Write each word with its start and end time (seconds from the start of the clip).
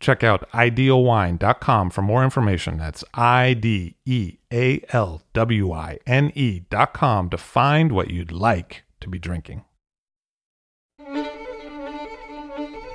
Check 0.00 0.22
out 0.22 0.48
idealwine.com 0.52 1.90
for 1.90 2.02
more 2.02 2.22
information. 2.22 2.78
That's 2.78 3.02
I 3.14 3.54
D 3.54 3.96
E 4.04 4.38
A 4.52 4.80
L 4.90 5.22
W 5.32 5.72
I 5.72 5.98
N 6.06 6.30
E.com 6.34 7.30
to 7.30 7.36
find 7.36 7.92
what 7.92 8.10
you'd 8.10 8.32
like 8.32 8.84
to 9.00 9.08
be 9.08 9.18
drinking. 9.18 9.64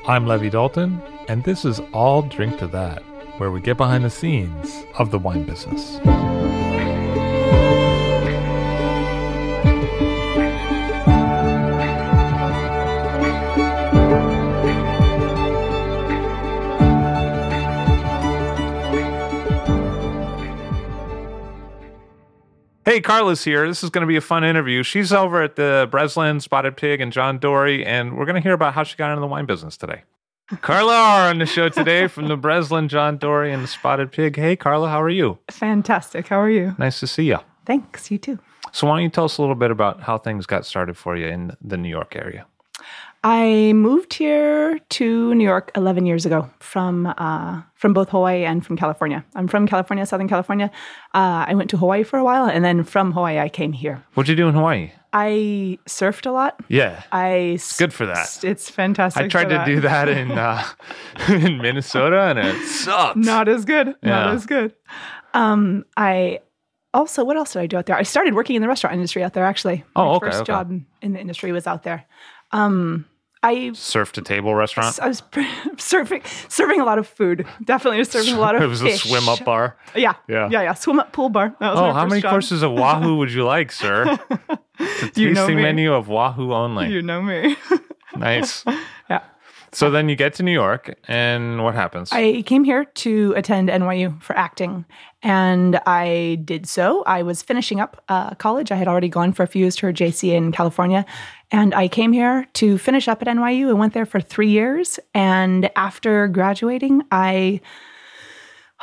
I'm 0.05 0.27
Levi 0.27 0.49
Dalton, 0.49 1.02
and 1.29 1.43
this 1.43 1.63
is 1.63 1.81
I'll 1.93 2.23
Drink 2.23 2.59
to 2.59 2.67
That, 2.67 3.02
where 3.38 3.51
we 3.51 3.62
get 3.62 3.77
behind 3.77 4.04
the 4.04 4.10
scenes 4.10 4.84
of 4.98 5.12
the 5.12 5.20
wine 5.20 5.45
business. 5.45 5.98
Hey, 22.85 22.99
Carla's 22.99 23.45
here. 23.45 23.65
This 23.65 23.81
is 23.81 23.89
going 23.89 24.01
to 24.01 24.07
be 24.07 24.17
a 24.17 24.21
fun 24.21 24.43
interview. 24.43 24.84
She's 24.84 25.13
over 25.13 25.41
at 25.41 25.55
the 25.55 25.87
Breslin, 25.89 26.41
Spotted 26.41 26.76
Pig, 26.76 26.99
and 26.99 27.13
John 27.13 27.39
Dory, 27.39 27.85
and 27.85 28.17
we're 28.17 28.26
going 28.26 28.35
to 28.35 28.41
hear 28.41 28.51
about 28.51 28.73
how 28.73 28.84
she 28.84 28.98
got 28.98 29.09
into 29.09 29.21
the 29.21 29.27
wine 29.27 29.45
business 29.45 29.77
today. 29.77 30.03
Carla 30.62 30.93
are 30.93 31.29
on 31.29 31.39
the 31.39 31.45
show 31.45 31.70
today 31.70 32.07
from 32.07 32.27
the 32.27 32.35
Breslin, 32.35 32.89
John 32.89 33.17
Dory, 33.17 33.54
and 33.54 33.63
the 33.63 33.67
Spotted 33.70 34.11
Pig. 34.11 34.35
Hey, 34.35 34.57
Carla, 34.57 34.89
how 34.89 35.01
are 35.01 35.09
you? 35.09 35.39
Fantastic. 35.49 36.27
How 36.27 36.41
are 36.41 36.49
you? 36.49 36.76
Nice 36.77 36.99
to 36.99 37.07
see 37.07 37.23
you. 37.23 37.37
Thanks. 37.65 38.11
You 38.11 38.17
too. 38.17 38.37
So, 38.73 38.87
why 38.87 38.98
don't 38.98 39.04
you 39.04 39.09
tell 39.09 39.26
us 39.26 39.37
a 39.37 39.41
little 39.41 39.55
bit 39.55 39.71
about 39.71 40.01
how 40.01 40.17
things 40.17 40.45
got 40.45 40.65
started 40.65 40.98
for 40.98 41.15
you 41.15 41.27
in 41.27 41.55
the 41.61 41.77
New 41.77 41.87
York 41.87 42.17
area? 42.17 42.45
I 43.26 43.71
moved 43.74 44.13
here 44.16 44.79
to 44.90 45.34
New 45.34 45.46
York 45.46 45.71
11 45.76 46.05
years 46.05 46.26
ago 46.26 46.49
from 46.60 47.05
uh, 47.18 47.62
from 47.74 47.93
both 47.93 48.10
Hawaii 48.10 48.43
and 48.43 48.66
from 48.66 48.76
California. 48.76 49.24
I'm 49.34 49.48
from 49.48 49.66
California, 49.66 50.05
Southern 50.05 50.27
California. 50.27 50.70
Uh, 51.13 51.46
I 51.48 51.54
went 51.55 51.70
to 51.70 51.77
Hawaii 51.77 52.04
for 52.04 52.20
a 52.20 52.24
while, 52.24 52.46
and 52.46 52.66
then 52.66 52.84
from 52.84 53.13
Hawaii, 53.13 53.40
I 53.40 53.48
came 53.48 53.71
here. 53.71 54.04
What'd 54.16 54.29
you 54.29 54.35
do 54.35 54.49
in 54.49 54.55
Hawaii? 54.55 54.91
I 55.13 55.77
surfed 55.88 56.26
a 56.26 56.32
lot. 56.32 56.60
Yeah, 56.68 57.04
I 57.13 57.27
it's 57.55 57.77
good 57.77 57.94
for 57.94 58.05
that. 58.07 58.44
It's 58.44 58.70
fantastic. 58.70 59.24
I 59.24 59.27
tried 59.29 59.49
to 59.49 59.63
do 59.66 59.79
that 59.82 60.10
in 60.10 60.32
uh, 60.38 60.62
in 61.29 61.60
Minnesota, 61.60 62.24
and 62.24 62.40
it 62.40 62.68
sucked. 62.68 63.16
Not 63.16 63.48
as 63.48 63.63
good. 63.63 63.96
Not 64.03 64.34
as 64.34 64.46
good. 64.46 64.74
Um, 65.34 65.85
I 65.96 66.40
also, 66.94 67.24
what 67.24 67.38
else 67.38 67.53
did 67.53 67.62
I 67.62 67.68
do 67.68 67.78
out 67.78 67.85
there? 67.85 67.95
I 67.95 68.03
started 68.03 68.34
working 68.35 68.57
in 68.57 68.61
the 68.61 68.67
restaurant 68.67 68.95
industry 68.95 69.23
out 69.23 69.34
there. 69.34 69.45
Actually, 69.45 69.85
Oh, 69.95 70.03
my 70.05 70.11
okay, 70.16 70.25
First 70.28 70.41
okay. 70.41 70.47
job 70.47 70.81
in 71.01 71.13
the 71.13 71.19
industry 71.22 71.53
was 71.53 71.67
out 71.67 71.84
there. 71.84 72.05
Um, 72.51 73.05
I 73.43 73.71
Surf 73.73 74.11
to 74.13 74.21
table 74.21 74.55
restaurant. 74.55 74.97
I 75.01 75.07
was 75.09 75.21
serving 75.77 76.21
serving 76.47 76.79
a 76.79 76.85
lot 76.85 76.97
of 76.97 77.07
food. 77.07 77.45
Definitely 77.63 77.99
was 77.99 78.09
serving 78.09 78.33
a 78.35 78.39
lot 78.39 78.55
of 78.55 78.59
food. 78.61 78.65
it 78.65 78.69
was 78.69 78.81
fish. 78.81 79.05
a 79.05 79.07
swim 79.09 79.27
up 79.29 79.43
bar. 79.43 79.77
Yeah, 79.95 80.13
Yeah. 80.27 80.49
yeah, 80.49 80.61
yeah. 80.63 80.73
Swim 80.73 80.99
up 80.99 81.11
pool 81.11 81.29
bar. 81.29 81.53
That 81.59 81.71
was 81.71 81.79
Oh, 81.79 81.91
how 81.93 82.05
many 82.05 82.21
job. 82.21 82.31
courses 82.31 82.63
of 82.63 82.71
Wahoo 82.71 83.17
would 83.17 83.31
you 83.33 83.43
like, 83.43 83.71
sir? 83.83 84.17
It's 84.79 85.17
a 85.17 85.21
You 85.21 85.29
know 85.33 85.41
tasting 85.41 85.57
me. 85.57 85.61
menu 85.63 85.93
of 85.93 86.07
Wahoo 86.07 86.53
only. 86.53 86.89
You 86.89 87.01
know 87.01 87.21
me. 87.21 87.55
Nice. 88.15 88.63
yeah. 89.09 89.21
So 89.71 89.89
then 89.89 90.07
you 90.07 90.15
get 90.15 90.35
to 90.35 90.43
New 90.43 90.51
York, 90.51 90.93
and 91.07 91.63
what 91.63 91.73
happens? 91.73 92.09
I 92.11 92.43
came 92.43 92.63
here 92.63 92.85
to 92.85 93.33
attend 93.35 93.69
NYU 93.69 94.21
for 94.21 94.37
acting, 94.37 94.85
and 95.23 95.79
I 95.87 96.37
did 96.45 96.67
so. 96.69 97.03
I 97.07 97.23
was 97.23 97.41
finishing 97.41 97.79
up 97.79 98.03
uh, 98.07 98.35
college. 98.35 98.71
I 98.71 98.75
had 98.75 98.87
already 98.87 99.09
gone 99.09 99.33
for 99.33 99.41
a 99.41 99.47
few 99.47 99.61
years 99.61 99.75
to 99.77 99.87
a 99.87 99.91
JC 99.93 100.29
in 100.31 100.51
California, 100.51 101.07
and 101.53 101.74
I 101.75 101.88
came 101.88 102.12
here 102.12 102.47
to 102.53 102.80
finish 102.80 103.08
up 103.08 103.22
at 103.22 103.28
NYU 103.28 103.69
and 103.69 103.78
went 103.78 103.94
there 103.94 104.08
for 104.08 104.19
three 104.19 104.50
years. 104.50 105.00
And 105.14 105.69
after 105.75 106.28
graduating, 106.28 107.03
I 107.12 107.62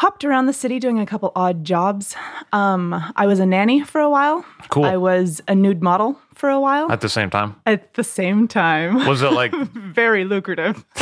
hopped 0.00 0.24
around 0.24 0.46
the 0.46 0.52
city 0.54 0.78
doing 0.78 0.98
a 0.98 1.04
couple 1.04 1.30
odd 1.36 1.62
jobs. 1.62 2.16
Um, 2.54 2.94
I 3.16 3.26
was 3.26 3.38
a 3.38 3.44
nanny 3.44 3.84
for 3.84 4.00
a 4.00 4.08
while. 4.08 4.46
Cool. 4.70 4.86
I 4.86 4.96
was 4.96 5.42
a 5.46 5.54
nude 5.54 5.82
model 5.82 6.18
for 6.34 6.48
a 6.48 6.58
while. 6.58 6.90
At 6.90 7.02
the 7.02 7.08
same 7.10 7.28
time, 7.28 7.56
At 7.66 7.92
the 7.92 8.02
same 8.02 8.48
time, 8.48 9.06
was 9.06 9.20
it 9.20 9.30
like 9.34 9.52
very 9.74 10.24
lucrative. 10.24 10.86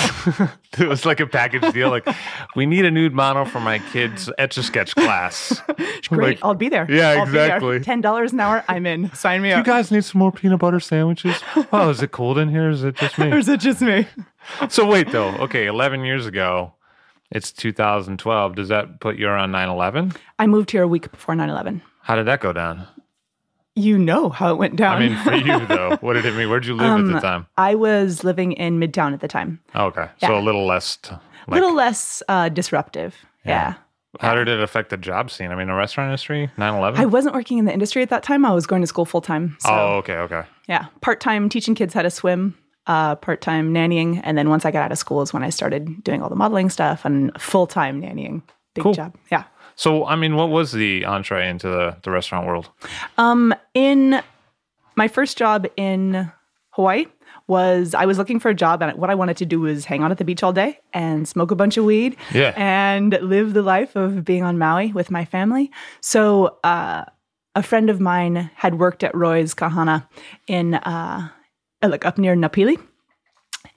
it 0.78 0.88
was 0.88 1.06
like 1.06 1.20
a 1.20 1.28
package 1.28 1.72
deal? 1.72 1.90
Like, 1.90 2.08
we 2.56 2.66
need 2.66 2.84
a 2.84 2.90
nude 2.90 3.12
model 3.14 3.44
for 3.44 3.60
my 3.60 3.78
kids' 3.92 4.28
etch 4.36 4.56
a 4.58 4.64
sketch 4.64 4.96
class. 4.96 5.62
Great, 6.08 6.10
Like, 6.10 6.38
I'll 6.42 6.54
be 6.56 6.68
there. 6.68 6.90
Yeah, 6.90 7.10
I'll 7.20 7.26
there. 7.26 7.44
exactly. 7.44 7.78
Ten 7.78 8.00
dollars 8.00 8.32
an 8.32 8.40
hour, 8.40 8.64
I'm 8.66 8.84
in. 8.84 9.14
Sign 9.14 9.42
me 9.42 9.52
up. 9.52 9.58
you 9.64 9.72
guys 9.72 9.92
need 9.92 10.04
some 10.04 10.18
more 10.18 10.32
peanut 10.32 10.58
butter 10.58 10.80
sandwiches. 10.80 11.40
Oh, 11.72 11.88
is 11.90 12.02
it 12.02 12.10
cold 12.10 12.36
in 12.36 12.48
here? 12.48 12.68
Is 12.68 12.82
it 12.82 12.96
just 12.96 13.16
or 13.16 13.26
me? 13.26 13.38
is 13.38 13.48
it 13.48 13.60
just 13.60 13.80
me? 13.80 14.08
So 14.68 14.84
wait, 14.86 15.12
though. 15.12 15.28
Okay, 15.36 15.66
eleven 15.66 16.04
years 16.04 16.26
ago, 16.26 16.72
it's 17.30 17.52
2012. 17.52 18.54
Does 18.54 18.68
that 18.68 19.00
put 19.00 19.16
you 19.16 19.28
around 19.28 19.50
9/11? 19.52 20.16
I 20.38 20.46
moved 20.46 20.70
here 20.70 20.82
a 20.82 20.88
week 20.88 21.10
before 21.10 21.34
9-11. 21.34 21.80
How 22.02 22.16
did 22.16 22.26
that 22.26 22.40
go 22.40 22.52
down? 22.52 22.86
You 23.74 23.96
know 23.96 24.28
how 24.30 24.50
it 24.52 24.56
went 24.56 24.74
down. 24.76 24.96
I 24.96 25.08
mean, 25.08 25.16
for 25.18 25.34
you 25.34 25.66
though, 25.68 25.96
what 26.00 26.14
did 26.14 26.24
it 26.24 26.34
mean? 26.34 26.48
Where'd 26.50 26.66
you 26.66 26.74
live 26.74 26.86
Um, 26.90 27.10
at 27.10 27.14
the 27.14 27.26
time? 27.26 27.46
I 27.56 27.74
was 27.76 28.24
living 28.24 28.52
in 28.52 28.80
Midtown 28.80 29.12
at 29.12 29.20
the 29.20 29.28
time. 29.28 29.60
Oh, 29.74 29.86
okay, 29.86 30.08
so 30.20 30.36
a 30.36 30.40
little 30.40 30.66
less. 30.66 30.98
Like, 31.46 31.60
little 31.60 31.74
less 31.74 32.22
uh, 32.28 32.48
disruptive. 32.48 33.14
Yeah. 33.44 33.74
How 34.20 34.34
did 34.34 34.48
it 34.48 34.60
affect 34.60 34.90
the 34.90 34.96
job 34.96 35.30
scene? 35.30 35.52
I 35.52 35.54
mean, 35.54 35.68
the 35.68 35.74
restaurant 35.74 36.08
industry, 36.08 36.50
9/11. 36.58 36.96
I 36.96 37.06
wasn't 37.06 37.34
working 37.34 37.58
in 37.58 37.66
the 37.66 37.72
industry 37.72 38.02
at 38.02 38.08
that 38.10 38.22
time. 38.24 38.44
I 38.44 38.52
was 38.52 38.66
going 38.66 38.80
to 38.80 38.86
school 38.86 39.04
full 39.04 39.20
time. 39.20 39.56
So, 39.60 39.68
oh, 39.70 39.96
okay, 39.98 40.14
okay. 40.16 40.42
yeah. 40.66 40.86
Part 41.02 41.20
time 41.20 41.48
teaching 41.48 41.74
kids 41.76 41.94
how 41.94 42.02
to 42.02 42.10
swim, 42.10 42.56
uh, 42.88 43.14
part 43.16 43.40
time 43.40 43.72
nannying. 43.72 44.20
And 44.24 44.36
then 44.36 44.48
once 44.48 44.64
I 44.64 44.70
got 44.72 44.82
out 44.82 44.92
of 44.92 44.98
school 44.98 45.22
is 45.22 45.32
when 45.32 45.44
I 45.44 45.50
started 45.50 46.02
doing 46.02 46.22
all 46.22 46.28
the 46.28 46.36
modeling 46.36 46.70
stuff 46.70 47.04
and 47.04 47.30
full 47.40 47.66
time 47.68 48.02
nannying. 48.02 48.42
Big 48.74 48.82
Cool. 48.82 48.94
job. 48.94 49.14
Yeah. 49.30 49.44
So, 49.76 50.04
I 50.06 50.16
mean, 50.16 50.34
what 50.34 50.48
was 50.50 50.72
the 50.72 51.04
entree 51.04 51.48
into 51.48 51.68
the, 51.68 51.96
the 52.02 52.10
restaurant 52.10 52.46
world? 52.48 52.68
Um, 53.16 53.54
in 53.74 54.20
my 54.96 55.06
first 55.06 55.38
job 55.38 55.66
in 55.76 56.30
Hawaii 56.70 57.06
was 57.46 57.94
I 57.94 58.04
was 58.04 58.18
looking 58.18 58.40
for 58.40 58.48
a 58.50 58.54
job 58.54 58.82
and 58.82 58.96
what 58.98 59.08
I 59.10 59.14
wanted 59.14 59.36
to 59.38 59.46
do 59.46 59.60
was 59.60 59.84
hang 59.84 60.02
out 60.02 60.10
at 60.10 60.18
the 60.18 60.24
beach 60.24 60.42
all 60.42 60.52
day 60.52 60.80
and 60.92 61.26
smoke 61.28 61.50
a 61.50 61.54
bunch 61.56 61.76
of 61.76 61.84
weed 61.84 62.16
Yeah. 62.32 62.52
and 62.56 63.12
live 63.22 63.54
the 63.54 63.62
life 63.62 63.96
of 63.96 64.24
being 64.24 64.42
on 64.42 64.58
Maui 64.58 64.92
with 64.92 65.10
my 65.10 65.24
family. 65.24 65.70
So 66.00 66.58
uh, 66.64 67.04
a 67.54 67.62
friend 67.62 67.88
of 67.90 68.00
mine 68.00 68.50
had 68.54 68.78
worked 68.78 69.02
at 69.04 69.14
Roy's 69.14 69.54
Kahana 69.54 70.06
in 70.46 70.74
uh, 70.74 71.28
like 71.82 72.04
up 72.04 72.18
near 72.18 72.34
Napili. 72.34 72.80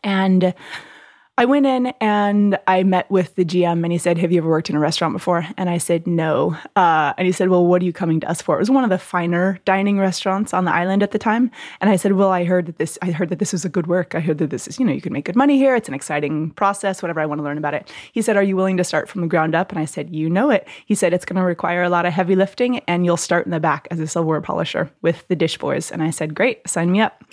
And 0.04 0.54
I 1.38 1.46
went 1.46 1.66
in 1.66 1.88
and 2.02 2.60
I 2.68 2.84
met 2.84 3.10
with 3.10 3.34
the 3.34 3.46
GM 3.46 3.84
and 3.84 3.92
he 3.92 3.98
said, 3.98 4.18
Have 4.20 4.32
you 4.32 4.40
ever 4.40 4.50
worked 4.50 4.70
in 4.70 4.76
a 4.76 4.80
restaurant 4.80 5.14
before? 5.14 5.44
And 5.58 5.70
I 5.70 5.80
said, 5.80 6.06
No. 6.06 6.56
Uh, 6.76 7.14
and 7.18 7.26
he 7.26 7.32
said, 7.32 7.50
Well, 7.50 7.66
what 7.66 7.82
are 7.82 7.86
you 7.86 7.94
coming 7.94 8.20
to 8.20 8.30
us 8.30 8.42
for? 8.42 8.58
It 8.58 8.60
was 8.60 8.70
one 8.70 8.84
of 8.84 8.92
the 8.92 9.00
finer 9.00 9.58
dining 9.66 9.98
restaurants 9.98 10.54
on 10.54 10.66
the 10.66 10.72
island 10.72 11.02
at 11.02 11.12
the 11.12 11.18
time. 11.18 11.50
And 11.80 11.90
I 11.90 11.96
said, 11.96 12.12
Well, 12.14 12.30
I 12.30 12.44
heard 12.44 12.68
that 12.68 12.78
this 12.78 13.00
I 13.02 13.10
heard 13.10 13.30
that 13.30 13.40
this 13.40 13.54
was 13.54 13.66
a 13.66 13.70
good 13.70 13.88
work. 13.88 14.14
I 14.14 14.20
heard 14.20 14.38
that 14.40 14.52
this 14.52 14.68
is, 14.68 14.78
you 14.78 14.86
know, 14.86 14.92
you 14.92 15.02
can 15.02 15.14
make 15.14 15.26
good 15.26 15.36
money 15.36 15.58
here. 15.58 15.76
It's 15.76 15.88
an 15.88 15.96
exciting 15.96 16.52
process, 16.52 17.02
whatever 17.02 17.22
I 17.22 17.26
want 17.26 17.40
to 17.40 17.44
learn 17.44 17.58
about 17.58 17.74
it. 17.74 17.92
He 18.12 18.22
said, 18.22 18.36
Are 18.36 18.44
you 18.44 18.56
willing 18.56 18.78
to 18.78 18.84
start 18.84 19.10
from 19.10 19.22
the 19.22 19.28
ground 19.28 19.56
up? 19.56 19.72
And 19.72 19.80
I 19.80 19.86
said, 19.86 20.14
You 20.14 20.30
know 20.30 20.52
it. 20.52 20.68
He 20.86 20.94
said, 20.94 21.12
It's 21.12 21.26
gonna 21.26 21.44
require 21.44 21.82
a 21.82 21.90
lot 21.90 22.06
of 22.06 22.14
heavy 22.14 22.36
lifting 22.36 22.80
and 22.80 23.04
you'll 23.04 23.18
start 23.18 23.46
in 23.46 23.52
the 23.52 23.60
back 23.60 23.88
as 23.90 24.00
a 24.00 24.06
silverware 24.06 24.42
polisher 24.42 24.92
with 25.02 25.28
the 25.28 25.36
dish 25.36 25.58
boys. 25.58 25.92
And 25.92 26.04
I 26.04 26.12
said, 26.12 26.36
Great, 26.36 26.70
sign 26.70 26.92
me 26.92 27.02
up. 27.02 27.24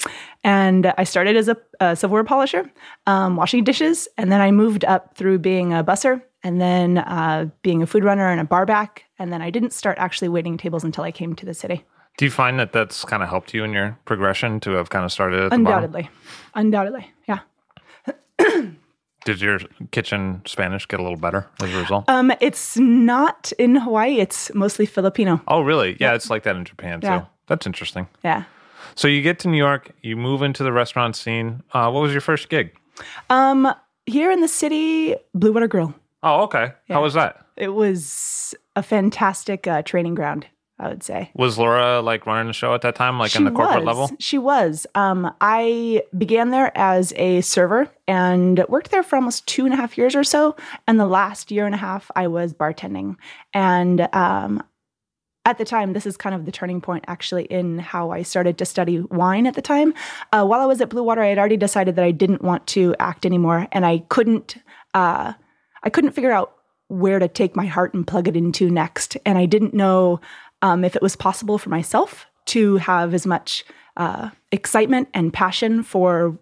And 0.45 0.93
I 0.97 1.05
started 1.05 1.37
as 1.37 1.49
a, 1.49 1.57
a 1.81 1.97
silverware 1.97 2.25
polisher, 2.25 2.71
um, 3.07 3.37
washing 3.37 3.65
dishes. 3.65 4.09
And 4.17 4.31
then 4.31 4.41
I 4.41 4.51
moved 4.51 4.85
up 4.85 5.17
through 5.17 5.39
being 5.41 5.73
a 5.75 5.83
busser 5.83 6.23
and 6.45 6.61
then 6.61 6.99
uh, 6.99 7.47
being 7.63 7.83
a 7.83 7.87
food 7.87 8.05
runner 8.05 8.29
and 8.29 8.41
a 8.41 8.45
bar 8.45 8.65
back. 8.65 9.05
And 9.19 9.33
then 9.33 9.43
I 9.43 9.51
didn't 9.51 9.73
start 9.73 9.99
actually 9.99 10.29
waiting 10.29 10.57
tables 10.57 10.85
until 10.85 11.03
I 11.05 11.11
came 11.11 11.35
to 11.37 11.45
the 11.47 11.55
city. 11.55 11.85
Do 12.17 12.25
you 12.25 12.31
find 12.31 12.59
that 12.61 12.73
that's 12.73 13.05
kind 13.05 13.23
of 13.23 13.29
helped 13.29 13.53
you 13.55 13.65
in 13.65 13.73
your 13.73 13.99
progression 14.05 14.61
to 14.61 14.71
have 14.73 14.91
kind 14.91 15.05
of 15.05 15.13
started 15.13 15.41
at 15.41 15.51
the 15.51 15.59
bottom? 15.59 15.67
Undoubtedly. 15.67 16.11
Undoubtedly. 16.55 17.13
Yeah. 17.29 17.41
Did 19.25 19.41
your 19.43 19.59
kitchen 19.91 20.41
Spanish 20.47 20.87
get 20.89 21.01
a 21.01 21.03
little 21.03 21.19
better 21.19 21.47
as 21.63 21.75
a 21.75 21.79
result? 21.79 22.05
Um, 22.09 22.33
it's 22.41 22.79
not 22.79 23.53
in 23.59 23.75
Hawaii. 23.77 24.21
It's 24.21 24.53
mostly 24.55 24.87
Filipino. 24.87 25.43
oh, 25.49 25.61
really? 25.61 25.97
Yeah, 26.01 26.15
it's 26.15 26.31
like 26.31 26.45
that 26.45 26.57
in 26.57 26.65
Japan 26.65 27.01
Yeah. 27.03 27.21
too. 27.21 27.27
That's 27.47 27.67
interesting. 27.67 28.09
Yeah. 28.25 28.45
So 28.95 29.09
you 29.09 29.23
get 29.23 29.39
to 29.41 29.49
New 29.49 29.59
York, 29.59 29.93
you 30.03 30.17
move 30.17 30.43
into 30.43 30.63
the 30.63 30.73
restaurant 30.73 31.17
scene. 31.17 31.63
Uh, 31.73 31.91
what 31.91 32.01
was 32.01 32.13
your 32.13 32.21
first 32.21 32.49
gig? 32.49 32.75
Um, 33.31 33.73
here 34.07 34.31
in 34.31 34.41
the 34.41 34.49
city, 34.49 35.17
Blue 35.35 35.53
Water 35.53 35.69
Grill. 35.69 35.95
Oh, 36.23 36.43
okay. 36.45 36.73
How 36.89 37.03
was 37.03 37.15
that? 37.15 37.45
It 37.57 37.69
was 37.69 38.55
a 38.75 38.83
fantastic 38.83 39.67
uh, 39.67 39.83
training 39.83 40.15
ground, 40.15 40.47
I 40.79 40.89
would 40.89 41.03
say. 41.03 41.31
Was 41.35 41.59
Laura 41.59 42.01
like 42.01 42.27
running 42.27 42.49
the 42.49 42.53
show 42.53 42.75
at 42.75 42.83
that 42.83 42.95
time, 42.95 43.19
like 43.19 43.37
in 43.37 43.45
the 43.45 43.51
corporate 43.51 43.85
was. 43.85 43.87
level? 43.87 44.11
She 44.19 44.39
was. 44.39 44.87
Um, 44.95 45.33
I 45.41 46.03
began 46.17 46.51
there 46.51 46.77
as 46.77 47.13
a 47.17 47.41
server 47.43 47.89
and 48.09 48.65
worked 48.69 48.91
there 48.91 49.03
for 49.03 49.17
almost 49.17 49.47
two 49.47 49.65
and 49.65 49.75
a 49.75 49.77
half 49.77 49.97
years 49.97 50.17
or 50.17 50.25
so. 50.25 50.57
And 50.87 50.99
the 50.99 51.07
last 51.07 51.51
year 51.51 51.67
and 51.67 51.75
a 51.75 51.79
half, 51.79 52.11
I 52.17 52.27
was 52.27 52.53
bartending. 52.53 53.17
And 53.55 54.09
um, 54.13 54.63
at 55.49 55.57
the 55.57 55.65
time, 55.65 55.95
this 55.95 56.05
is 56.05 56.19
kind 56.19 56.35
of 56.35 56.45
the 56.45 56.53
turning 56.53 56.83
point 56.83 57.07
actually 57.09 57.45
in 57.45 57.79
how 57.79 58.11
I 58.11 58.21
started 58.21 58.59
to 58.59 58.67
study 58.67 59.01
wine 59.01 59.47
at 59.47 59.55
the 59.55 59.63
time. 59.63 59.95
Uh, 60.31 60.45
while 60.45 60.61
I 60.61 60.67
was 60.67 60.83
at 60.83 60.91
Blue 60.91 61.03
Water, 61.03 61.23
I 61.23 61.29
had 61.29 61.39
already 61.39 61.57
decided 61.57 61.97
that 61.97 62.05
I 62.05 62.11
didn't 62.11 62.43
want 62.43 62.67
to 62.69 62.95
act 63.01 63.25
anymore, 63.25 63.67
and 63.73 63.87
I 63.87 64.01
couldn't. 64.11 64.57
Uh, 64.93 65.33
I 65.83 65.91
couldn't 65.91 66.13
figure 66.13 66.33
out 66.33 66.53
where 66.89 67.19
to 67.19 67.29
take 67.29 67.57
my 67.57 67.65
heart 67.65 67.95
and 67.95 68.07
plug 68.07 68.29
it 68.29 68.37
into 68.37 68.69
next, 68.69 69.17
and 69.25 69.39
I 69.39 69.47
didn't 69.47 69.73
know 69.73 70.21
um, 70.61 70.85
if 70.85 70.95
it 70.95 71.01
was 71.01 71.17
possible 71.17 71.57
for 71.57 71.71
myself 71.71 72.27
to 72.47 72.77
have 72.77 73.15
as 73.15 73.27
much 73.27 73.65
uh, 73.97 74.29
excitement 74.53 75.09
and 75.15 75.33
passion 75.33 75.83
for 75.83 76.39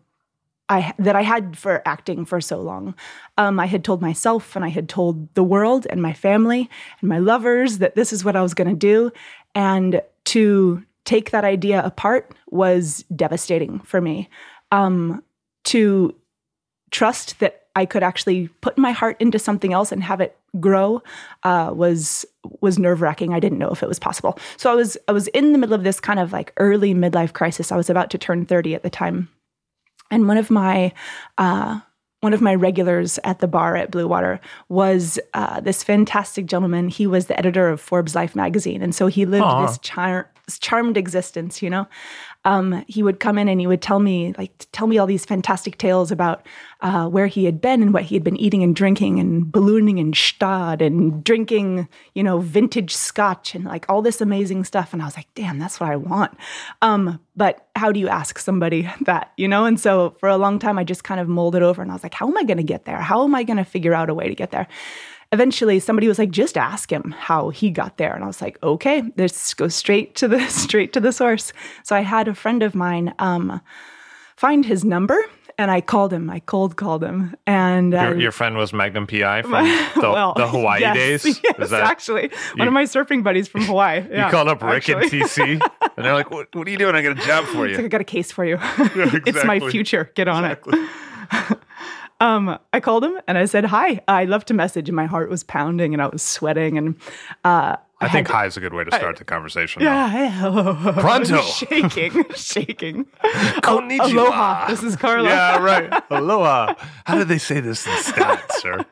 I 0.68 0.92
that 0.98 1.16
I 1.16 1.22
had 1.22 1.56
for 1.56 1.82
acting 1.86 2.24
for 2.24 2.40
so 2.40 2.60
long. 2.60 2.94
Um, 3.38 3.60
I 3.60 3.66
had 3.66 3.84
told 3.84 4.02
myself 4.02 4.56
and 4.56 4.64
I 4.64 4.68
had 4.68 4.88
told 4.88 5.32
the 5.34 5.44
world 5.44 5.86
and 5.88 6.02
my 6.02 6.12
family 6.12 6.68
and 7.00 7.08
my 7.08 7.18
lovers 7.18 7.78
that 7.78 7.94
this 7.94 8.12
is 8.12 8.24
what 8.24 8.36
I 8.36 8.42
was 8.42 8.54
going 8.54 8.70
to 8.70 8.76
do, 8.76 9.12
and 9.54 10.02
to 10.26 10.82
take 11.04 11.30
that 11.30 11.44
idea 11.44 11.84
apart 11.84 12.34
was 12.50 13.04
devastating 13.14 13.80
for 13.80 14.00
me. 14.00 14.28
Um, 14.72 15.22
to 15.64 16.14
trust 16.90 17.38
that 17.40 17.66
I 17.76 17.84
could 17.84 18.02
actually 18.02 18.48
put 18.62 18.78
my 18.78 18.92
heart 18.92 19.16
into 19.20 19.38
something 19.38 19.72
else 19.72 19.92
and 19.92 20.02
have 20.02 20.20
it 20.20 20.36
grow 20.58 21.02
uh, 21.42 21.70
was 21.74 22.24
was 22.60 22.78
nerve 22.78 23.02
wracking. 23.02 23.34
I 23.34 23.40
didn't 23.40 23.58
know 23.58 23.68
if 23.68 23.82
it 23.82 23.88
was 23.88 23.98
possible. 23.98 24.38
So 24.56 24.72
I 24.72 24.74
was 24.74 24.96
I 25.06 25.12
was 25.12 25.28
in 25.28 25.52
the 25.52 25.58
middle 25.58 25.74
of 25.74 25.84
this 25.84 26.00
kind 26.00 26.18
of 26.18 26.32
like 26.32 26.52
early 26.56 26.94
midlife 26.94 27.34
crisis. 27.34 27.70
I 27.70 27.76
was 27.76 27.90
about 27.90 28.10
to 28.10 28.18
turn 28.18 28.46
thirty 28.46 28.74
at 28.74 28.82
the 28.82 28.90
time, 28.90 29.28
and 30.10 30.28
one 30.28 30.36
of 30.36 30.50
my 30.50 30.92
uh, 31.38 31.80
one 32.20 32.32
of 32.32 32.40
my 32.40 32.54
regulars 32.54 33.18
at 33.24 33.40
the 33.40 33.48
bar 33.48 33.76
at 33.76 33.90
Blue 33.90 34.08
Water 34.08 34.40
was 34.68 35.18
uh, 35.34 35.60
this 35.60 35.84
fantastic 35.84 36.46
gentleman. 36.46 36.88
He 36.88 37.06
was 37.06 37.26
the 37.26 37.38
editor 37.38 37.68
of 37.68 37.80
Forbes 37.80 38.14
Life 38.14 38.34
magazine, 38.34 38.82
and 38.82 38.94
so 38.94 39.06
he 39.06 39.26
lived 39.26 39.44
Aw. 39.44 39.66
this 39.66 39.78
char- 39.78 40.30
charmed 40.60 40.96
existence. 40.96 41.62
You 41.62 41.70
know, 41.70 41.86
um, 42.46 42.84
he 42.86 43.02
would 43.02 43.18
come 43.18 43.38
in 43.38 43.48
and 43.48 43.60
he 43.60 43.66
would 43.66 43.82
tell 43.82 43.98
me 43.98 44.32
like 44.38 44.66
tell 44.70 44.86
me 44.86 44.98
all 44.98 45.06
these 45.06 45.24
fantastic 45.24 45.78
tales 45.78 46.12
about 46.12 46.46
uh, 46.80 47.08
where 47.08 47.26
he 47.26 47.44
had 47.44 47.60
been 47.60 47.82
and 47.82 47.92
what 47.92 48.04
he 48.04 48.14
had 48.14 48.22
been 48.22 48.36
eating 48.36 48.62
and 48.62 48.76
drinking 48.76 49.18
and 49.18 49.50
ballooning 49.50 49.98
and 49.98 50.16
Stad 50.16 50.80
and 50.80 51.24
drinking 51.24 51.88
you 52.14 52.22
know 52.22 52.38
vintage 52.38 52.94
scotch 52.94 53.56
and 53.56 53.64
like 53.64 53.84
all 53.88 54.00
this 54.00 54.20
amazing 54.20 54.62
stuff. 54.62 54.92
And 54.92 55.02
I 55.02 55.06
was 55.06 55.16
like 55.16 55.26
damn 55.34 55.58
that's 55.58 55.80
what 55.80 55.90
I 55.90 55.96
want. 55.96 56.38
Um, 56.82 57.18
but 57.34 57.66
how 57.74 57.90
do 57.90 57.98
you 57.98 58.08
ask 58.08 58.38
somebody 58.38 58.88
that 59.00 59.32
you 59.36 59.48
know? 59.48 59.64
And 59.64 59.80
so 59.80 60.10
for 60.20 60.28
a 60.28 60.36
long 60.36 60.60
time 60.60 60.78
I 60.78 60.84
just 60.84 61.02
kind 61.02 61.20
of 61.20 61.26
molded 61.26 61.64
over 61.64 61.82
and 61.82 61.90
I 61.90 61.94
was 61.94 62.04
like 62.04 62.14
how 62.14 62.28
am 62.28 62.38
I 62.38 62.44
going 62.44 62.58
to 62.58 62.62
get 62.62 62.84
there? 62.84 63.00
How 63.00 63.24
am 63.24 63.34
I 63.34 63.42
going 63.42 63.56
to 63.58 63.64
figure 63.64 63.92
out 63.92 64.08
a 64.08 64.14
way 64.14 64.28
to 64.28 64.36
get 64.36 64.52
there 64.52 64.68
eventually 65.32 65.78
somebody 65.80 66.08
was 66.08 66.18
like 66.18 66.30
just 66.30 66.56
ask 66.56 66.90
him 66.90 67.14
how 67.16 67.50
he 67.50 67.70
got 67.70 67.96
there 67.96 68.14
and 68.14 68.22
i 68.24 68.26
was 68.26 68.40
like 68.40 68.58
okay 68.62 69.02
let's 69.16 69.54
go 69.54 69.68
straight 69.68 70.14
to 70.14 70.28
the 70.28 70.46
straight 70.48 70.92
to 70.92 71.00
the 71.00 71.12
source 71.12 71.52
so 71.82 71.96
i 71.96 72.00
had 72.00 72.28
a 72.28 72.34
friend 72.34 72.62
of 72.62 72.74
mine 72.74 73.14
um, 73.18 73.60
find 74.36 74.64
his 74.64 74.84
number 74.84 75.18
and 75.58 75.70
i 75.70 75.80
called 75.80 76.12
him 76.12 76.30
i 76.30 76.38
cold 76.40 76.76
called 76.76 77.02
him 77.02 77.34
and 77.46 77.92
Your, 77.92 78.20
your 78.20 78.32
friend 78.32 78.56
was 78.56 78.72
Magnum 78.72 79.06
PI 79.06 79.42
from 79.42 79.64
the, 80.00 80.10
well, 80.10 80.34
the 80.34 80.46
Hawaii 80.46 80.80
yes, 80.80 81.22
days. 81.22 81.40
Yes, 81.42 81.54
Is 81.58 81.70
that 81.70 81.82
actually, 81.84 82.30
one 82.56 82.68
of 82.68 82.74
my 82.74 82.84
surfing 82.84 83.22
buddies 83.22 83.48
from 83.48 83.62
Hawaii. 83.62 84.02
you 84.02 84.30
called 84.30 84.48
up 84.48 84.62
Rick 84.62 84.88
actually. 84.88 85.20
and 85.20 85.28
TC, 85.28 85.70
and 85.96 86.04
they're 86.04 86.14
like, 86.14 86.30
"What? 86.30 86.54
What 86.54 86.66
are 86.66 86.70
you 86.70 86.76
doing? 86.76 86.94
I 86.94 87.02
got 87.02 87.12
a 87.18 87.26
job 87.26 87.44
for 87.46 87.66
It's 87.66 87.76
like, 87.76 87.84
I 87.86 87.88
got 87.88 88.00
a 88.00 88.04
case 88.04 88.32
for 88.32 88.44
you. 88.44 88.58
it's 88.60 89.44
my 89.44 89.60
future. 89.70 90.10
Get 90.14 90.28
on 90.28 90.44
it. 90.44 90.62
Um, 92.20 92.58
I 92.72 92.80
called 92.80 93.04
him 93.04 93.18
and 93.28 93.36
I 93.38 93.44
said, 93.44 93.64
"Hi, 93.66 94.00
I 94.08 94.24
love 94.24 94.44
to 94.46 94.54
message." 94.54 94.88
And 94.88 94.96
my 94.96 95.06
heart 95.06 95.28
was 95.30 95.44
pounding 95.44 95.92
and 95.92 96.02
I 96.02 96.06
was 96.06 96.22
sweating 96.22 96.78
and 96.78 96.96
uh, 97.44 97.76
I 98.00 98.08
think 98.08 98.28
had- 98.28 98.34
high 98.34 98.46
is 98.46 98.56
a 98.56 98.60
good 98.60 98.72
way 98.74 98.84
to 98.84 98.90
start 98.94 99.16
the 99.18 99.24
conversation. 99.24 99.82
Yeah, 99.82 100.92
Pronto. 101.00 101.40
shaking, 101.42 102.24
shaking. 102.34 103.04
Konnichiwa. 103.62 104.10
Aloha. 104.12 104.68
This 104.68 104.82
is 104.82 104.96
Carla. 104.96 105.28
Yeah, 105.28 105.58
right. 105.62 106.02
Aloha. 106.10 106.74
How 107.04 107.16
did 107.18 107.28
they 107.28 107.38
say 107.38 107.60
this 107.60 107.86
in 107.86 107.92
stats, 107.94 108.52
sir? 108.60 108.84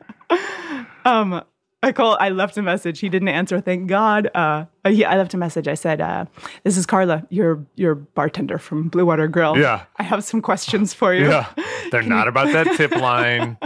Um, 1.05 1.43
I 1.85 1.91
call. 1.91 2.17
I 2.19 2.29
left 2.29 2.57
a 2.57 2.61
message. 2.61 2.99
He 2.99 3.09
didn't 3.09 3.27
answer. 3.27 3.61
Thank 3.61 3.87
God. 3.87 4.29
Uh, 4.33 4.65
yeah, 4.87 5.11
I 5.11 5.17
left 5.17 5.33
a 5.33 5.37
message. 5.37 5.67
I 5.67 5.75
said, 5.75 6.01
uh, 6.01 6.25
"This 6.63 6.77
is 6.77 6.85
Carla, 6.85 7.25
your 7.29 7.65
your 7.75 7.93
bartender 7.95 8.57
from 8.57 8.89
Blue 8.89 9.05
Water 9.05 9.27
Grill. 9.27 9.57
Yeah. 9.57 9.83
I 9.97 10.03
have 10.03 10.23
some 10.23 10.41
questions 10.41 10.93
for 10.93 11.13
you. 11.13 11.29
Yeah, 11.29 11.45
they're 11.91 12.01
not 12.01 12.27
about 12.27 12.51
that 12.53 12.75
tip 12.75 12.91
line. 12.95 13.57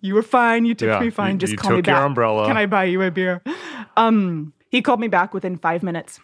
You 0.00 0.14
were 0.14 0.22
fine. 0.22 0.64
You 0.64 0.74
took 0.74 0.88
Yeah, 0.88 1.00
me 1.00 1.10
fine. 1.10 1.32
you- 1.34 1.38
Just 1.38 1.52
you 1.52 1.58
call 1.58 1.70
me 1.72 1.76
took 1.78 1.86
your 1.88 1.96
back. 1.96 2.06
umbrella. 2.06 2.46
Can 2.46 2.56
I 2.56 2.66
buy 2.66 2.84
you 2.84 3.02
a 3.02 3.10
beer? 3.10 3.42
Um, 3.96 4.52
he 4.70 4.80
called 4.82 5.00
me 5.00 5.08
back 5.08 5.34
within 5.34 5.56
five 5.56 5.82
minutes, 5.82 6.20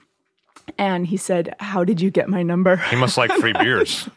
and 0.78 1.06
he 1.06 1.16
said, 1.16 1.54
"How 1.58 1.84
did 1.84 2.00
you 2.00 2.10
get 2.10 2.28
my 2.28 2.42
number? 2.42 2.76
He 2.76 2.96
must 2.96 3.16
like 3.18 3.32
free 3.32 3.52
beers. 3.60 4.08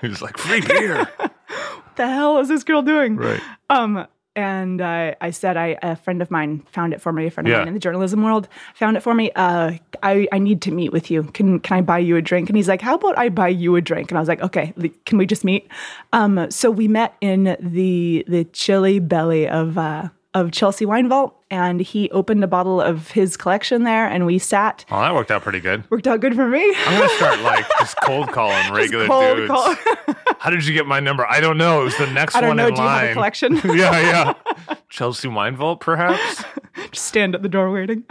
He 0.00 0.08
was 0.08 0.20
like, 0.22 0.38
free 0.38 0.60
beer. 0.60 1.08
What 1.18 1.96
the 2.04 2.08
hell 2.12 2.38
is 2.40 2.48
this 2.48 2.64
girl 2.64 2.82
doing?" 2.82 3.16
Right. 3.16 3.40
Um, 3.70 4.06
and 4.36 4.80
I, 4.82 5.16
I 5.20 5.30
said, 5.30 5.56
I 5.56 5.76
a 5.82 5.96
friend 5.96 6.22
of 6.22 6.30
mine 6.30 6.62
found 6.70 6.92
it 6.92 7.00
for 7.00 7.12
me. 7.12 7.26
A 7.26 7.30
friend 7.30 7.48
of 7.48 7.50
Yeah. 7.52 7.58
mine 7.58 7.68
in 7.68 7.74
the 7.74 7.80
journalism 7.80 8.22
world 8.22 8.48
found 8.74 8.96
it 8.96 9.02
for 9.02 9.14
me. 9.14 9.30
Uh, 9.34 9.72
I, 10.02 10.28
I 10.30 10.38
need 10.38 10.62
to 10.62 10.70
meet 10.70 10.92
with 10.92 11.10
you. 11.10 11.24
Can 11.24 11.58
can 11.60 11.78
I 11.78 11.80
buy 11.80 11.98
you 11.98 12.16
a 12.16 12.22
drink? 12.22 12.48
And 12.48 12.56
he's 12.56 12.68
like, 12.68 12.82
How 12.82 12.94
about 12.94 13.18
I 13.18 13.30
buy 13.30 13.48
you 13.48 13.74
a 13.76 13.80
drink? 13.80 14.10
And 14.10 14.18
I 14.18 14.20
was 14.20 14.28
like, 14.28 14.42
Okay, 14.42 14.72
can 15.06 15.18
we 15.18 15.26
just 15.26 15.42
meet? 15.44 15.66
Um, 16.12 16.50
so 16.50 16.70
we 16.70 16.86
met 16.86 17.14
in 17.20 17.56
the 17.60 18.24
the 18.28 18.44
chilly 18.52 18.98
belly 19.00 19.48
of 19.48 19.78
uh, 19.78 20.10
of 20.36 20.52
Chelsea 20.52 20.84
Wine 20.84 21.08
Vault, 21.08 21.34
and 21.50 21.80
he 21.80 22.10
opened 22.10 22.44
a 22.44 22.46
bottle 22.46 22.78
of 22.80 23.10
his 23.12 23.36
collection 23.38 23.84
there, 23.84 24.06
and 24.06 24.26
we 24.26 24.38
sat. 24.38 24.84
Oh, 24.90 25.00
that 25.00 25.14
worked 25.14 25.30
out 25.30 25.40
pretty 25.42 25.60
good. 25.60 25.88
Worked 25.90 26.06
out 26.06 26.20
good 26.20 26.34
for 26.34 26.46
me. 26.46 26.62
I'm 26.86 26.98
gonna 27.00 27.08
start 27.14 27.40
like 27.42 27.64
just 27.78 27.96
cold 28.02 28.28
calling 28.28 28.72
regular 28.72 29.06
Cold 29.06 29.36
dudes. 29.36 29.50
call. 29.50 29.74
How 30.38 30.50
did 30.50 30.66
you 30.66 30.74
get 30.74 30.86
my 30.86 31.00
number? 31.00 31.24
I 31.26 31.40
don't 31.40 31.56
know. 31.56 31.80
It 31.80 31.84
was 31.84 31.96
the 31.96 32.06
next 32.08 32.34
I 32.36 32.40
don't 32.42 32.48
one 32.50 32.56
know. 32.58 32.66
in 32.68 32.74
Do 32.74 32.80
you 32.82 32.86
line. 32.86 33.00
have 33.02 33.10
a 33.10 33.12
collection? 33.14 33.54
yeah, 33.64 34.34
yeah. 34.68 34.76
Chelsea 34.90 35.28
Wine 35.28 35.56
Vault, 35.56 35.80
perhaps. 35.80 36.44
just 36.92 37.06
stand 37.06 37.34
at 37.34 37.42
the 37.42 37.48
door 37.48 37.70
waiting. 37.70 38.04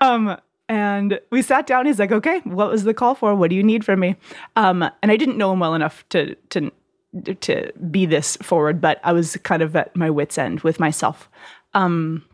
Um, 0.00 0.36
and 0.70 1.20
we 1.30 1.42
sat 1.42 1.66
down. 1.66 1.84
He's 1.86 1.98
like, 1.98 2.12
"Okay, 2.12 2.40
what 2.44 2.70
was 2.70 2.84
the 2.84 2.94
call 2.94 3.14
for? 3.14 3.34
What 3.34 3.50
do 3.50 3.56
you 3.56 3.62
need 3.62 3.84
from 3.84 4.00
me?" 4.00 4.16
Um, 4.56 4.82
and 5.02 5.12
I 5.12 5.16
didn't 5.16 5.36
know 5.36 5.52
him 5.52 5.60
well 5.60 5.74
enough 5.74 6.08
to 6.10 6.34
to 6.50 6.70
to 7.40 7.72
be 7.90 8.04
this 8.04 8.36
forward, 8.42 8.80
but 8.82 9.00
I 9.02 9.12
was 9.12 9.36
kind 9.38 9.62
of 9.62 9.74
at 9.74 9.96
my 9.96 10.10
wits' 10.10 10.36
end 10.38 10.60
with 10.60 10.78
myself. 10.78 11.28
Um, 11.74 12.24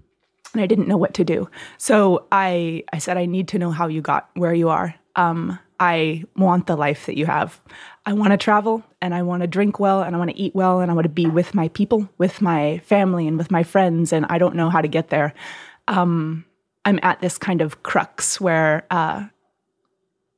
and 0.53 0.63
I 0.63 0.67
didn't 0.67 0.89
know 0.89 0.97
what 0.97 1.15
to 1.15 1.25
do. 1.25 1.49
So 1.79 2.27
I 2.31 2.85
I 2.93 2.99
said, 2.99 3.17
"I 3.17 3.27
need 3.27 3.49
to 3.49 3.59
know 3.59 3.71
how 3.71 3.89
you 3.89 4.01
got 4.01 4.31
where 4.35 4.55
you 4.55 4.69
are. 4.69 4.95
Um, 5.17 5.59
I 5.81 6.25
want 6.37 6.67
the 6.67 6.77
life 6.77 7.07
that 7.07 7.17
you 7.17 7.27
have. 7.27 7.61
I 8.07 8.13
want 8.13 8.31
to 8.31 8.37
travel 8.37 8.85
and 9.01 9.15
I 9.15 9.23
want 9.23 9.43
to 9.43 9.47
drink 9.47 9.81
well 9.81 10.03
and 10.03 10.15
I 10.15 10.19
want 10.19 10.31
to 10.31 10.39
eat 10.39 10.55
well 10.55 10.81
and 10.81 10.91
I 10.91 10.95
want 10.95 11.05
to 11.05 11.11
be 11.11 11.27
with 11.27 11.55
my 11.55 11.69
people, 11.69 12.09
with 12.17 12.41
my 12.41 12.79
family 12.85 13.27
and 13.27 13.37
with 13.37 13.51
my 13.51 13.63
friends. 13.63 14.13
And 14.13 14.25
I 14.27 14.39
don't 14.39 14.55
know 14.55 14.71
how 14.71 14.81
to 14.81 14.89
get 14.89 15.11
there. 15.11 15.35
Um, 15.89 16.45
I'm 16.85 17.01
at 17.03 17.21
this 17.21 17.39
kind 17.39 17.61
of 17.61 17.83
crux 17.83 18.41
where 18.41 18.87
uh, 18.91 19.25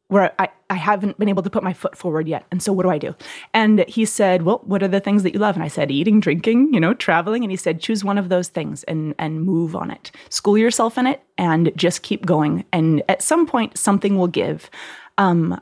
where 0.09 0.33
I, 0.39 0.49
I 0.71 0.75
haven't 0.75 1.19
been 1.19 1.29
able 1.29 1.43
to 1.43 1.51
put 1.51 1.65
my 1.65 1.73
foot 1.73 1.97
forward 1.97 2.29
yet. 2.29 2.47
And 2.51 2.63
so 2.63 2.73
what 2.73 2.85
do 2.85 2.91
I 2.91 2.99
do? 2.99 3.15
And 3.53 3.85
he 3.89 4.05
said, 4.05 4.43
Well, 4.43 4.63
what 4.65 4.83
are 4.83 4.89
the 4.89 5.01
things 5.01 5.23
that 5.23 5.33
you 5.33 5.41
love? 5.41 5.57
And 5.57 5.65
I 5.65 5.69
said, 5.69 5.91
eating, 5.91 6.21
drinking, 6.21 6.73
you 6.73 6.81
know, 6.81 6.95
traveling. 6.95 7.43
And 7.43 7.51
he 7.51 7.57
said, 7.57 7.81
choose 7.81 8.05
one 8.05 8.19
of 8.19 8.29
those 8.29 8.49
things 8.49 8.85
and 8.85 9.15
and 9.19 9.43
move 9.43 9.75
on 9.75 9.91
it. 9.91 10.11
School 10.29 10.57
yourself 10.57 10.97
in 10.99 11.07
it 11.07 11.23
and 11.39 11.73
just 11.77 12.03
keep 12.03 12.25
going. 12.25 12.65
And 12.73 13.03
at 13.09 13.23
some 13.23 13.47
point 13.47 13.77
something 13.77 14.17
will 14.17 14.29
give. 14.29 14.71
Um, 15.19 15.61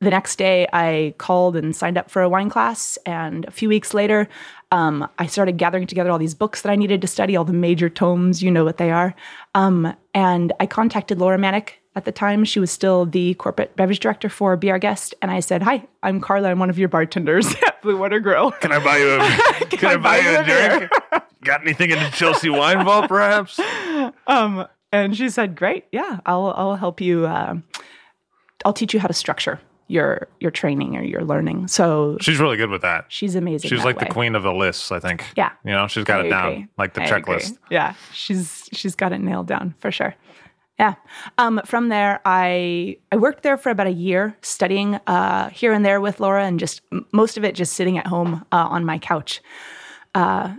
the 0.00 0.10
next 0.10 0.36
day 0.36 0.66
I 0.72 1.14
called 1.18 1.56
and 1.56 1.74
signed 1.74 1.96
up 1.96 2.10
for 2.10 2.22
a 2.22 2.28
wine 2.28 2.50
class. 2.50 2.98
And 3.06 3.44
a 3.46 3.50
few 3.50 3.68
weeks 3.68 3.94
later, 3.94 4.28
um, 4.70 5.08
I 5.18 5.26
started 5.26 5.56
gathering 5.56 5.86
together 5.86 6.10
all 6.10 6.18
these 6.18 6.34
books 6.34 6.62
that 6.62 6.70
I 6.70 6.76
needed 6.76 7.00
to 7.00 7.06
study, 7.06 7.36
all 7.36 7.44
the 7.44 7.52
major 7.52 7.88
tomes, 7.88 8.42
you 8.42 8.50
know 8.50 8.64
what 8.64 8.76
they 8.76 8.90
are. 8.90 9.14
Um, 9.54 9.94
and 10.12 10.52
I 10.60 10.66
contacted 10.66 11.18
Laura 11.18 11.38
Maniec 11.38 11.70
at 11.96 12.04
the 12.04 12.12
time. 12.12 12.44
She 12.44 12.60
was 12.60 12.70
still 12.70 13.06
the 13.06 13.34
corporate 13.34 13.76
beverage 13.76 14.00
director 14.00 14.28
for 14.28 14.56
B.R. 14.56 14.78
Guest. 14.78 15.14
And 15.22 15.30
I 15.30 15.40
said, 15.40 15.62
Hi, 15.62 15.86
I'm 16.02 16.20
Carla. 16.20 16.50
I'm 16.50 16.58
one 16.58 16.70
of 16.70 16.78
your 16.78 16.88
bartenders 16.88 17.54
at 17.66 17.80
Blue 17.82 17.96
Water 17.96 18.20
Grill. 18.20 18.50
Can 18.52 18.72
I 18.72 18.82
buy 18.82 18.98
you 18.98 19.14
a, 19.14 19.66
can, 19.76 19.88
I 19.90 19.96
buy 19.96 20.18
you 20.18 20.38
a 20.38 20.78
drink? 20.78 20.92
Got 21.42 21.62
anything 21.62 21.90
in 21.90 21.98
the 21.98 22.10
Chelsea 22.10 22.48
wine 22.50 22.84
vault, 22.84 23.08
perhaps? 23.08 23.60
Um, 24.26 24.66
and 24.92 25.16
she 25.16 25.30
said, 25.30 25.56
Great. 25.56 25.86
Yeah, 25.90 26.20
I'll, 26.26 26.52
I'll 26.56 26.76
help 26.76 27.00
you. 27.00 27.26
Uh, 27.26 27.56
I'll 28.64 28.72
teach 28.74 28.92
you 28.92 29.00
how 29.00 29.08
to 29.08 29.14
structure 29.14 29.60
your 29.88 30.28
your 30.40 30.50
training 30.50 30.96
or 30.96 31.02
your 31.02 31.24
learning. 31.24 31.68
So 31.68 32.16
She's 32.20 32.38
really 32.38 32.56
good 32.56 32.70
with 32.70 32.82
that. 32.82 33.06
she's 33.08 33.34
amazing. 33.34 33.68
She's 33.70 33.84
like 33.84 33.96
way. 33.98 34.06
the 34.06 34.12
queen 34.12 34.34
of 34.34 34.42
the 34.42 34.52
lists, 34.52 34.90
I 34.92 34.98
think. 34.98 35.24
Yeah. 35.36 35.52
You 35.64 35.72
know, 35.72 35.86
she's 35.88 36.04
got 36.04 36.20
I 36.20 36.26
it 36.26 36.30
down, 36.30 36.68
like 36.78 36.94
the 36.94 37.02
I 37.02 37.04
agree. 37.06 37.34
checklist. 37.36 37.58
Yeah, 37.70 37.94
she's 38.12 38.68
she's 38.72 38.94
got 38.94 39.12
it 39.12 39.18
nailed 39.20 39.46
down 39.46 39.74
for 39.78 39.90
sure. 39.90 40.14
Yeah. 40.78 40.94
Um, 41.38 41.60
from 41.64 41.88
there, 41.88 42.20
I 42.24 42.96
I 43.12 43.16
worked 43.16 43.42
there 43.44 43.56
for 43.56 43.70
about 43.70 43.86
a 43.86 43.92
year, 43.92 44.36
studying 44.42 44.96
uh, 45.06 45.48
here 45.50 45.72
and 45.72 45.84
there 45.84 46.00
with 46.00 46.18
Laura, 46.18 46.44
and 46.44 46.58
just 46.58 46.80
most 47.12 47.36
of 47.36 47.44
it 47.44 47.54
just 47.54 47.74
sitting 47.74 47.96
at 47.96 48.06
home 48.08 48.44
uh, 48.50 48.66
on 48.70 48.84
my 48.84 48.98
couch, 48.98 49.40
uh, 50.16 50.54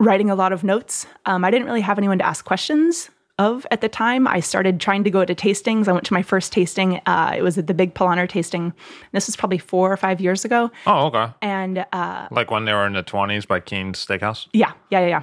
writing 0.00 0.28
a 0.30 0.34
lot 0.34 0.52
of 0.52 0.64
notes. 0.64 1.06
Um, 1.24 1.44
I 1.44 1.50
didn't 1.52 1.66
really 1.66 1.82
have 1.82 1.98
anyone 1.98 2.18
to 2.18 2.26
ask 2.26 2.44
questions 2.44 3.10
of 3.38 3.64
at 3.70 3.80
the 3.80 3.88
time. 3.88 4.26
I 4.26 4.40
started 4.40 4.80
trying 4.80 5.04
to 5.04 5.10
go 5.10 5.24
to 5.24 5.34
tastings. 5.36 5.86
I 5.86 5.92
went 5.92 6.06
to 6.06 6.12
my 6.12 6.22
first 6.22 6.52
tasting. 6.52 7.00
Uh, 7.06 7.32
it 7.36 7.42
was 7.42 7.58
at 7.58 7.68
the 7.68 7.74
Big 7.74 7.94
Polaner 7.94 8.28
tasting. 8.28 8.72
This 9.12 9.28
was 9.28 9.36
probably 9.36 9.58
four 9.58 9.92
or 9.92 9.96
five 9.96 10.20
years 10.20 10.44
ago, 10.44 10.70
Oh, 10.86 11.06
okay. 11.06 11.32
and 11.42 11.84
uh, 11.92 12.26
Like 12.32 12.50
when 12.50 12.64
they 12.64 12.72
were 12.72 12.86
in 12.86 12.94
the 12.94 13.04
20s 13.04 13.46
by 13.46 13.60
Keen's 13.60 14.04
Steakhouse? 14.04 14.48
Yeah, 14.52 14.72
yeah, 14.90 15.00
yeah, 15.00 15.06
yeah. 15.08 15.22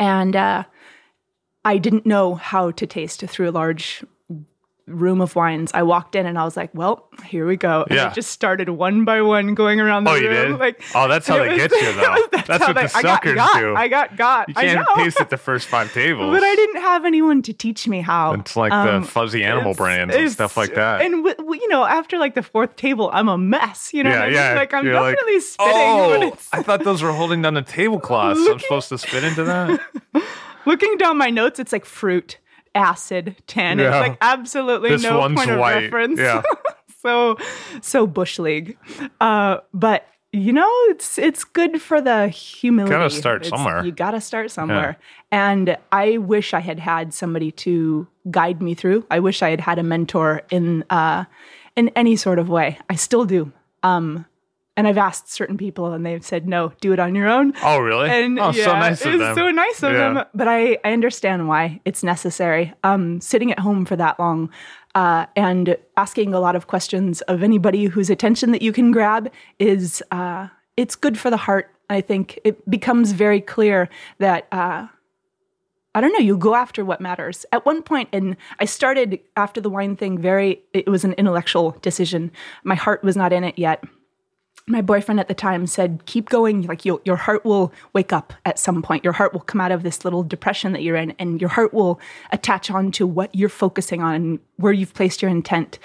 And 0.00 0.34
uh, 0.36 0.64
I 1.64 1.78
didn't 1.78 2.06
know 2.06 2.34
how 2.34 2.70
to 2.72 2.86
taste 2.86 3.20
through 3.22 3.48
a 3.48 3.52
large 3.52 4.04
room 4.86 5.22
of 5.22 5.34
wines. 5.34 5.70
I 5.72 5.82
walked 5.82 6.14
in 6.14 6.26
and 6.26 6.38
I 6.38 6.44
was 6.44 6.58
like, 6.58 6.68
"Well, 6.74 7.08
here 7.24 7.46
we 7.46 7.56
go." 7.56 7.86
And 7.88 7.96
Yeah. 7.96 8.10
I 8.10 8.12
just 8.12 8.30
started 8.32 8.68
one 8.68 9.06
by 9.06 9.22
one 9.22 9.54
going 9.54 9.80
around 9.80 10.04
the 10.04 10.10
Oh, 10.10 10.14
room. 10.14 10.22
you 10.24 10.28
did? 10.28 10.58
Like, 10.58 10.82
Oh, 10.94 11.08
that's 11.08 11.26
how 11.26 11.38
they 11.38 11.48
was- 11.48 11.56
get 11.56 11.70
you, 11.72 11.92
though. 11.94 12.26
That's 12.32 12.48
how 12.62 12.66
what 12.66 12.74
the 12.74 12.80
I 12.94 13.00
got 13.00 13.22
suckers 13.22 13.34
got. 13.36 13.58
do. 13.60 13.74
I 13.74 13.88
got 13.88 14.16
got. 14.18 14.48
You 14.50 14.54
I 14.58 14.64
can't 14.66 14.86
taste 14.96 15.18
at 15.22 15.30
the 15.30 15.38
first 15.38 15.68
five 15.68 15.90
tables. 15.94 16.30
But 16.30 16.42
I 16.42 16.54
didn't 16.54 16.82
have 16.82 17.06
anyone 17.06 17.40
to 17.40 17.54
teach 17.54 17.88
me 17.88 18.02
how. 18.02 18.34
It's 18.34 18.56
like 18.56 18.72
Um, 18.74 19.00
the 19.04 19.08
fuzzy 19.08 19.42
animal 19.42 19.72
brands 19.72 20.14
and 20.14 20.30
stuff 20.30 20.54
like 20.58 20.74
that. 20.74 21.00
And 21.00 21.14
w- 21.24 21.34
w- 21.36 21.58
you 21.62 21.68
know, 21.70 21.84
after 21.86 22.18
like 22.18 22.34
the 22.34 22.42
fourth 22.42 22.76
table, 22.76 23.08
I'm 23.14 23.30
a 23.30 23.38
mess. 23.38 23.88
You 23.94 24.04
know, 24.04 24.10
yeah, 24.10 24.20
I 24.20 24.24
mean? 24.26 24.34
yeah. 24.34 24.54
Like 24.54 24.74
I'm 24.74 24.84
You're 24.84 25.00
like, 25.00 25.14
definitely 25.16 25.40
spitting. 25.40 25.72
Oh, 25.74 26.36
I 26.52 26.60
thought 26.62 26.84
those 26.84 27.02
were 27.02 27.12
holding 27.12 27.40
down 27.40 27.54
the 27.54 27.62
tablecloths. 27.62 28.38
I'm 28.50 28.58
supposed 28.58 28.90
to 28.90 28.98
spit 28.98 29.24
into 29.24 29.44
that. 29.44 29.80
looking 30.66 30.96
down 30.96 31.16
my 31.18 31.30
notes. 31.30 31.58
It's 31.58 31.72
like 31.72 31.84
fruit, 31.84 32.38
acid, 32.74 33.36
tannin. 33.46 33.84
Yeah. 33.86 33.98
It's 34.00 34.08
like 34.08 34.18
absolutely 34.20 34.90
This 34.90 35.02
no 35.02 35.20
point 35.34 35.50
of 35.50 35.58
white. 35.58 35.82
reference. 35.84 36.18
Yeah. 36.20 36.42
so, 37.02 37.36
so 37.80 38.06
bush 38.06 38.38
league. 38.38 38.76
Uh, 39.20 39.58
but 39.72 40.06
you 40.32 40.52
know, 40.52 40.68
it's 40.88 41.16
it's 41.16 41.44
good 41.44 41.80
for 41.80 42.00
the 42.00 42.26
humility. 42.26 42.92
You 42.92 42.98
gotta 42.98 43.10
start 43.10 43.42
It's- 43.46 43.50
somewhere. 43.50 43.84
You 43.84 43.92
gotta 43.92 44.20
start 44.20 44.50
somewhere. 44.50 44.96
And 45.30 45.76
I 45.92 46.18
wish 46.18 46.52
I 46.54 46.58
had 46.60 46.80
had 46.80 47.14
somebody 47.14 47.52
to 47.52 48.08
guide 48.30 48.60
me 48.60 48.74
through. 48.74 49.06
I 49.10 49.20
wish 49.20 49.42
I 49.42 49.50
had 49.50 49.60
had 49.60 49.78
a 49.78 49.84
mentor 49.84 50.42
in 50.50 50.84
uh, 50.90 51.24
in 51.76 51.90
any 51.90 52.16
sort 52.16 52.40
of 52.40 52.48
way. 52.48 52.78
I 52.90 52.96
still 52.96 53.24
do. 53.24 53.52
Um, 53.84 54.26
and 54.76 54.88
I've 54.88 54.98
asked 54.98 55.30
certain 55.30 55.56
people, 55.56 55.92
and 55.92 56.04
they've 56.04 56.24
said, 56.24 56.48
"No, 56.48 56.72
do 56.80 56.92
it 56.92 56.98
on 56.98 57.14
your 57.14 57.28
own." 57.28 57.52
Oh, 57.62 57.78
really? 57.78 58.10
And 58.10 58.38
oh, 58.40 58.50
yeah, 58.52 58.64
so 58.64 58.72
nice 58.72 59.04
of 59.04 59.14
it's 59.14 59.22
them. 59.22 59.34
so 59.36 59.50
nice 59.50 59.82
of 59.82 59.92
Yeah. 59.92 60.12
them. 60.14 60.24
But 60.34 60.48
I, 60.48 60.78
I 60.84 60.92
understand 60.92 61.48
why 61.48 61.80
it's 61.84 62.02
necessary. 62.02 62.72
Um, 62.82 63.20
sitting 63.20 63.52
at 63.52 63.58
home 63.60 63.84
for 63.84 63.96
that 63.96 64.18
long 64.18 64.50
uh, 64.94 65.26
and 65.36 65.76
asking 65.96 66.34
a 66.34 66.40
lot 66.40 66.56
of 66.56 66.66
questions 66.66 67.20
of 67.22 67.42
anybody 67.42 67.84
whose 67.86 68.10
attention 68.10 68.50
that 68.52 68.62
you 68.62 68.72
can 68.72 68.90
grab 68.90 69.30
is 69.58 70.02
uh, 70.10 70.48
it's 70.76 70.96
good 70.96 71.18
for 71.18 71.30
the 71.30 71.36
heart. 71.36 71.70
I 71.90 72.00
think 72.00 72.38
it 72.44 72.68
becomes 72.68 73.12
very 73.12 73.40
clear 73.40 73.88
that. 74.18 74.46
Uh, 74.50 74.88
I 75.96 76.00
don't 76.00 76.12
know, 76.12 76.18
you 76.18 76.36
go 76.36 76.56
after 76.56 76.84
what 76.84 77.00
matters. 77.00 77.46
At 77.52 77.64
one 77.64 77.80
point, 77.80 78.08
and 78.12 78.36
I 78.58 78.64
started 78.64 79.20
after 79.36 79.60
the 79.60 79.70
wine 79.70 79.94
thing 79.94 80.18
very, 80.18 80.60
it 80.72 80.88
was 80.88 81.04
an 81.04 81.12
intellectual 81.12 81.76
decision. 81.82 82.32
My 82.64 82.74
heart 82.74 83.04
was 83.04 83.16
not 83.16 83.32
in 83.32 83.44
it 83.44 83.56
yet 83.56 83.84
my 84.66 84.80
boyfriend 84.80 85.20
at 85.20 85.28
the 85.28 85.34
time 85.34 85.66
said, 85.66 86.02
"Keep 86.06 86.30
going. 86.30 86.62
Like 86.62 86.84
you, 86.84 87.00
your 87.04 87.16
heart 87.16 87.44
will 87.44 87.72
wake 87.92 88.12
up 88.12 88.32
at 88.46 88.58
some 88.58 88.82
point. 88.82 89.04
Your 89.04 89.12
heart 89.12 89.32
will 89.32 89.40
come 89.40 89.60
out 89.60 89.72
of 89.72 89.82
this 89.82 90.04
little 90.04 90.22
depression 90.22 90.72
that 90.72 90.82
you're 90.82 90.96
in, 90.96 91.14
and 91.18 91.40
your 91.40 91.50
heart 91.50 91.74
will 91.74 92.00
attach 92.32 92.70
on 92.70 92.90
to 92.92 93.06
what 93.06 93.34
you're 93.34 93.48
focusing 93.48 94.02
on 94.02 94.14
and 94.14 94.38
where 94.56 94.72
you've 94.72 94.94
placed 94.94 95.20
your 95.20 95.30
intent." 95.30 95.78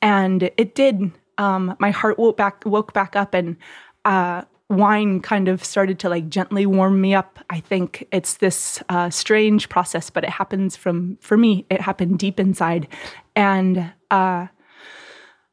And 0.00 0.44
it 0.56 0.74
did. 0.74 1.12
Um, 1.38 1.74
my 1.78 1.90
heart 1.90 2.18
woke 2.18 2.36
back, 2.36 2.64
woke 2.64 2.92
back 2.92 3.16
up, 3.16 3.34
and 3.34 3.56
uh, 4.04 4.42
wine 4.68 5.20
kind 5.20 5.48
of 5.48 5.64
started 5.64 5.98
to 5.98 6.08
like 6.08 6.28
gently 6.28 6.66
warm 6.66 7.00
me 7.00 7.14
up. 7.14 7.40
I 7.50 7.58
think 7.60 8.06
it's 8.12 8.34
this 8.36 8.82
uh, 8.88 9.10
strange 9.10 9.68
process, 9.68 10.08
but 10.08 10.22
it 10.22 10.30
happens 10.30 10.76
from 10.76 11.18
for 11.20 11.36
me. 11.36 11.66
It 11.68 11.80
happened 11.80 12.18
deep 12.18 12.38
inside, 12.38 12.86
and 13.34 13.78
uh, 14.10 14.46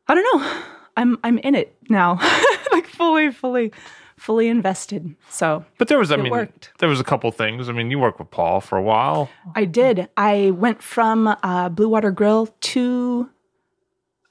I 0.07 0.15
don't 0.15 0.41
know. 0.41 0.76
I'm 0.98 1.18
I'm 1.24 1.38
in 1.38 1.56
it 1.56 1.75
now, 1.89 2.20
like 2.74 2.88
fully, 2.88 3.32
fully, 3.32 3.72
fully 4.18 4.48
invested. 4.50 5.16
So 5.30 5.63
But 5.77 5.88
there 5.88 5.98
was, 6.00 6.12
I 6.12 6.16
It 6.16 6.24
mean, 6.24 6.32
worked. 6.32 6.72
there 6.80 6.89
was 6.89 7.00
a 7.00 7.04
couple 7.06 7.32
things. 7.32 7.70
I 7.70 7.72
mean, 7.72 7.89
you 7.92 8.00
worked 8.00 8.20
with 8.20 8.32
Paul 8.32 8.60
for 8.60 8.77
a 8.77 8.82
while. 8.82 9.30
I 9.56 9.63
did. 9.66 10.10
I 10.18 10.51
went 10.51 10.82
from 10.82 11.27
uh, 11.27 11.70
Blue 11.70 11.88
Water 11.88 12.12
Grill 12.12 12.48
to 12.62 13.30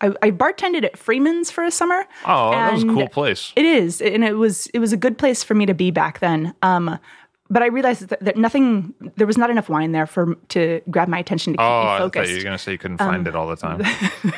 I, 0.01 0.13
I 0.21 0.31
bartended 0.31 0.85
at 0.85 0.99
Freeman's 0.99 1.51
for 1.51 1.65
a 1.65 1.71
summer. 1.71 2.05
Oh, 2.27 2.51
that 2.51 2.75
was 2.75 2.83
a 2.85 2.87
cool 2.87 3.09
place. 3.09 3.53
It 3.57 3.65
is, 3.65 4.03
and 4.03 4.23
it 4.25 4.35
was 4.35 4.67
it 4.75 4.79
was 4.79 4.93
a 4.93 4.97
good 4.99 5.17
place 5.17 5.43
for 5.43 5.55
me 5.55 5.65
to 5.67 5.73
be 5.75 5.91
back 5.91 6.19
then. 6.21 6.55
Um, 6.63 6.99
but 7.51 7.63
I 7.63 7.67
realized 7.67 8.09
that, 8.09 8.21
that 8.25 8.37
nothing, 8.37 8.95
there 9.17 9.27
was 9.27 9.37
not 9.39 9.51
enough 9.51 9.69
wine 9.69 9.93
there 9.93 10.07
for 10.07 10.35
to 10.51 10.81
grab 10.91 11.09
my 11.09 11.19
attention 11.19 11.53
to 11.53 11.57
keep 11.57 11.63
Oh, 11.65 11.83
me 11.83 11.89
I 11.89 11.99
thought 11.99 12.29
you 12.29 12.37
were 12.37 12.43
going 12.43 12.57
to 12.57 12.59
say 12.59 12.73
you 12.73 12.79
couldn't 12.79 13.01
Um, 13.01 13.09
find 13.09 13.29
it 13.29 13.35
all 13.37 13.47
the 13.49 13.57
time. 13.57 13.83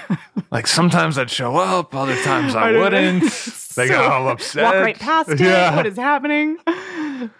like 0.50 0.66
sometimes 0.66 1.18
I'd 1.18 1.30
show 1.30 1.56
up, 1.56 1.94
other 1.94 2.20
times 2.22 2.54
I, 2.54 2.72
don't 2.72 2.80
wouldn't. 2.82 3.24
They 3.78 3.86
got 3.86 4.10
all 4.10 4.28
upset. 4.28 4.64
Walk 4.64 4.74
right 4.74 4.98
past 4.98 5.28
it. 5.30 5.38
Yeah. 5.40 5.76
What 5.76 5.86
is 5.86 5.96
happening? 5.96 6.56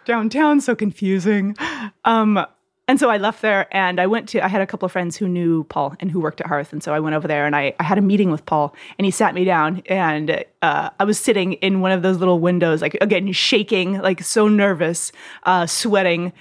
Downtown, 0.05 0.61
so 0.61 0.77
confusing. 0.77 1.57
Um, 2.05 2.47
and 2.89 2.99
so 2.99 3.11
I 3.11 3.19
left 3.19 3.43
there 3.43 3.69
and 3.71 4.01
I 4.01 4.07
went 4.07 4.31
to, 4.31 4.43
I 4.43 4.49
had 4.49 4.63
a 4.63 4.67
couple 4.67 4.87
of 4.87 4.93
friends 4.93 5.15
who 5.15 5.29
knew 5.29 5.65
Paul 5.65 5.95
and 6.01 6.11
who 6.11 6.21
worked 6.21 6.41
at 6.41 6.47
Hearth. 6.47 6.73
And 6.73 6.83
so 6.83 6.95
I 6.95 7.01
went 7.01 7.15
over 7.15 7.29
there 7.29 7.45
and 7.45 7.55
I, 7.55 7.75
I 7.79 7.85
had 7.85 7.99
a 7.99 8.01
meeting 8.01 8.31
with 8.31 8.47
Paul 8.47 8.75
and 8.99 9.05
he 9.05 9.11
sat 9.11 9.35
me 9.35 9.45
down 9.45 9.83
and 9.87 10.43
uh, 10.63 10.89
I 10.99 11.05
was 11.05 11.21
sitting 11.21 11.53
in 11.55 11.83
one 11.83 11.93
of 11.93 12.01
those 12.01 12.17
little 12.17 12.41
windows, 12.41 12.81
like 12.81 12.97
again, 13.03 13.31
shaking, 13.33 13.99
like 13.99 14.23
so 14.23 14.49
nervous, 14.49 15.13
uh, 15.43 15.67
sweating, 15.67 16.33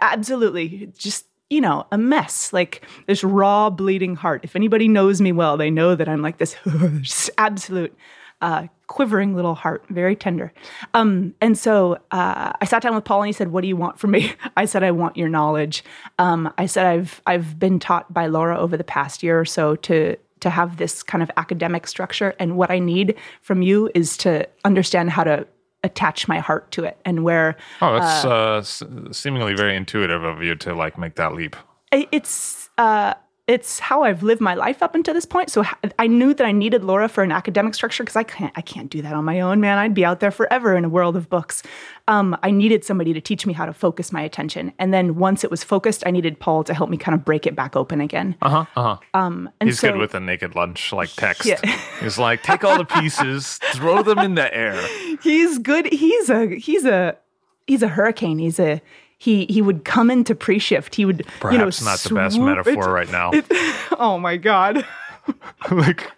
absolutely 0.00 0.92
just 0.96 1.26
you 1.50 1.60
know, 1.60 1.86
a 1.92 1.98
mess, 1.98 2.50
like 2.54 2.80
this 3.06 3.22
raw 3.22 3.68
bleeding 3.68 4.16
heart. 4.16 4.40
If 4.42 4.56
anybody 4.56 4.88
knows 4.88 5.20
me 5.20 5.32
well, 5.32 5.58
they 5.58 5.68
know 5.68 5.94
that 5.94 6.08
I'm 6.08 6.22
like 6.22 6.38
this 6.38 6.56
absolute 7.38 7.94
uh, 8.40 8.68
quivering 8.92 9.34
little 9.34 9.54
heart, 9.54 9.82
very 9.88 10.14
tender. 10.14 10.52
Um, 10.92 11.34
and 11.40 11.56
so 11.56 11.94
uh, 12.10 12.52
I 12.60 12.64
sat 12.66 12.82
down 12.82 12.94
with 12.94 13.04
Paul 13.04 13.22
and 13.22 13.26
he 13.28 13.32
said, 13.32 13.48
"What 13.50 13.62
do 13.62 13.68
you 13.68 13.76
want 13.76 13.98
from 13.98 14.10
me?" 14.10 14.34
I 14.56 14.66
said, 14.66 14.82
"I 14.84 14.90
want 14.90 15.16
your 15.16 15.30
knowledge." 15.30 15.82
Um, 16.18 16.52
I 16.58 16.66
said, 16.66 16.84
"I've 16.86 17.22
I've 17.26 17.58
been 17.58 17.78
taught 17.78 18.12
by 18.12 18.26
Laura 18.26 18.58
over 18.58 18.76
the 18.76 18.84
past 18.84 19.22
year 19.22 19.40
or 19.40 19.44
so 19.46 19.76
to." 19.76 20.16
To 20.40 20.50
have 20.50 20.76
this 20.76 21.04
kind 21.04 21.22
of 21.22 21.30
academic 21.36 21.86
structure, 21.86 22.34
and 22.40 22.56
what 22.56 22.68
I 22.68 22.80
need 22.80 23.14
from 23.42 23.62
you 23.62 23.88
is 23.94 24.16
to 24.24 24.48
understand 24.64 25.10
how 25.10 25.22
to 25.22 25.46
attach 25.84 26.26
my 26.26 26.40
heart 26.40 26.72
to 26.72 26.82
it, 26.82 26.96
and 27.04 27.22
where 27.22 27.54
Oh, 27.80 27.94
it's 27.94 28.24
uh, 28.24 28.56
s- 28.56 28.82
seemingly 29.12 29.54
very 29.54 29.76
intuitive 29.76 30.24
of 30.24 30.42
you 30.42 30.56
to 30.56 30.74
like 30.74 30.98
make 30.98 31.14
that 31.14 31.34
leap. 31.34 31.54
It's 31.92 32.70
uh 32.76 33.14
it's 33.48 33.80
how 33.80 34.04
I've 34.04 34.22
lived 34.22 34.40
my 34.40 34.54
life 34.54 34.82
up 34.84 34.94
until 34.94 35.14
this 35.14 35.26
point. 35.26 35.50
So 35.50 35.64
I 35.98 36.06
knew 36.06 36.32
that 36.32 36.46
I 36.46 36.52
needed 36.52 36.84
Laura 36.84 37.08
for 37.08 37.24
an 37.24 37.32
academic 37.32 37.74
structure 37.74 38.04
because 38.04 38.14
I 38.14 38.22
can't 38.22 38.52
I 38.56 38.60
can't 38.60 38.88
do 38.88 39.02
that 39.02 39.14
on 39.14 39.24
my 39.24 39.40
own, 39.40 39.60
man. 39.60 39.78
I'd 39.78 39.94
be 39.94 40.04
out 40.04 40.20
there 40.20 40.30
forever 40.30 40.76
in 40.76 40.84
a 40.84 40.88
world 40.88 41.16
of 41.16 41.28
books. 41.28 41.62
Um, 42.06 42.36
I 42.42 42.52
needed 42.52 42.84
somebody 42.84 43.12
to 43.12 43.20
teach 43.20 43.44
me 43.44 43.52
how 43.52 43.66
to 43.66 43.72
focus 43.72 44.12
my 44.12 44.22
attention, 44.22 44.72
and 44.78 44.94
then 44.94 45.16
once 45.16 45.42
it 45.42 45.50
was 45.50 45.64
focused, 45.64 46.04
I 46.06 46.12
needed 46.12 46.38
Paul 46.38 46.62
to 46.64 46.74
help 46.74 46.88
me 46.88 46.96
kind 46.96 47.14
of 47.14 47.24
break 47.24 47.46
it 47.46 47.56
back 47.56 47.74
open 47.74 48.00
again. 48.00 48.36
Uh 48.42 48.48
huh. 48.48 48.64
Uh 48.76 48.96
huh. 48.96 48.98
And 49.12 49.50
He's 49.60 49.80
so, 49.80 49.90
good 49.90 49.98
with 49.98 50.14
a 50.14 50.20
naked 50.20 50.54
lunch 50.54 50.92
like 50.92 51.10
text. 51.10 51.44
Yeah. 51.44 51.60
He's 52.00 52.18
like, 52.18 52.42
take 52.42 52.62
all 52.64 52.78
the 52.78 52.84
pieces, 52.84 53.58
throw 53.74 54.02
them 54.02 54.20
in 54.20 54.34
the 54.36 54.54
air. 54.54 54.80
he's 55.22 55.58
good. 55.58 55.92
He's 55.92 56.30
a 56.30 56.46
he's 56.46 56.84
a 56.84 57.16
he's 57.66 57.82
a 57.82 57.88
hurricane. 57.88 58.38
He's 58.38 58.60
a 58.60 58.80
he 59.22 59.46
he 59.48 59.62
would 59.62 59.84
come 59.84 60.10
into 60.10 60.34
pre-shift. 60.34 60.96
He 60.96 61.04
would 61.04 61.24
Perhaps 61.38 61.80
you 61.80 61.86
know 61.86 61.92
not 61.92 62.00
the 62.00 62.12
best 62.12 62.40
metaphor 62.40 62.88
it- 62.88 62.92
right 62.92 63.08
now. 63.08 63.30
Oh 64.00 64.18
my 64.18 64.36
god. 64.36 64.84
like, 65.70 66.10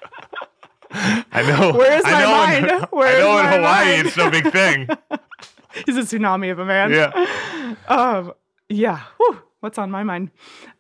I 0.90 1.42
know. 1.42 1.76
Where's 1.76 2.02
I 2.06 2.12
my 2.12 2.20
know 2.22 2.30
mind? 2.70 2.88
Where's 2.90 3.16
I 3.16 3.18
know 3.18 3.38
in 3.40 3.46
Hawaii 3.46 3.94
mind? 3.96 4.06
it's 4.06 4.16
no 4.16 4.30
big 4.30 4.50
thing. 4.50 4.88
He's 5.84 5.98
a 5.98 6.00
tsunami 6.00 6.50
of 6.50 6.58
a 6.58 6.64
man. 6.64 6.92
Yeah. 6.92 7.76
Um, 7.88 8.32
yeah. 8.70 9.00
Whew, 9.18 9.42
what's 9.60 9.76
on 9.76 9.90
my 9.90 10.02
mind? 10.02 10.30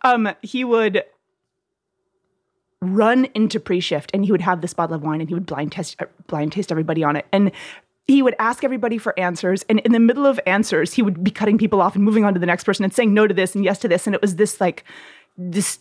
Um, 0.02 0.30
he 0.40 0.64
would 0.64 1.04
run 2.80 3.26
into 3.34 3.60
pre-shift 3.60 4.10
and 4.14 4.24
he 4.24 4.32
would 4.32 4.40
have 4.40 4.62
this 4.62 4.72
bottle 4.72 4.96
of 4.96 5.02
wine 5.02 5.20
and 5.20 5.28
he 5.28 5.34
would 5.34 5.46
blind 5.46 5.72
test 5.72 6.00
uh, 6.00 6.06
blind 6.26 6.52
taste 6.52 6.70
everybody 6.70 7.04
on 7.04 7.16
it 7.16 7.26
and 7.32 7.50
he 8.06 8.20
would 8.22 8.34
ask 8.38 8.64
everybody 8.64 8.98
for 8.98 9.18
answers 9.18 9.64
and 9.68 9.80
in 9.80 9.92
the 9.92 10.00
middle 10.00 10.26
of 10.26 10.38
answers 10.46 10.92
he 10.92 11.02
would 11.02 11.24
be 11.24 11.30
cutting 11.30 11.56
people 11.58 11.80
off 11.80 11.94
and 11.94 12.04
moving 12.04 12.24
on 12.24 12.34
to 12.34 12.40
the 12.40 12.46
next 12.46 12.64
person 12.64 12.84
and 12.84 12.92
saying 12.92 13.14
no 13.14 13.26
to 13.26 13.34
this 13.34 13.54
and 13.54 13.64
yes 13.64 13.78
to 13.78 13.88
this 13.88 14.06
and 14.06 14.14
it 14.14 14.20
was 14.22 14.36
this 14.36 14.60
like 14.60 14.84
this 15.38 15.78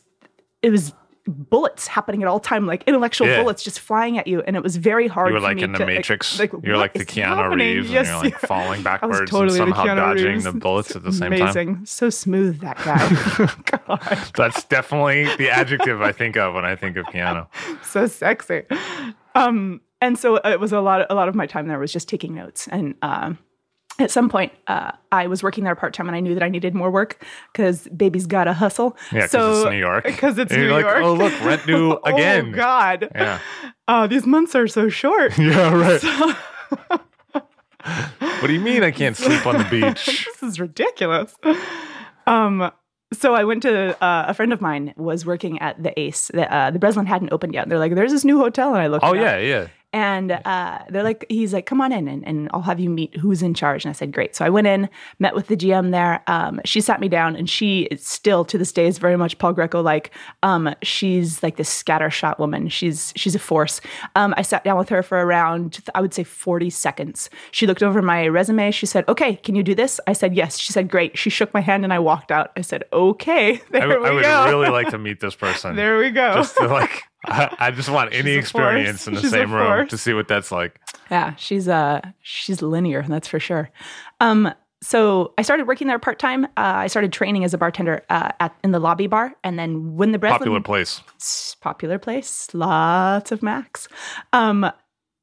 it 0.62 0.70
was 0.70 0.94
bullets 1.26 1.88
happening 1.88 2.22
at 2.22 2.28
all 2.28 2.40
time 2.40 2.68
like 2.68 2.84
intellectual 2.86 3.28
Yeah. 3.28 3.42
bullets 3.42 3.64
just 3.64 3.80
flying 3.80 4.18
at 4.18 4.28
you 4.28 4.42
and 4.42 4.58
it 4.58 4.64
was 4.64 4.76
very 4.76 5.08
hard 5.08 5.30
You 5.30 5.36
were 5.36 5.40
like 5.40 5.62
in 5.62 5.72
the 5.72 5.78
to, 5.80 5.86
Matrix. 5.86 6.38
like, 6.38 6.52
you're 6.64 6.76
like 6.76 6.94
the 6.94 7.06
Keanu 7.06 7.36
happening? 7.38 7.78
Reeves, 7.78 7.90
Yes, 7.90 8.08
and 8.08 8.16
you're 8.16 8.24
like 8.34 8.42
yeah. 8.42 8.48
falling 8.48 8.84
backwards 8.84 9.32
totally 9.32 9.58
and 9.60 9.70
somehow 9.74 9.86
Keanu 9.86 9.96
dodging 9.96 10.26
Reeves. 10.34 10.44
the 10.44 10.52
bullets 10.52 10.96
at 10.98 11.04
the 11.04 11.14
same 11.14 11.32
Amazing. 11.32 11.76
time. 11.76 11.86
So 11.86 12.10
smooth 12.10 12.60
that 12.60 12.76
guy. 12.78 13.78
God, 13.88 14.32
That's 14.36 14.66
definitely 14.66 15.24
the 15.38 15.50
adjective 15.50 16.02
I 16.02 16.12
think 16.12 16.36
of 16.36 16.56
when 16.56 16.66
I 16.66 16.76
think 16.76 16.98
of 16.98 17.06
Keanu. 17.06 17.48
so 17.86 18.06
sexy. 18.08 18.64
Um, 19.34 19.80
and 20.04 20.18
so 20.20 20.36
it 20.36 20.60
was 20.60 20.72
a 20.72 20.82
lot. 20.82 21.02
Of, 21.02 21.08
a 21.10 21.16
lot 21.16 21.30
of 21.30 21.36
my 21.36 21.46
time 21.48 21.68
there 21.68 21.80
was 21.80 21.92
just 21.92 22.08
taking 22.10 22.36
notes. 22.36 22.68
And 22.68 22.96
um, 23.02 23.38
at 24.00 24.12
some 24.12 24.28
point, 24.30 24.52
uh, 24.68 24.92
I 25.12 25.28
was 25.28 25.42
working 25.44 25.64
there 25.64 25.76
part 25.76 25.94
time, 25.94 26.08
and 26.08 26.16
I 26.16 26.20
knew 26.20 26.34
that 26.34 26.44
I 26.44 26.50
needed 26.50 26.74
more 26.76 26.92
work 26.92 27.24
because 27.52 27.88
baby's 27.88 28.26
got 28.28 28.44
to 28.46 28.54
hustle. 28.54 28.98
Yeah, 29.12 29.28
because 29.28 29.32
so, 29.32 29.62
it's 29.62 29.70
New 29.72 29.78
York. 29.80 30.04
Because 30.04 30.38
it's 30.38 30.52
And 30.52 30.62
New 30.64 30.72
like, 30.72 30.84
York. 30.86 30.98
oh 31.04 31.14
look, 31.14 31.34
rent 31.44 31.66
due 31.66 31.98
again. 32.06 32.50
oh 32.54 32.58
God. 32.58 33.10
Yeah. 33.16 33.40
Oh, 33.88 34.08
these 34.08 34.26
months 34.26 34.56
are 34.56 34.68
so 34.68 34.90
short. 34.90 35.38
Yeah, 35.38 35.74
right. 35.74 36.04
what 38.40 38.48
do 38.48 38.54
you 38.54 38.60
mean 38.62 38.84
I 38.84 38.92
can't 38.92 39.16
sleep 39.18 39.46
on 39.46 39.58
the 39.58 39.66
beach? 39.70 40.26
this 40.26 40.44
is 40.44 40.60
ridiculous. 40.60 41.36
Um, 42.28 42.72
so 43.12 43.36
I 43.36 43.44
went 43.44 43.62
to 43.64 44.02
uh, 44.04 44.26
a 44.28 44.34
friend 44.34 44.52
of 44.54 44.62
mine 44.62 44.94
was 44.98 45.26
working 45.26 45.60
at 45.60 45.82
the 45.84 45.98
Ace. 46.00 46.30
The, 46.34 46.52
uh, 46.52 46.72
the 46.72 46.80
Breslin 46.80 47.06
hadn't 47.06 47.32
opened 47.32 47.54
yet. 47.54 47.70
They're 47.70 47.78
like, 47.78 47.94
"There's 47.94 48.12
this 48.12 48.26
new 48.26 48.40
hotel," 48.40 48.70
and 48.74 48.82
I 48.82 48.88
looked. 48.88 49.04
Oh 49.06 49.14
it 49.14 49.20
up. 49.20 49.24
yeah, 49.24 49.38
yeah. 49.38 49.68
And 49.94 50.32
uh, 50.32 50.80
they're 50.90 51.04
like, 51.04 51.26
he's 51.30 51.54
like, 51.54 51.68
come 51.68 51.80
on 51.80 51.92
in 51.92 52.08
and, 52.08 52.28
and 52.28 52.50
I'll 52.52 52.62
have 52.64 52.80
you 52.80 52.90
meet 52.90 53.16
who's 53.18 53.44
in 53.44 53.54
charge. 53.54 53.86
And 53.86 53.90
I 53.92 53.94
said, 53.94 54.12
great. 54.12 54.36
So 54.36 54.44
I 54.44 54.50
went 54.50 54.66
in, 54.66 54.90
met 55.20 55.36
with 55.36 55.48
the 55.48 55.56
GM 55.56 55.92
there. 55.92 56.24
Um, 56.28 56.60
she 56.66 56.82
sat 56.82 57.00
me 57.00 57.08
down 57.08 57.36
and 57.36 57.48
she 57.50 57.84
is 57.84 58.06
still 58.06 58.44
to 58.46 58.58
this 58.58 58.72
day 58.72 58.88
is 58.88 58.98
very 58.98 59.16
much 59.18 59.38
Paul 59.38 59.54
Grieco 59.54 59.84
like. 59.84 60.12
Um, 60.42 60.74
she's 60.82 61.44
like 61.44 61.58
this 61.58 61.70
scattershot 61.84 62.40
woman. 62.40 62.70
She's 62.70 63.14
she's 63.16 63.36
a 63.36 63.40
force. 63.40 63.80
Um, 64.16 64.34
I 64.36 64.42
sat 64.42 64.64
down 64.64 64.78
with 64.78 64.90
her 64.90 65.04
for 65.04 65.20
around, 65.24 65.80
I 65.94 66.02
would 66.02 66.14
say 66.14 66.24
40 66.24 66.70
seconds. 66.72 67.30
She 67.52 67.68
looked 67.68 67.84
over 67.84 68.02
my 68.02 68.28
resume. 68.28 68.72
She 68.72 68.88
said, 68.88 69.08
okay, 69.08 69.36
can 69.38 69.54
you 69.54 69.62
do 69.62 69.76
this? 69.76 70.00
I 70.08 70.14
said, 70.14 70.34
yes. 70.36 70.58
She 70.58 70.74
said, 70.74 70.90
great. 70.90 71.18
She 71.18 71.30
shook 71.30 71.54
my 71.54 71.62
hand 71.62 71.84
and 71.84 71.94
I 71.94 72.00
walked 72.00 72.32
out. 72.32 72.52
I 72.58 72.62
said, 72.62 72.84
okay, 72.92 73.62
there 73.72 73.84
I, 73.84 74.00
we 74.00 74.08
I 74.08 74.12
would 74.12 74.24
go. 74.24 74.46
really 74.46 74.70
like 74.72 74.90
to 74.90 74.98
meet 74.98 75.20
this 75.20 75.36
person. 75.36 75.76
there 75.76 76.00
we 76.00 76.10
go. 76.10 76.34
Just 76.34 76.58
to 76.58 76.68
like, 76.68 77.04
I, 77.26 77.56
I 77.60 77.72
just 77.72 77.90
want 77.90 78.14
any 78.14 78.32
experience 78.34 79.04
force. 79.04 79.08
in 79.08 79.14
the 79.16 79.22
She's 79.22 79.32
same 79.32 79.52
room 79.54 79.88
to 79.88 79.98
see 79.98 80.14
what 80.14 80.28
that's 80.28 80.52
like. 80.52 80.80
Yeah, 81.10 81.36
she's 81.36 81.68
uh 81.68 82.02
she's 82.22 82.62
linear, 82.62 83.04
that's 83.04 83.28
for 83.28 83.40
sure. 83.40 83.70
Um, 84.20 84.54
so 84.82 85.34
I 85.38 85.44
started 85.44 85.66
working 85.68 85.88
there 85.88 85.98
part 86.00 86.20
time. 86.20 86.44
Uh, 86.46 86.48
I 86.58 86.88
started 86.88 87.14
training 87.14 87.46
as 87.46 87.54
a 87.54 87.58
bartender 87.58 88.04
uh, 88.10 88.32
at 88.42 88.54
in 88.66 88.72
the 88.72 88.80
lobby 88.80 89.08
bar, 89.08 89.34
and 89.44 89.58
then 89.58 89.96
when 89.96 90.12
the 90.12 90.20
Breslin 90.20 90.40
Popular 90.40 90.60
place. 90.62 91.56
popular 91.62 91.98
place, 91.98 92.54
lots 92.54 93.32
of 93.32 93.42
Macs. 93.42 93.88
Um, 94.34 94.70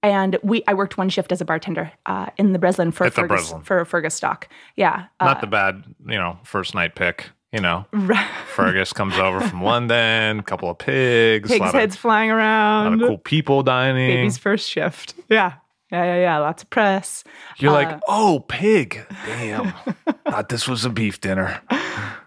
and 0.02 0.38
we 0.42 0.62
I 0.66 0.73
worked 0.73 0.97
one 0.97 1.11
shift 1.11 1.30
as 1.30 1.42
a 1.42 1.45
bartender 1.45 1.92
uh, 2.07 2.26
in 2.38 2.54
the 2.54 2.59
Breslin 2.59 2.90
for 2.90 3.04
At 3.04 3.14
the 3.14 3.21
Fergus, 3.23 3.50
Breslin. 3.50 3.62
for 3.62 3.85
Fergus 3.85 4.14
stock. 4.14 4.49
Yeah, 4.76 5.04
uh, 5.21 5.26
Not 5.26 5.42
the 5.42 5.47
bad, 5.47 5.85
you 6.07 6.16
know, 6.16 6.38
first 6.42 6.75
night 6.75 6.95
pick. 6.95 7.28
You 7.52 7.61
know, 7.61 7.85
right. 7.92 8.30
Fergus 8.54 8.92
comes 8.92 9.19
over 9.19 9.40
from 9.40 9.64
London, 9.64 10.38
a 10.38 10.42
couple 10.42 10.71
of 10.71 10.78
pigs, 10.78 11.50
a 11.50 11.54
pigs' 11.54 11.61
lot, 11.61 11.75
heads 11.75 11.97
of, 11.97 12.00
flying 12.00 12.30
lot 12.30 12.37
around. 12.37 13.02
of 13.02 13.09
cool 13.09 13.19
people 13.19 13.64
dining. 13.64 14.09
Baby's 14.09 14.38
first 14.38 14.71
shift. 14.71 15.14
Yeah, 15.28 15.54
yeah, 15.90 16.04
yeah, 16.04 16.21
yeah. 16.21 16.38
Lots 16.38 16.62
of 16.62 16.71
press. 16.71 17.25
You're 17.59 17.73
uh, 17.73 17.75
like, 17.75 18.00
oh, 18.07 18.45
pig. 18.47 19.04
Damn. 19.26 19.73
Thought 20.28 20.49
this 20.49 20.69
was 20.69 20.85
a 20.85 20.90
beef 20.90 21.21
dinner. 21.21 21.61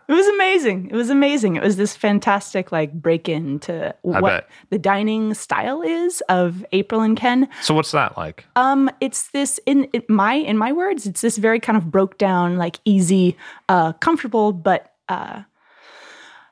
It 0.09 0.13
was 0.13 0.27
amazing. 0.27 0.89
It 0.89 0.95
was 0.95 1.09
amazing. 1.09 1.55
It 1.55 1.63
was 1.63 1.77
this 1.77 1.95
fantastic 1.95 2.73
like 2.73 2.91
break 2.91 3.29
into 3.29 3.95
what 4.01 4.49
the 4.69 4.77
dining 4.77 5.33
style 5.33 5.81
is 5.81 6.21
of 6.27 6.65
April 6.73 7.01
and 7.01 7.15
Ken. 7.15 7.47
So 7.61 7.73
what's 7.73 7.91
that 7.91 8.17
like? 8.17 8.45
Um, 8.57 8.89
it's 8.99 9.29
this 9.29 9.59
in, 9.65 9.85
in 9.85 10.03
my 10.09 10.33
in 10.33 10.57
my 10.57 10.73
words, 10.73 11.07
it's 11.07 11.21
this 11.21 11.37
very 11.37 11.59
kind 11.59 11.77
of 11.77 11.89
broke 11.89 12.17
down, 12.17 12.57
like 12.57 12.79
easy, 12.83 13.37
uh, 13.69 13.93
comfortable, 13.93 14.51
but 14.51 14.92
uh, 15.09 15.43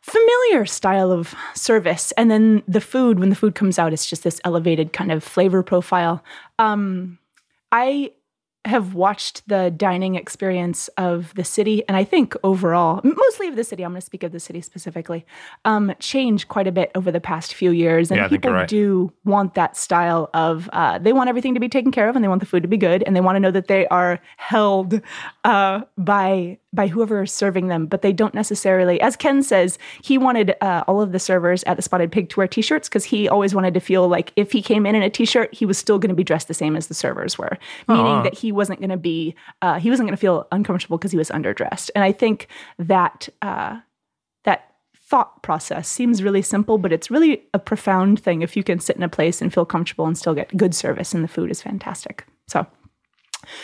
familiar 0.02 0.66
style 0.66 1.12
of 1.12 1.36
service. 1.54 2.12
And 2.14 2.30
then 2.32 2.64
the 2.68 2.82
food, 2.82 3.20
when 3.20 3.30
the 3.30 3.36
food 3.36 3.56
comes 3.56 3.78
out, 3.78 3.94
it's 3.94 4.10
just 4.10 4.24
this 4.24 4.42
elevated 4.44 4.94
kind 4.94 5.12
of 5.12 5.24
flavor 5.24 5.64
profile. 5.64 6.24
Um, 6.60 7.20
I 7.72 8.12
have 8.66 8.94
watched 8.94 9.48
the 9.48 9.72
dining 9.72 10.14
experience 10.16 10.88
of 10.90 11.34
the 11.34 11.44
city, 11.44 11.84
and 11.88 11.98
I 11.98 12.04
think 12.04 12.36
overall, 12.44 13.02
mostly 13.04 13.48
of 13.48 13.56
the 13.56 13.64
city, 13.64 13.84
I'm 13.84 13.92
going 13.92 14.02
to 14.02 14.06
speak 14.06 14.22
of 14.22 14.32
the 14.32 14.40
city 14.40 14.62
specifically, 14.62 15.26
um, 15.66 15.94
change 16.00 16.48
quite 16.48 16.68
a 16.68 16.72
bit 16.72 16.92
over 16.94 17.12
the 17.12 17.20
past 17.20 17.56
few 17.56 17.72
years. 17.72 18.12
And 18.12 18.20
Yeah, 18.20 18.28
people 18.28 18.52
right. 18.52 18.68
do 18.68 19.12
want 19.26 19.56
that 19.56 19.76
style 19.76 20.30
of, 20.36 20.70
uh, 20.74 21.00
they 21.00 21.12
want 21.12 21.28
everything 21.30 21.56
to 21.56 21.60
be 21.60 21.70
taken 21.70 21.92
care 21.92 22.08
of 22.08 22.16
and 22.16 22.24
they 22.24 22.30
want 22.30 22.40
the 22.40 22.46
food 22.46 22.62
to 22.62 22.70
be 22.70 22.78
good 22.78 23.02
and 23.04 23.16
they 23.16 23.22
want 23.22 23.36
to 23.36 23.40
know 23.40 23.52
that 23.52 23.68
they 23.68 23.88
are 23.88 24.20
held 24.38 25.02
uh, 25.44 25.82
by 25.98 26.60
by 26.74 26.88
whoever 26.88 27.24
is 27.24 27.32
serving 27.32 27.68
them, 27.68 27.86
but 27.86 28.02
they 28.02 28.14
don't 28.14 28.34
necessarily, 28.34 29.02
as 29.02 29.18
Ken 29.18 29.44
says, 29.44 29.78
he 30.02 30.18
wanted 30.18 30.56
uh, 30.62 30.84
all 30.88 31.02
of 31.02 31.12
the 31.12 31.20
servers 31.20 31.64
at 31.64 31.76
the 31.76 31.82
Spotted 31.82 32.12
Pig 32.12 32.30
to 32.30 32.40
wear 32.40 32.48
t-shirts 32.48 32.88
because 32.88 33.04
he 33.04 33.28
always 33.28 33.54
wanted 33.54 33.74
to 33.74 33.82
feel 33.82 34.08
like 34.08 34.32
if 34.38 34.54
he 34.54 34.62
came 34.62 34.86
in 34.86 34.96
in 34.96 35.04
a 35.04 35.10
t-shirt, 35.10 35.54
he 35.54 35.66
was 35.66 35.78
still 35.78 36.00
going 36.00 36.10
to 36.10 36.16
be 36.16 36.24
dressed 36.24 36.48
the 36.48 36.54
same 36.54 36.78
as 36.78 36.88
the 36.88 36.94
servers 36.94 37.38
were, 37.38 37.58
meaning 37.88 38.24
that 38.24 38.34
he 38.34 38.52
wasn't 38.52 38.80
going 38.80 38.90
to 38.90 38.98
be, 38.98 39.36
uh, 39.62 39.80
he 39.80 39.90
wasn't 39.90 40.08
going 40.08 40.16
to 40.16 40.22
feel 40.22 40.48
uncomfortable 40.52 40.98
because 40.98 41.12
he 41.12 41.18
was 41.18 41.30
underdressed. 41.30 41.90
And 41.94 42.06
I 42.06 42.14
think 42.14 42.48
that 42.80 43.28
uh, 43.42 43.80
that 44.46 44.74
thought 44.96 45.44
process 45.44 45.90
seems 45.90 46.24
really 46.24 46.42
simple, 46.42 46.78
but 46.78 46.94
it's 46.94 47.12
really 47.12 47.44
a 47.54 47.60
profound 47.60 48.22
thing 48.22 48.42
if 48.42 48.56
you 48.56 48.64
can 48.64 48.80
sit 48.80 48.96
in 48.96 49.04
a 49.04 49.10
place 49.10 49.42
and 49.42 49.54
feel 49.54 49.66
comfortable 49.66 50.06
and 50.06 50.18
still 50.18 50.34
get 50.34 50.56
good 50.56 50.74
service, 50.74 51.14
and 51.14 51.22
the 51.22 51.28
food 51.28 51.52
is 51.52 51.62
fantastic. 51.62 52.26
So. 52.48 52.66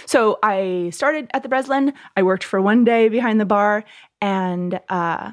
So 0.06 0.40
I 0.44 0.90
started 0.94 1.30
at 1.34 1.44
the 1.44 1.50
Breslin. 1.50 1.94
I 2.16 2.24
worked 2.24 2.44
for 2.44 2.62
one 2.62 2.84
day 2.84 3.10
behind 3.10 3.40
the 3.40 3.46
bar, 3.46 3.84
and 4.22 4.80
uh, 4.90 5.32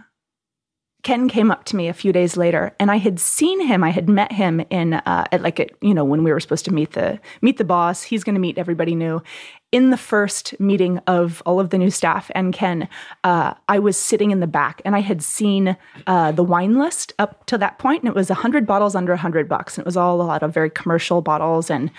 Ken 1.05 1.29
came 1.29 1.51
up 1.51 1.65
to 1.65 1.77
me 1.77 1.87
a 1.87 1.93
few 1.93 2.13
days 2.13 2.37
later, 2.37 2.75
and 2.81 2.91
I 2.91 2.97
had 2.97 3.21
seen 3.21 3.61
him. 3.61 3.85
I 3.85 3.91
had 3.91 4.09
met 4.09 4.33
him 4.33 4.65
in 4.71 4.95
uh, 4.95 5.27
at 5.31 5.43
like 5.43 5.77
you 5.83 5.93
know 5.93 6.05
when 6.05 6.25
we 6.25 6.33
were 6.33 6.41
supposed 6.41 6.65
to 6.65 6.73
meet 6.73 6.93
the 6.93 7.21
meet 7.43 7.59
the 7.59 7.65
boss. 7.65 8.03
He's 8.03 8.25
going 8.25 8.35
to 8.35 8.41
meet 8.41 8.59
everybody 8.59 8.95
new. 8.95 9.23
In 9.71 9.91
the 9.91 9.99
first 9.99 10.59
meeting 10.59 10.99
of 11.07 11.43
all 11.45 11.61
of 11.61 11.71
the 11.71 11.79
new 11.79 11.91
staff 11.91 12.31
and 12.35 12.55
Ken, 12.55 12.89
uh, 13.23 13.53
I 13.69 13.79
was 13.81 13.99
sitting 13.99 14.31
in 14.31 14.41
the 14.41 14.47
back, 14.47 14.81
and 14.85 14.97
I 14.97 15.01
had 15.01 15.23
seen 15.23 15.77
uh, 16.07 16.33
the 16.33 16.43
wine 16.43 16.79
list 16.79 17.13
up 17.19 17.45
to 17.47 17.59
that 17.59 17.79
point, 17.79 18.03
and 18.03 18.09
it 18.09 18.15
was 18.15 18.31
hundred 18.31 18.67
bottles 18.67 18.95
under 18.95 19.15
hundred 19.15 19.47
bucks, 19.47 19.77
and 19.77 19.85
it 19.85 19.87
was 19.87 19.99
all 19.99 20.21
a 20.21 20.25
lot 20.25 20.43
of 20.43 20.55
very 20.55 20.71
commercial 20.71 21.21
bottles 21.21 21.71
and 21.71 21.91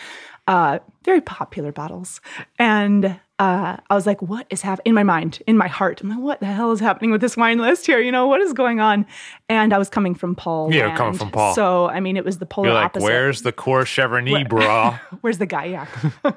uh, 0.48 0.80
very 1.06 1.22
popular 1.22 1.72
bottles. 1.72 2.20
And 2.60 3.06
uh, 3.38 3.78
I 3.90 3.94
was 3.94 4.06
like, 4.08 4.22
what 4.22 4.48
is 4.50 4.62
happening 4.62 4.88
in 4.92 4.96
my 4.96 5.04
mind, 5.04 5.44
in 5.46 5.58
my 5.58 5.68
heart? 5.68 6.02
I'm 6.02 6.10
like, 6.10 6.20
what 6.20 6.40
the 6.40 6.46
hell 6.46 6.72
is 6.72 6.80
happening 6.80 7.12
with 7.12 7.22
this 7.22 7.36
wine 7.36 7.60
list 7.60 7.86
here? 7.86 8.00
You 8.00 8.12
know, 8.12 8.28
what 8.28 8.42
is 8.42 8.54
going 8.54 8.80
on? 8.80 9.06
And 9.50 9.74
I 9.74 9.78
was 9.78 9.90
coming 9.90 10.16
from 10.16 10.36
Paul. 10.36 10.74
Yeah, 10.74 10.88
land. 10.88 10.98
coming 10.98 11.18
from 11.18 11.32
Paul. 11.32 11.54
So, 11.54 11.88
I 11.90 12.00
mean, 12.00 12.18
it 12.18 12.26
was 12.26 12.38
the 12.40 12.46
polar 12.46 12.68
You're 12.70 12.76
like, 12.76 12.86
opposite. 12.86 13.06
where's 13.06 13.42
the 13.42 13.52
core 13.52 13.84
Chevrolet, 13.84 14.48
bra? 14.48 15.00
Where's 15.22 15.38
the? 15.38 15.48
Yeah. 15.52 15.86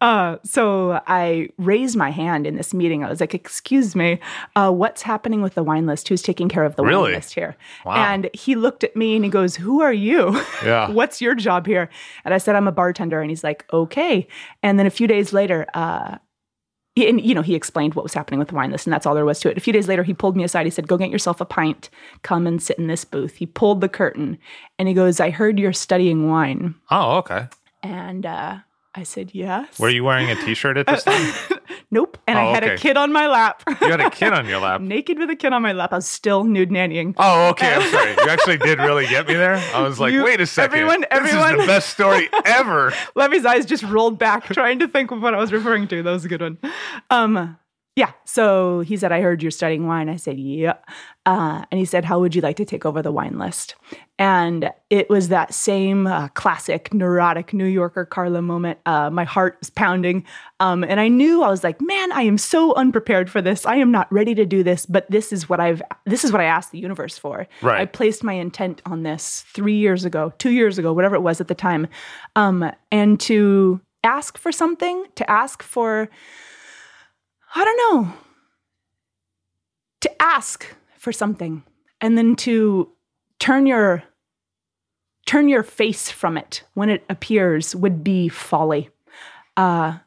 uh, 0.00 0.36
so 0.44 1.00
I 1.06 1.48
raised 1.58 1.96
my 1.96 2.10
hand 2.10 2.46
in 2.46 2.56
this 2.56 2.72
meeting. 2.74 3.04
I 3.04 3.08
was 3.10 3.20
like, 3.20 3.34
"Excuse 3.34 3.94
me, 3.94 4.18
uh, 4.56 4.70
what's 4.70 5.02
happening 5.02 5.42
with 5.42 5.54
the 5.54 5.62
wine 5.62 5.86
list? 5.86 6.08
Who's 6.08 6.22
taking 6.22 6.48
care 6.48 6.64
of 6.64 6.76
the 6.76 6.82
Really? 6.84 7.04
wine 7.04 7.12
list 7.14 7.34
here?" 7.34 7.56
Wow. 7.84 7.94
And 7.94 8.30
he 8.34 8.54
looked 8.54 8.82
at 8.84 8.96
me 8.96 9.14
and 9.16 9.24
he 9.24 9.30
goes, 9.30 9.56
"Who 9.56 9.80
are 9.80 9.92
you? 9.92 10.40
Yeah. 10.64 10.90
what's 10.90 11.20
your 11.22 11.34
job 11.34 11.66
here?" 11.66 11.88
And 12.24 12.34
I 12.34 12.38
said, 12.38 12.54
"I'm 12.56 12.68
a 12.68 12.72
bartender." 12.72 13.20
And 13.20 13.30
he's 13.30 13.44
like, 13.44 13.64
"Okay." 13.72 14.26
And 14.62 14.78
then 14.78 14.86
a 14.86 14.90
few 14.90 15.06
days 15.06 15.32
later, 15.32 15.66
uh, 15.74 16.18
he- 16.94 17.08
and 17.08 17.20
you 17.20 17.34
know, 17.34 17.42
he 17.42 17.54
explained 17.54 17.94
what 17.94 18.02
was 18.02 18.14
happening 18.14 18.38
with 18.38 18.48
the 18.48 18.54
wine 18.54 18.70
list, 18.70 18.86
and 18.86 18.92
that's 18.92 19.06
all 19.06 19.14
there 19.14 19.24
was 19.24 19.40
to 19.40 19.50
it. 19.50 19.56
A 19.56 19.60
few 19.60 19.72
days 19.72 19.88
later, 19.88 20.02
he 20.02 20.12
pulled 20.14 20.36
me 20.36 20.44
aside. 20.44 20.66
He 20.66 20.70
said, 20.70 20.88
"Go 20.88 20.96
get 20.96 21.10
yourself 21.10 21.40
a 21.40 21.44
pint. 21.44 21.88
Come 22.22 22.46
and 22.46 22.62
sit 22.62 22.78
in 22.78 22.86
this 22.86 23.04
booth." 23.04 23.36
He 23.36 23.46
pulled 23.46 23.80
the 23.80 23.88
curtain, 23.88 24.38
and 24.78 24.88
he 24.88 24.94
goes, 24.94 25.20
"I 25.20 25.30
heard 25.30 25.58
you're 25.58 25.72
studying 25.72 26.28
wine." 26.28 26.74
Oh, 26.90 27.18
okay. 27.18 27.46
And 27.82 28.26
uh, 28.26 28.58
I 28.94 29.04
said, 29.04 29.30
yes. 29.32 29.78
Were 29.78 29.88
you 29.88 30.04
wearing 30.04 30.28
a 30.30 30.34
t-shirt 30.34 30.76
at 30.76 30.86
this 30.86 31.04
time? 31.04 31.32
Nope. 31.92 32.18
And 32.26 32.38
I 32.38 32.46
Oh, 32.50 32.54
had 32.54 32.62
a 32.64 32.76
kid 32.78 32.96
on 32.96 33.12
my 33.12 33.26
lap. 33.26 33.62
You 33.66 33.90
had 33.90 34.00
a 34.00 34.10
kid 34.10 34.32
on 34.32 34.46
your 34.46 34.60
lap. 34.66 34.80
Naked 34.80 35.18
with 35.18 35.28
a 35.28 35.34
kid 35.36 35.52
on 35.52 35.60
my 35.62 35.72
lap. 35.72 35.92
I 35.92 35.96
was 35.96 36.06
still 36.06 36.44
nude 36.44 36.70
nannying. 36.70 37.14
Oh, 37.16 37.48
okay. 37.50 37.74
I'm 37.74 37.90
sorry. 37.90 38.10
You 38.12 38.28
actually 38.30 38.58
did 38.58 38.78
really 38.78 39.06
get 39.08 39.26
me 39.26 39.34
there. 39.34 39.56
I 39.74 39.82
was 39.82 39.98
like, 39.98 40.12
You- 40.12 40.22
wait 40.24 40.40
a 40.40 40.46
second. 40.46 40.72
everyone- 40.78 41.04
everyone. 41.10 41.52
this 41.52 41.60
is 41.60 41.66
the 41.66 41.66
best 41.66 41.90
story 41.90 42.28
ever. 42.44 42.92
Levi's 43.16 43.44
eyes 43.44 43.66
just 43.66 43.82
rolled 43.82 44.18
back, 44.18 44.44
trying 44.44 44.78
to 44.78 44.88
think 44.88 45.10
of 45.10 45.20
what 45.20 45.34
I 45.34 45.38
was 45.38 45.52
referring 45.52 45.88
to. 45.88 46.02
That 46.02 46.10
was 46.12 46.24
a 46.24 46.28
good 46.28 46.40
one. 46.42 46.58
Um, 47.10 47.56
yeah. 47.96 48.12
So 48.24 48.80
he 48.80 48.96
said, 48.96 49.10
I 49.10 49.20
heard 49.20 49.42
you're 49.42 49.50
studying 49.50 49.86
wine. 49.86 50.08
I 50.08 50.16
said, 50.16 50.38
yeah. 50.38 50.74
Uh, 51.26 51.64
and 51.70 51.78
he 51.78 51.84
said, 51.84 52.04
How 52.04 52.20
would 52.20 52.34
you 52.34 52.40
like 52.40 52.56
to 52.56 52.64
take 52.64 52.86
over 52.86 53.02
the 53.02 53.12
wine 53.12 53.38
list? 53.38 53.74
And 54.18 54.70
it 54.90 55.10
was 55.10 55.28
that 55.28 55.52
same 55.52 56.06
uh, 56.06 56.28
classic 56.28 56.94
neurotic 56.94 57.52
New 57.52 57.66
Yorker 57.66 58.04
Carla 58.04 58.42
moment. 58.42 58.78
Uh, 58.86 59.10
my 59.10 59.24
heart 59.24 59.56
was 59.60 59.70
pounding. 59.70 60.24
Um, 60.60 60.84
and 60.84 61.00
I 61.00 61.08
knew 61.08 61.42
I 61.42 61.48
was 61.48 61.64
like, 61.64 61.80
man, 61.80 62.12
I 62.12 62.22
am 62.22 62.38
so 62.38 62.74
unprepared 62.74 63.28
for 63.28 63.42
this. 63.42 63.66
I 63.66 63.76
am 63.76 63.90
not 63.90 64.10
ready 64.12 64.34
to 64.34 64.46
do 64.46 64.62
this, 64.62 64.86
but 64.86 65.10
this 65.10 65.32
is 65.32 65.48
what 65.48 65.58
I've, 65.58 65.82
this 66.06 66.24
is 66.24 66.32
what 66.32 66.40
I 66.40 66.44
asked 66.44 66.70
the 66.70 66.78
universe 66.78 67.18
for. 67.18 67.46
Right. 67.60 67.80
I 67.80 67.86
placed 67.86 68.22
my 68.22 68.34
intent 68.34 68.82
on 68.86 69.02
this 69.02 69.44
three 69.52 69.76
years 69.76 70.04
ago, 70.04 70.32
two 70.38 70.50
years 70.50 70.78
ago, 70.78 70.92
whatever 70.92 71.16
it 71.16 71.22
was 71.22 71.40
at 71.40 71.48
the 71.48 71.54
time. 71.54 71.88
Um, 72.36 72.70
and 72.92 73.18
to 73.20 73.80
ask 74.04 74.38
for 74.38 74.52
something, 74.52 75.04
to 75.16 75.30
ask 75.30 75.62
for, 75.62 76.08
I 77.54 77.64
don't 77.64 77.76
know, 77.94 78.12
to 80.02 80.22
ask 80.22 80.66
for 80.98 81.12
something 81.12 81.62
and 82.00 82.16
then 82.16 82.36
to 82.36 82.90
turn 83.38 83.66
your 83.66 84.04
turn 85.26 85.48
your 85.48 85.62
face 85.62 86.10
from 86.10 86.36
it 86.36 86.62
when 86.74 86.88
it 86.88 87.04
appears 87.08 87.76
would 87.76 88.02
be 88.02 88.28
folly. 88.28 88.88
Uh, 89.56 89.98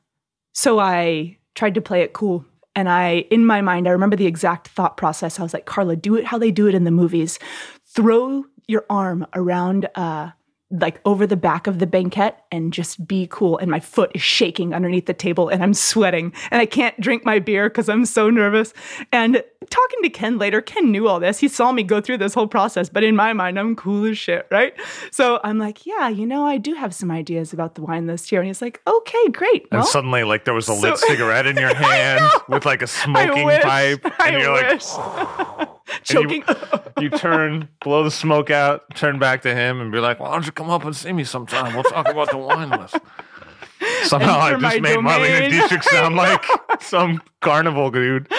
so 0.54 0.80
I 0.80 1.38
tried 1.56 1.76
to 1.76 1.82
play 1.82 2.02
it 2.02 2.14
cool. 2.14 2.46
And 2.76 2.90
I, 2.90 3.26
in 3.30 3.46
my 3.46 3.62
mind, 3.62 3.88
I 3.88 3.92
remember 3.92 4.16
the 4.16 4.26
exact 4.26 4.70
thought 4.70 4.98
process. 4.98 5.40
I 5.40 5.44
was 5.44 5.54
like, 5.54 5.66
Carla, 5.66 5.96
do 5.96 6.16
it 6.16 6.26
how 6.26 6.38
they 6.38 6.52
do 6.52 6.68
it 6.68 6.76
in 6.76 6.84
the 6.84 6.92
movies. 6.92 7.40
Throw 7.86 8.46
your 8.68 8.86
arm 8.90 9.28
around 9.34 9.88
uh, 9.96 10.32
like 10.74 11.00
over 11.06 11.28
the 11.28 11.36
back 11.38 11.68
of 11.68 11.78
the 11.78 11.86
banquette 11.86 12.44
and 12.52 12.74
just 12.74 13.08
be 13.08 13.28
cool. 13.30 13.60
And 13.60 13.70
my 13.70 13.80
foot 13.80 14.12
is 14.16 14.22
shaking 14.24 14.74
underneath 14.74 15.06
the 15.06 15.14
table 15.14 15.48
and 15.50 15.62
I'm 15.64 15.74
sweating 15.76 16.34
and 16.50 16.60
I 16.62 16.66
can't 16.66 17.00
drink 17.00 17.24
my 17.24 17.38
beer 17.38 17.70
because 17.70 17.90
I'm 17.90 18.06
so 18.06 18.32
nervous. 18.32 18.74
And 19.12 19.44
talking 19.70 20.00
to 20.02 20.10
Ken 20.10 20.40
later, 20.40 20.62
Ken 20.62 20.92
knew 20.92 21.08
all 21.08 21.20
this. 21.20 21.38
He 21.38 21.48
saw 21.48 21.72
me 21.72 21.84
go 21.84 22.02
through 22.02 22.18
this 22.18 22.34
whole 22.34 22.48
process, 22.48 22.90
but 22.90 23.04
in 23.04 23.16
my 23.16 23.34
mind, 23.34 23.60
I'm 23.60 23.76
cool 23.76 24.04
as 24.06 24.18
shit, 24.18 24.48
right? 24.50 24.74
So 25.12 25.40
I'm 25.44 25.60
like, 25.60 25.86
yeah, 25.86 26.10
you 26.10 26.26
know, 26.26 26.44
I 26.46 26.58
do 26.58 26.74
have 26.74 26.94
some 26.96 27.12
ideas 27.12 27.54
about 27.54 27.76
the 27.76 27.84
wine 27.84 28.08
list 28.08 28.30
here. 28.32 28.40
And 28.40 28.48
he's 28.48 28.62
like, 28.62 28.82
okay, 28.88 29.28
great. 29.30 29.68
And 29.72 29.86
suddenly, 29.86 30.24
like, 30.24 30.46
there 30.46 30.56
was 30.56 30.68
a 30.68 30.74
lit 30.74 30.98
So- 30.98 31.08
cigarette 31.08 31.46
in 31.46 31.56
your 31.66 31.74
hand 31.76 32.24
with 32.50 32.66
like 32.66 32.82
a 32.82 32.88
smoking 32.88 33.48
pipe, 33.48 34.04
and 34.06 34.14
I 34.20 34.40
you're 34.40 34.52
like, 34.52 34.70
wish. 34.72 35.68
and 35.94 36.04
choking. 36.04 36.44
you 36.48 36.56
turn, 37.10 37.70
blow 37.82 38.04
the 38.04 38.12
smoke 38.12 38.50
out, 38.50 38.84
turn 38.96 39.20
back 39.20 39.42
to 39.44 39.54
him, 39.54 39.82
and 39.82 39.92
be 39.92 40.00
like, 40.00 40.20
"Why 40.20 40.32
don't 40.32 40.46
you 40.46 40.52
come 40.52 40.70
up 40.70 40.86
and 40.86 40.96
see 40.96 41.14
me 41.14 41.24
sometime? 41.24 41.74
We'll 41.74 41.84
talk 41.84 42.08
about 42.08 42.30
the 42.30 42.38
wine 42.38 42.70
list." 42.70 42.98
Somehow, 44.04 44.40
I 44.40 44.48
Enter 44.50 44.60
my 44.60 44.70
just 44.72 44.82
made 44.82 44.98
Marlene 44.98 45.50
domain. 45.50 45.52
Dietrich 45.52 45.84
sound 45.84 46.16
like 46.16 46.46
some 46.82 47.22
carnival 47.42 47.92
dude. 47.92 48.32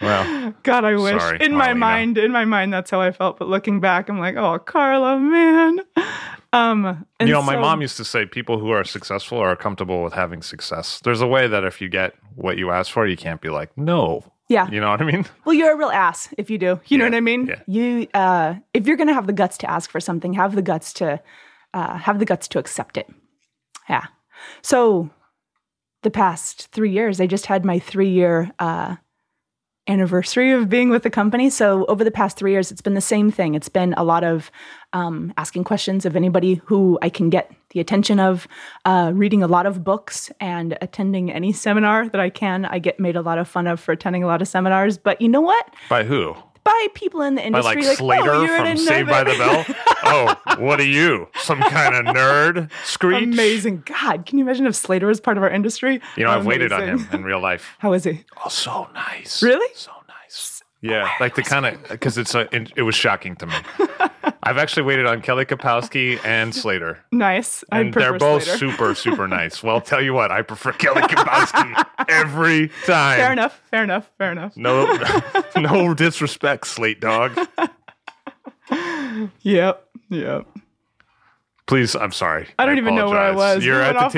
well, 0.00 0.54
God, 0.62 0.84
I 0.84 0.96
wish. 0.96 1.20
Sorry, 1.20 1.38
in 1.40 1.54
my 1.54 1.72
mind, 1.72 2.18
in 2.18 2.32
my 2.32 2.44
mind, 2.44 2.72
that's 2.72 2.90
how 2.90 3.00
I 3.00 3.12
felt. 3.12 3.38
But 3.38 3.48
looking 3.48 3.80
back, 3.80 4.08
I'm 4.08 4.18
like, 4.18 4.36
oh, 4.36 4.58
Carla, 4.58 5.18
man. 5.18 5.80
Um, 6.54 7.06
you 7.18 7.28
know, 7.28 7.40
my 7.40 7.56
mom 7.56 7.80
used 7.80 7.96
to 7.96 8.04
say 8.04 8.26
people 8.26 8.58
who 8.58 8.68
are 8.70 8.84
successful 8.84 9.38
are 9.38 9.56
comfortable 9.56 10.02
with 10.02 10.12
having 10.12 10.42
success. 10.42 11.00
There's 11.02 11.22
a 11.22 11.26
way 11.26 11.48
that 11.48 11.64
if 11.64 11.80
you 11.80 11.88
get 11.88 12.14
what 12.34 12.58
you 12.58 12.70
ask 12.70 12.92
for, 12.92 13.06
you 13.06 13.16
can't 13.16 13.40
be 13.40 13.48
like, 13.48 13.76
no. 13.78 14.31
Yeah. 14.52 14.68
You 14.70 14.80
know 14.80 14.90
what 14.90 15.00
I 15.00 15.04
mean? 15.04 15.24
Well, 15.44 15.54
you're 15.54 15.72
a 15.72 15.76
real 15.76 15.88
ass 15.88 16.28
if 16.36 16.50
you 16.50 16.58
do. 16.58 16.80
You 16.86 16.98
know 16.98 17.06
what 17.06 17.14
I 17.14 17.20
mean? 17.20 17.46
yeah. 17.46 17.62
You, 17.66 18.06
uh, 18.12 18.54
if 18.74 18.86
you're 18.86 18.98
gonna 18.98 19.14
have 19.14 19.26
the 19.26 19.32
guts 19.32 19.56
to 19.58 19.70
ask 19.70 19.90
for 19.90 20.00
something, 20.00 20.34
have 20.34 20.54
the 20.54 20.62
guts 20.62 20.92
to, 20.94 21.20
uh, 21.72 21.96
have 21.96 22.18
the 22.18 22.26
guts 22.26 22.48
to 22.48 22.58
accept 22.58 22.96
it. 22.96 23.08
Yeah. 23.88 24.06
So, 24.62 25.10
the 26.02 26.10
past 26.10 26.68
three 26.72 26.90
years, 26.90 27.20
I 27.20 27.26
just 27.26 27.46
had 27.46 27.64
my 27.64 27.78
three 27.78 28.10
year 28.10 28.50
uh, 28.58 28.96
anniversary 29.88 30.52
of 30.52 30.68
being 30.68 30.90
with 30.90 31.02
the 31.02 31.10
company. 31.10 31.50
So, 31.50 31.84
over 31.86 32.04
the 32.04 32.10
past 32.10 32.36
three 32.36 32.52
years, 32.52 32.70
it's 32.70 32.80
been 32.80 32.94
the 32.94 33.00
same 33.00 33.30
thing. 33.30 33.54
It's 33.54 33.68
been 33.68 33.94
a 33.94 34.04
lot 34.04 34.24
of 34.24 34.50
um, 34.92 35.32
asking 35.36 35.64
questions 35.64 36.06
of 36.06 36.14
anybody 36.14 36.60
who 36.64 36.98
I 37.02 37.08
can 37.08 37.30
get 37.30 37.52
the 37.70 37.80
attention 37.80 38.20
of, 38.20 38.46
uh, 38.84 39.12
reading 39.14 39.42
a 39.42 39.46
lot 39.46 39.66
of 39.66 39.82
books, 39.82 40.30
and 40.40 40.76
attending 40.80 41.32
any 41.32 41.52
seminar 41.64 42.08
that 42.08 42.20
I 42.20 42.30
can. 42.30 42.64
I 42.64 42.78
get 42.78 43.00
made 43.00 43.16
a 43.16 43.22
lot 43.22 43.38
of 43.38 43.48
fun 43.48 43.66
of 43.66 43.80
for 43.80 43.92
attending 43.92 44.22
a 44.22 44.26
lot 44.26 44.42
of 44.42 44.48
seminars. 44.48 44.98
But 44.98 45.20
you 45.20 45.28
know 45.28 45.40
what? 45.40 45.74
By 45.88 46.04
who? 46.04 46.36
By 46.64 46.86
people 46.94 47.22
in 47.22 47.34
the 47.34 47.40
By 47.40 47.46
industry, 47.46 47.82
like 47.82 47.88
oh, 47.88 47.94
Slater 47.94 48.30
oh, 48.34 48.46
from 48.46 48.76
Saved 48.76 49.08
by 49.08 49.24
the 49.24 49.36
Bell? 49.36 49.64
oh, 50.04 50.56
what 50.58 50.78
are 50.78 50.84
you? 50.84 51.28
Some 51.40 51.60
kind 51.60 51.94
of 51.94 52.14
nerd? 52.14 52.70
Screech? 52.84 53.24
Amazing. 53.24 53.82
God, 53.84 54.26
can 54.26 54.38
you 54.38 54.44
imagine 54.44 54.66
if 54.66 54.76
Slater 54.76 55.06
was 55.06 55.20
part 55.20 55.36
of 55.36 55.42
our 55.42 55.50
industry? 55.50 56.00
You 56.16 56.24
know, 56.24 56.30
I've 56.30 56.46
waited 56.46 56.72
on 56.72 56.82
him 56.82 57.08
in 57.12 57.24
real 57.24 57.40
life. 57.40 57.74
How 57.78 57.92
is 57.94 58.04
he? 58.04 58.24
Oh, 58.44 58.48
so 58.48 58.88
nice. 58.94 59.42
Really? 59.42 59.66
So 59.74 59.90
nice. 59.90 60.01
Yeah, 60.82 61.08
like 61.20 61.36
the 61.36 61.42
kind 61.44 61.64
of 61.64 61.88
because 61.88 62.18
it's 62.18 62.34
uh, 62.34 62.46
a, 62.52 62.56
it, 62.56 62.72
it 62.76 62.82
was 62.82 62.94
shocking 62.96 63.36
to 63.36 63.46
me. 63.46 63.54
I've 64.42 64.58
actually 64.58 64.82
waited 64.82 65.06
on 65.06 65.22
Kelly 65.22 65.44
Kapowski 65.44 66.18
and 66.24 66.52
Slater, 66.52 66.98
Nice. 67.12 67.62
I 67.70 67.80
and 67.80 67.92
prefer 67.92 68.10
they're 68.10 68.18
both 68.18 68.42
Slater. 68.42 68.58
super 68.58 68.94
super 68.96 69.28
nice. 69.38 69.62
Well, 69.62 69.76
I'll 69.76 69.80
tell 69.80 70.02
you 70.02 70.12
what, 70.12 70.32
I 70.32 70.42
prefer 70.42 70.72
Kelly 70.72 71.02
Kapowski 71.02 71.84
every 72.08 72.68
time. 72.84 73.18
Fair 73.18 73.32
enough. 73.32 73.62
Fair 73.70 73.84
enough. 73.84 74.10
Fair 74.18 74.32
enough. 74.32 74.56
No, 74.56 74.98
no 75.56 75.94
disrespect, 75.94 76.66
Slate 76.66 77.00
Dog. 77.00 77.38
Yep. 79.42 79.88
Yep. 80.08 80.46
Please, 81.66 81.94
I'm 81.94 82.12
sorry. 82.12 82.48
I 82.58 82.66
don't 82.66 82.78
even 82.78 82.94
know 82.96 83.08
where 83.08 83.20
I 83.20 83.30
was. 83.30 83.64
You're 83.64 83.78
We 83.78 83.84
at 83.84 83.92
the 83.92 83.98
off 84.00 84.12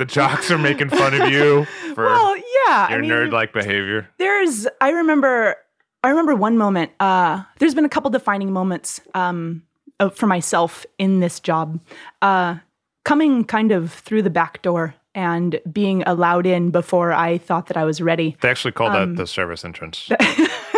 on 0.00 0.04
a 0.04 0.06
tasting. 0.06 0.22
tangent. 0.22 0.34
The 0.36 0.36
jocks 0.36 0.50
are 0.50 0.58
making 0.58 0.88
fun 0.90 1.14
of 1.20 1.30
you 1.30 1.64
for 1.94 2.04
Well, 2.06 2.36
yeah. 2.36 2.88
your 2.90 2.98
I 2.98 3.00
mean, 3.00 3.10
nerd-like 3.10 3.52
behavior. 3.52 4.08
there's 4.18 4.66
I 4.80 4.90
remember 4.90 5.56
I 6.04 6.10
remember 6.10 6.34
one 6.36 6.56
moment. 6.56 6.92
Uh, 7.00 7.42
there's 7.58 7.74
been 7.74 7.84
a 7.84 7.88
couple 7.88 8.10
defining 8.10 8.52
moments 8.52 9.00
um, 9.14 9.62
of, 9.98 10.14
for 10.16 10.26
myself 10.28 10.86
in 10.98 11.18
this 11.20 11.40
job. 11.40 11.80
Uh, 12.22 12.56
coming 13.04 13.42
kind 13.44 13.72
of 13.72 13.92
through 13.92 14.22
the 14.22 14.30
back 14.30 14.62
door 14.62 14.94
and 15.14 15.58
being 15.72 16.04
allowed 16.06 16.46
in 16.46 16.70
before 16.70 17.12
I 17.12 17.38
thought 17.38 17.66
that 17.66 17.76
I 17.76 17.84
was 17.84 18.00
ready. 18.00 18.36
They 18.42 18.48
actually 18.50 18.72
call 18.72 18.88
Um, 18.88 19.16
that 19.16 19.22
the 19.22 19.26
service 19.26 19.64
entrance. 19.64 20.08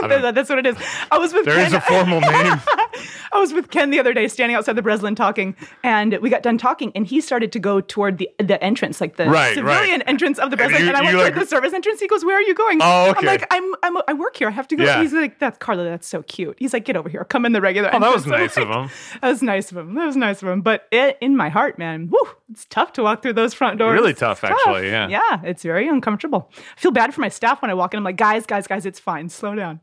That- 0.00 0.34
That's 0.34 0.48
what 0.48 0.58
it 0.58 0.64
is. 0.66 0.76
I 1.12 1.18
was 1.18 1.34
with 1.34 1.44
There 1.44 1.56
Ken. 1.56 1.66
is 1.66 1.72
a 1.74 1.80
formal 1.82 2.20
name. 2.32 2.58
I 3.32 3.38
was 3.38 3.52
with 3.52 3.70
Ken 3.70 3.90
the 3.90 3.98
other 4.00 4.12
day, 4.12 4.28
standing 4.28 4.56
outside 4.56 4.74
the 4.74 4.82
Breslin 4.82 5.14
talking, 5.14 5.56
and 5.82 6.18
we 6.18 6.30
got 6.30 6.42
done 6.42 6.58
talking, 6.58 6.92
and 6.94 7.06
he 7.06 7.20
started 7.20 7.52
to 7.52 7.58
go 7.58 7.80
toward 7.80 8.18
the 8.18 8.28
the 8.38 8.62
entrance, 8.62 9.00
like 9.00 9.16
the 9.16 9.26
Right, 9.28 9.54
civilian 9.54 10.00
right. 10.00 10.08
entrance 10.08 10.38
of 10.38 10.50
the 10.50 10.54
And 10.60 10.70
Breslin. 10.70 10.82
you- 10.82 10.88
And, 10.88 10.96
I 10.96 11.00
went 11.02 11.12
you 11.12 11.18
toward 11.18 11.34
like- 11.34 11.42
the 11.42 11.46
service 11.48 11.72
entrance. 11.72 12.00
He 12.00 12.06
goes, 12.08 12.24
"Where 12.24 12.36
are 12.36 12.42
you 12.42 12.54
going?" 12.54 12.80
Oh, 12.82 13.10
okay. 13.10 13.18
I'm 13.20 13.24
like, 13.26 13.46
"I'm, 13.50 13.74
I'm 13.82 13.96
I 14.08 14.12
work 14.14 14.36
here. 14.36 14.48
I 14.48 14.52
have 14.52 14.68
to 14.68 14.76
go." 14.76 14.84
Yeah. 14.84 15.00
He's 15.02 15.12
like, 15.12 15.38
"That's 15.38 15.58
Carla. 15.58 15.84
That's 15.84 16.06
so 16.08 16.22
cute." 16.22 16.56
He's 16.58 16.72
like, 16.72 16.84
"Get 16.84 16.96
over 16.96 17.08
here. 17.08 17.24
Come 17.24 17.44
in 17.46 17.52
the 17.52 17.60
regular." 17.60 17.90
Oh, 17.92 17.98
that 18.00 18.12
was 18.12 18.26
nice 18.38 18.56
I'm 18.56 18.70
of 18.70 18.76
him. 18.76 18.90
That 19.20 19.28
was 19.28 19.42
nice 19.42 19.70
of 19.70 19.76
him. 19.78 19.94
That 19.94 20.06
was 20.06 20.16
nice 20.16 20.42
of 20.42 20.48
him. 20.48 20.60
But 20.62 20.86
it, 20.90 21.18
in 21.20 21.36
my 21.36 21.48
heart, 21.48 21.78
man, 21.78 22.08
woo, 22.10 22.18
it's 22.50 22.64
tough 22.66 22.92
to 22.94 23.02
walk 23.02 23.22
through 23.22 23.34
those 23.34 23.54
front 23.54 23.78
doors. 23.78 23.94
Really 23.94 24.10
It's 24.10 24.20
tough, 24.20 24.42
actually, 24.44 24.88
yeah. 24.88 25.08
Yeah, 25.08 25.40
it's 25.44 25.62
very 25.62 25.88
uncomfortable. 25.88 26.50
I 26.76 26.80
feel 26.80 26.90
bad 26.90 27.14
for 27.14 27.20
my 27.20 27.28
staff 27.28 27.62
when 27.62 27.70
I 27.70 27.74
walk 27.74 27.94
in. 27.94 27.98
I'm 27.98 28.04
like, 28.04 28.16
guys, 28.16 28.46
guys, 28.46 28.66
guys, 28.66 28.84
it's 28.86 28.98
fine. 28.98 29.28
Slow 29.28 29.54
down. 29.54 29.80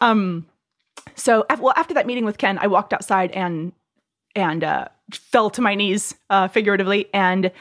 Um, 0.00 0.46
so 1.14 1.46
well, 1.60 1.74
after 1.76 1.94
that 1.94 2.06
meeting 2.06 2.24
with 2.24 2.38
Ken, 2.38 2.58
I 2.58 2.66
walked 2.66 2.92
outside 2.92 3.30
and 3.32 3.72
and 4.34 4.64
uh, 4.64 4.88
fell 5.12 5.50
to 5.50 5.60
my 5.60 5.74
knees, 5.74 6.14
uh, 6.30 6.48
figuratively, 6.48 7.08
and 7.14 7.52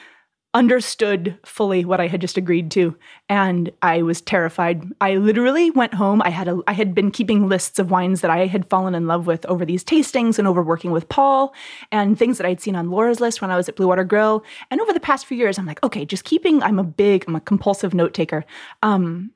understood 0.56 1.36
fully 1.44 1.84
what 1.84 2.00
I 2.00 2.06
had 2.06 2.22
just 2.22 2.38
agreed 2.38 2.70
to, 2.72 2.96
and 3.28 3.72
I 3.82 4.04
was 4.04 4.22
terrified. 4.22 4.84
I 5.02 5.16
literally 5.16 5.72
went 5.72 5.96
home. 5.96 6.22
I 6.22 6.30
had 6.30 6.48
a 6.48 6.60
I 6.68 6.74
had 6.74 6.94
been 6.94 7.12
keeping 7.12 7.50
lists 7.50 7.80
of 7.80 7.90
wines 7.92 8.22
that 8.22 8.30
I 8.30 8.46
had 8.46 8.70
fallen 8.70 8.94
in 8.96 9.08
love 9.08 9.26
with 9.26 9.46
over 9.48 9.66
these 9.66 9.84
tastings 9.84 10.38
and 10.38 10.48
over 10.48 10.62
working 10.62 10.92
with 10.92 11.10
Paul 11.10 11.54
and 11.92 12.18
things 12.18 12.38
that 12.38 12.46
I'd 12.46 12.62
seen 12.62 12.76
on 12.76 12.92
Laura's 12.92 13.20
list 13.20 13.42
when 13.42 13.52
I 13.52 13.58
was 13.58 13.68
at 13.68 13.76
Blue 13.76 13.88
Water 13.88 14.04
Grill. 14.04 14.44
And 14.70 14.80
over 14.80 14.94
the 14.94 15.00
past 15.00 15.26
few 15.26 15.38
years, 15.38 15.58
I'm 15.58 15.66
like, 15.66 15.84
okay, 15.84 16.06
just 16.06 16.24
keeping. 16.24 16.62
I'm 16.62 16.80
a 16.80 16.84
big, 16.84 17.26
I'm 17.28 17.36
a 17.36 17.42
compulsive 17.42 17.94
note 17.94 18.14
taker. 18.14 18.46
Um, 18.84 19.32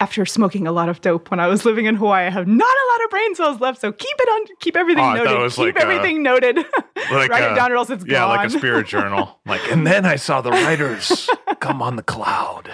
after 0.00 0.24
smoking 0.26 0.66
a 0.66 0.72
lot 0.72 0.88
of 0.88 1.00
dope 1.02 1.30
when 1.30 1.38
I 1.40 1.46
was 1.46 1.64
living 1.66 1.84
in 1.84 1.94
Hawaii, 1.94 2.26
I 2.26 2.30
have 2.30 2.46
not 2.48 2.66
a 2.66 2.86
lot 2.92 3.04
of 3.04 3.10
brain 3.10 3.34
cells 3.34 3.60
left. 3.60 3.80
So 3.80 3.92
keep 3.92 4.16
it 4.18 4.28
on, 4.28 4.56
keep 4.60 4.76
everything 4.76 5.04
Oh, 5.04 5.12
noted. 5.14 5.52
keep 5.52 5.74
like, 5.74 5.76
everything 5.84 6.22
noted. 6.22 6.56
Like 7.10 7.30
Write 7.30 7.42
a- 7.42 7.52
it 7.52 7.54
down 7.56 7.72
or 7.72 7.76
else 7.76 7.90
it's 7.90 8.04
yeah, 8.06 8.20
gone. 8.20 8.28
like 8.36 8.46
a 8.46 8.50
spirit 8.50 8.86
journal. 8.94 9.40
Like, 9.44 9.60
and 9.72 9.84
then 9.86 10.06
I 10.06 10.14
saw 10.16 10.40
the 10.42 10.50
writers 10.52 11.28
come 11.60 11.82
on 11.82 11.96
the 11.96 12.02
cloud. 12.04 12.70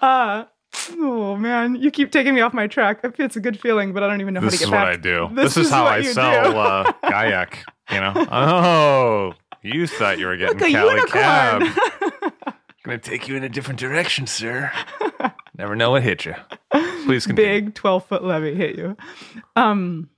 Uh, 0.00 0.44
oh 0.98 1.36
man, 1.36 1.74
you 1.76 1.90
keep 1.90 2.10
taking 2.10 2.34
me 2.34 2.40
off 2.40 2.54
my 2.54 2.66
track. 2.66 3.00
It's 3.18 3.36
a 3.36 3.40
good 3.40 3.58
feeling, 3.60 3.92
but 3.92 4.02
I 4.02 4.08
don't 4.08 4.20
even 4.20 4.32
know 4.34 4.40
This 4.40 4.54
how 4.54 4.58
to 4.58 4.64
is 4.64 4.70
get 4.70 4.74
what 4.74 4.84
back. 4.84 4.86
I 4.86 4.96
do. 4.96 5.28
This 5.34 5.44
This, 5.54 5.56
is, 5.58 5.66
is 5.66 5.72
how 5.72 5.84
I 5.86 6.02
sell 6.02 6.58
uh, 6.58 6.92
kayak. 7.04 7.64
You 7.90 8.00
know? 8.00 8.12
Oh, 8.32 9.32
you 9.62 9.86
thought 9.86 10.18
you 10.18 10.26
were 10.26 10.36
getting 10.36 10.58
Look, 10.58 10.68
a 10.68 10.72
Cali 10.72 10.94
unicorn. 10.94 11.22
cab. 11.22 12.52
Gonna 12.84 12.98
take 12.98 13.28
you 13.28 13.36
in 13.36 13.44
a 13.44 13.48
different 13.48 13.80
direction, 13.80 14.26
sir. 14.26 14.70
Never 15.56 15.76
know 15.76 15.92
what 15.92 16.02
hit 16.02 16.24
you. 16.24 16.34
Please 17.04 17.26
continue. 17.26 17.34
Big 17.66 17.74
twelve 17.74 18.04
foot 18.06 18.24
Levi 18.24 18.54
hit 18.54 18.76
you. 18.76 18.96
Um, 19.56 20.08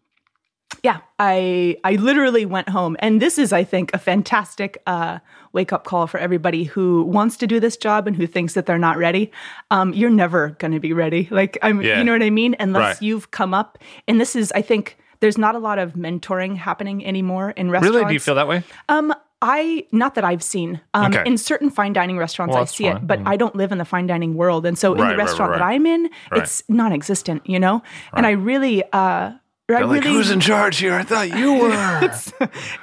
yeah, 0.83 0.99
I 1.19 1.77
I 1.85 1.93
literally 1.97 2.47
went 2.47 2.69
home, 2.69 2.97
and 3.01 3.21
this 3.21 3.39
is, 3.39 3.53
I 3.53 3.63
think, 3.65 3.91
a 3.95 3.99
fantastic 3.99 4.83
uh, 4.87 5.19
wake 5.53 5.73
up 5.73 5.85
call 5.85 6.07
for 6.07 6.19
everybody 6.19 6.65
who 6.65 7.03
wants 7.05 7.37
to 7.39 7.47
do 7.47 7.61
this 7.61 7.77
job 7.77 8.07
and 8.07 8.17
who 8.17 8.27
thinks 8.27 8.55
that 8.55 8.67
they're 8.67 8.79
not 8.79 8.97
ready. 8.99 9.31
Um, 9.71 9.93
you're 9.95 10.11
never 10.11 10.51
going 10.59 10.73
to 10.73 10.81
be 10.81 10.93
ready. 10.93 11.29
Like 11.31 11.59
I'm, 11.63 11.83
Yeah. 11.83 11.99
you 11.99 12.05
know 12.05 12.13
what 12.13 12.23
I 12.23 12.31
mean? 12.31 12.57
Unless 12.59 12.83
Right. 12.97 13.03
you've 13.03 13.31
come 13.31 13.53
up, 13.55 13.79
and 14.09 14.21
this 14.21 14.35
is, 14.37 14.53
I 14.53 14.63
think, 14.63 14.97
there's 15.21 15.39
not 15.39 15.55
a 15.55 15.59
lot 15.59 15.79
of 15.79 15.95
mentoring 15.95 16.57
happening 16.57 17.05
anymore 17.07 17.51
in 17.51 17.71
restaurants. 17.71 17.97
Really? 17.97 18.09
Do 18.09 18.15
you 18.15 18.21
feel 18.21 18.35
that 18.35 18.49
way? 18.49 18.63
Um, 18.89 19.15
I 19.43 19.87
not 19.93 20.15
that 20.15 20.25
I've 20.25 20.43
seen. 20.43 20.81
Um, 20.95 21.13
Okay. 21.13 21.23
in 21.27 21.37
certain 21.39 21.71
fine 21.71 21.93
dining 21.93 22.17
restaurants, 22.19 22.55
Well, 22.55 22.63
I 22.63 22.67
see 22.67 22.85
fine. 22.85 22.97
it, 22.97 23.07
but 23.07 23.21
I 23.27 23.37
don't 23.37 23.55
live 23.55 23.71
in 23.73 23.79
the 23.79 23.85
fine 23.85 24.07
dining 24.07 24.35
world, 24.35 24.65
and 24.67 24.79
so 24.79 24.95
in 24.95 25.01
Right, 25.01 25.11
the 25.11 25.17
right, 25.17 25.25
restaurant 25.27 25.51
right, 25.53 25.59
that. 25.59 25.65
I'm 25.65 25.87
in, 25.87 26.03
Right. 26.31 26.43
it's 26.43 26.63
non-existent. 26.69 27.43
You 27.47 27.59
know, 27.61 27.83
and 28.15 28.27
I 28.27 28.31
really, 28.31 28.83
uh, 28.85 28.87
I 28.95 29.39
like, 29.69 30.05
really, 30.05 30.15
who's 30.17 30.31
in 30.31 30.41
charge 30.41 30.79
here? 30.79 30.95
I 30.95 31.03
thought 31.03 31.29
you 31.37 31.53
were. 31.61 31.99
it's, 32.03 32.33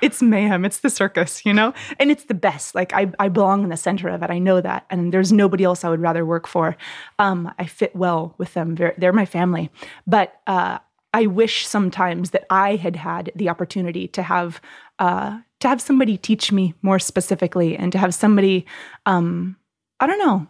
it's 0.02 0.22
mayhem. 0.22 0.64
It's 0.66 0.80
the 0.80 0.90
circus, 0.90 1.46
you 1.46 1.54
know, 1.54 1.74
and 1.98 2.12
it's 2.12 2.26
the 2.26 2.34
best. 2.34 2.76
Like 2.76 2.94
I, 2.94 3.12
I 3.20 3.30
belong 3.30 3.64
in 3.64 3.70
the 3.70 3.78
center 3.78 4.10
of 4.10 4.22
it. 4.22 4.30
I 4.30 4.38
know 4.38 4.62
that, 4.62 4.86
and 4.90 5.12
there's 5.14 5.32
nobody 5.32 5.64
else 5.64 5.84
I 5.84 5.90
would 5.90 6.02
rather 6.02 6.26
work 6.26 6.46
for. 6.46 6.76
Um, 7.20 7.52
I 7.58 7.66
fit 7.66 7.96
well 7.96 8.36
with 8.38 8.54
them. 8.54 8.76
They're, 8.76 8.94
they're 8.98 9.14
my 9.14 9.26
family, 9.26 9.72
but 10.06 10.40
uh, 10.46 10.80
I 11.14 11.26
wish 11.28 11.66
sometimes 11.68 12.30
that 12.32 12.46
I 12.50 12.76
had 12.76 12.96
had 12.98 13.32
the 13.36 13.50
opportunity 13.50 14.08
to 14.10 14.22
have 14.24 14.60
uh, 15.00 15.40
to 15.64 15.68
have 15.70 15.82
somebody 15.82 16.18
teach 16.18 16.52
me 16.52 16.74
more 16.82 17.00
specifically, 17.00 17.76
and 17.76 17.92
to 17.92 17.98
have 17.98 18.14
somebody, 18.14 18.66
um, 19.06 19.56
I 20.00 20.08
don't 20.08 20.20
know, 20.20 20.46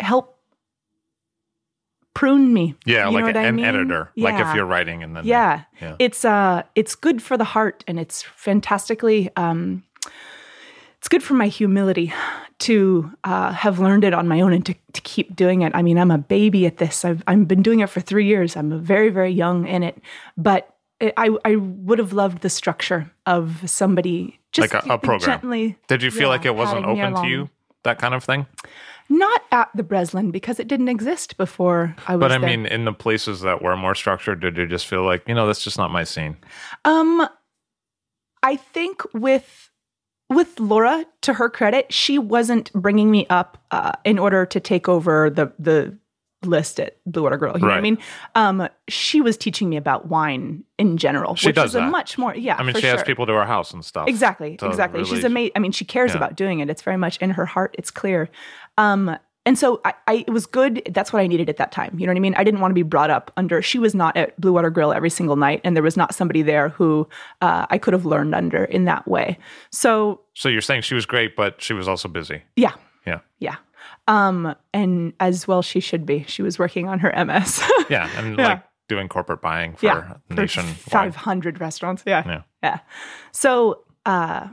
help 0.00 0.38
prune 2.14 2.54
me. 2.54 2.74
yeah, 2.86 2.98
You 2.98 3.04
know 3.06 3.10
like 3.10 3.24
what 3.24 3.36
I 3.36 3.42
an 3.46 3.56
mean? 3.56 3.64
editor. 3.64 4.10
Like 4.16 4.38
if 4.40 4.54
you're 4.54 4.64
writing 4.66 5.02
and 5.02 5.16
then 5.16 5.24
Yeah. 5.26 5.62
Yeah. 5.80 5.96
It's 5.98 6.24
uh 6.24 6.62
it's 6.76 6.94
good 6.94 7.20
for 7.20 7.36
the 7.36 7.44
heart 7.44 7.82
and 7.88 7.98
it's 7.98 8.22
fantastically 8.22 9.30
um 9.36 9.82
it's 10.98 11.08
good 11.08 11.24
for 11.24 11.34
my 11.34 11.48
humility 11.48 12.14
to 12.60 13.10
uh, 13.24 13.52
have 13.52 13.78
learned 13.80 14.04
it 14.04 14.14
on 14.14 14.26
my 14.28 14.40
own 14.40 14.52
and 14.54 14.64
to, 14.64 14.74
to 14.94 15.00
keep 15.02 15.34
doing 15.36 15.60
it. 15.62 15.72
I 15.74 15.82
mean, 15.82 15.98
I'm 15.98 16.10
a 16.12 16.16
baby 16.18 16.64
at 16.66 16.78
this. 16.78 17.04
I've 17.04 17.22
I've 17.26 17.46
been 17.48 17.62
doing 17.62 17.80
it 17.80 17.90
for 17.90 18.00
three 18.00 18.26
years. 18.26 18.56
I'm 18.56 18.80
very 18.80 19.10
very 19.10 19.32
young 19.32 19.66
in 19.66 19.82
it, 19.82 19.98
but 20.38 20.73
I 21.00 21.30
I 21.44 21.56
would 21.56 21.98
have 21.98 22.12
loved 22.12 22.42
the 22.42 22.50
structure 22.50 23.10
of 23.26 23.68
somebody 23.68 24.38
just 24.52 24.72
Like 24.72 24.84
a- 24.86 24.92
a 24.94 24.98
program. 24.98 25.20
gently. 25.40 25.76
Did 25.88 26.02
you 26.02 26.10
feel 26.10 26.22
yeah, 26.22 26.28
like 26.28 26.44
it 26.44 26.54
wasn't 26.54 26.86
open 26.86 27.14
to 27.22 27.26
you? 27.28 27.50
That 27.82 27.98
kind 27.98 28.14
of 28.14 28.24
thing. 28.24 28.46
Not 29.10 29.42
at 29.52 29.68
the 29.74 29.82
Breslin 29.82 30.30
because 30.30 30.58
it 30.58 30.66
didn't 30.68 30.88
exist 30.88 31.36
before 31.36 31.94
I 32.08 32.16
was 32.16 32.20
But 32.20 32.32
I 32.32 32.38
there. 32.38 32.48
mean, 32.48 32.64
in 32.66 32.86
the 32.86 32.92
places 32.92 33.42
that 33.42 33.60
were 33.60 33.76
more 33.76 33.94
structured, 33.94 34.40
did 34.40 34.56
you 34.56 34.66
just 34.66 34.86
feel 34.86 35.02
like, 35.04 35.28
you 35.28 35.34
know, 35.34 35.46
that's 35.46 35.62
just 35.62 35.76
not 35.76 35.90
my 35.90 36.04
scene? 36.04 36.38
Um, 36.86 37.28
I 38.42 38.56
think 38.56 39.02
with 39.12 39.70
with 40.30 40.58
Laura, 40.58 41.04
to 41.20 41.34
her 41.34 41.50
credit, 41.50 41.92
she 41.92 42.18
wasn't 42.18 42.72
bringing 42.72 43.10
me 43.10 43.26
up 43.28 43.58
uh, 43.70 43.92
in 44.04 44.18
order 44.18 44.46
to 44.46 44.58
take 44.60 44.88
over 44.88 45.28
the 45.28 45.52
the 45.58 45.98
list 46.46 46.78
at 46.80 46.96
Blue 47.06 47.22
Water 47.22 47.36
Grill. 47.36 47.54
You 47.54 47.60
know 47.62 47.68
what 47.68 47.78
I 47.78 47.80
mean? 47.80 47.98
Um, 48.34 48.68
she 48.88 49.20
was 49.20 49.36
teaching 49.36 49.68
me 49.68 49.76
about 49.76 50.08
wine 50.08 50.64
in 50.78 50.96
general, 50.96 51.34
She 51.34 51.48
which 51.48 51.56
does 51.56 51.70
is 51.70 51.74
a 51.76 51.82
much 51.82 52.18
more 52.18 52.34
yeah. 52.34 52.56
I 52.58 52.62
mean, 52.62 52.74
she 52.76 52.86
has 52.86 53.02
people 53.02 53.26
to 53.26 53.32
her 53.32 53.44
house 53.46 53.72
and 53.72 53.84
stuff. 53.84 54.08
Exactly, 54.08 54.54
exactly. 54.60 55.02
She's 55.04 55.12
really- 55.12 55.24
amazing. 55.24 55.52
I 55.56 55.58
mean, 55.60 55.72
she 55.72 55.84
cares 55.84 56.10
Yeah. 56.12 56.18
about 56.18 56.36
doing 56.36 56.60
it. 56.60 56.70
It's 56.70 56.82
very 56.82 56.96
much 56.96 57.16
in 57.18 57.30
her 57.30 57.46
heart. 57.46 57.74
It's 57.78 57.90
clear. 57.90 58.28
Um, 58.78 59.16
and 59.46 59.58
so 59.58 59.82
I, 59.84 59.92
I, 60.06 60.24
it 60.26 60.30
was 60.30 60.46
good. 60.46 60.80
That's 60.90 61.12
what 61.12 61.20
I 61.20 61.26
needed 61.26 61.50
at 61.50 61.58
that 61.58 61.70
time. 61.70 61.94
You 61.98 62.06
know 62.06 62.12
what 62.12 62.16
I 62.16 62.20
mean? 62.20 62.34
I 62.34 62.44
didn't 62.44 62.60
want 62.60 62.70
to 62.70 62.74
be 62.74 62.82
brought 62.82 63.10
up 63.10 63.30
under. 63.36 63.60
She 63.60 63.78
was 63.78 63.94
not 63.94 64.16
at 64.16 64.40
Blue 64.40 64.54
Water 64.54 64.70
Grill 64.70 64.90
every 64.90 65.10
single 65.10 65.36
night, 65.36 65.60
and 65.64 65.76
there 65.76 65.82
was 65.82 65.98
not 65.98 66.14
somebody 66.14 66.40
there 66.40 66.70
who 66.70 67.06
uh, 67.42 67.66
I 67.68 67.76
could 67.76 67.92
have 67.92 68.06
learned 68.06 68.34
under 68.34 68.64
in 68.64 68.84
that 68.86 69.06
way. 69.06 69.36
So 69.70 70.22
So 70.32 70.48
you're 70.48 70.62
saying 70.62 70.80
she 70.82 70.94
was 70.94 71.04
great, 71.04 71.36
but 71.36 71.60
she 71.60 71.74
was 71.74 71.86
also 71.88 72.08
busy. 72.08 72.42
yeah, 72.56 72.72
Yeah. 73.06 73.20
yeah. 73.38 73.56
Um, 74.06 74.54
and 74.72 75.12
as 75.20 75.48
well 75.48 75.62
she 75.62 75.80
should 75.80 76.04
be. 76.06 76.24
She 76.28 76.42
was 76.42 76.58
working 76.58 76.88
on 76.88 76.98
her 77.00 77.12
MS. 77.24 77.62
Yeah. 77.90 78.08
And 78.16 78.38
Yeah. 78.38 78.48
like 78.48 78.62
doing 78.88 79.08
corporate 79.08 79.40
buying 79.42 79.74
for 79.76 79.86
yeah, 79.86 80.14
for 80.28 80.34
nationwide. 80.34 80.76
500 80.76 81.60
restaurants. 81.60 82.02
Yeah. 82.06 82.22
Yeah. 82.26 82.42
Yeah. 82.62 82.78
So, 83.32 83.84
uh, 84.06 84.48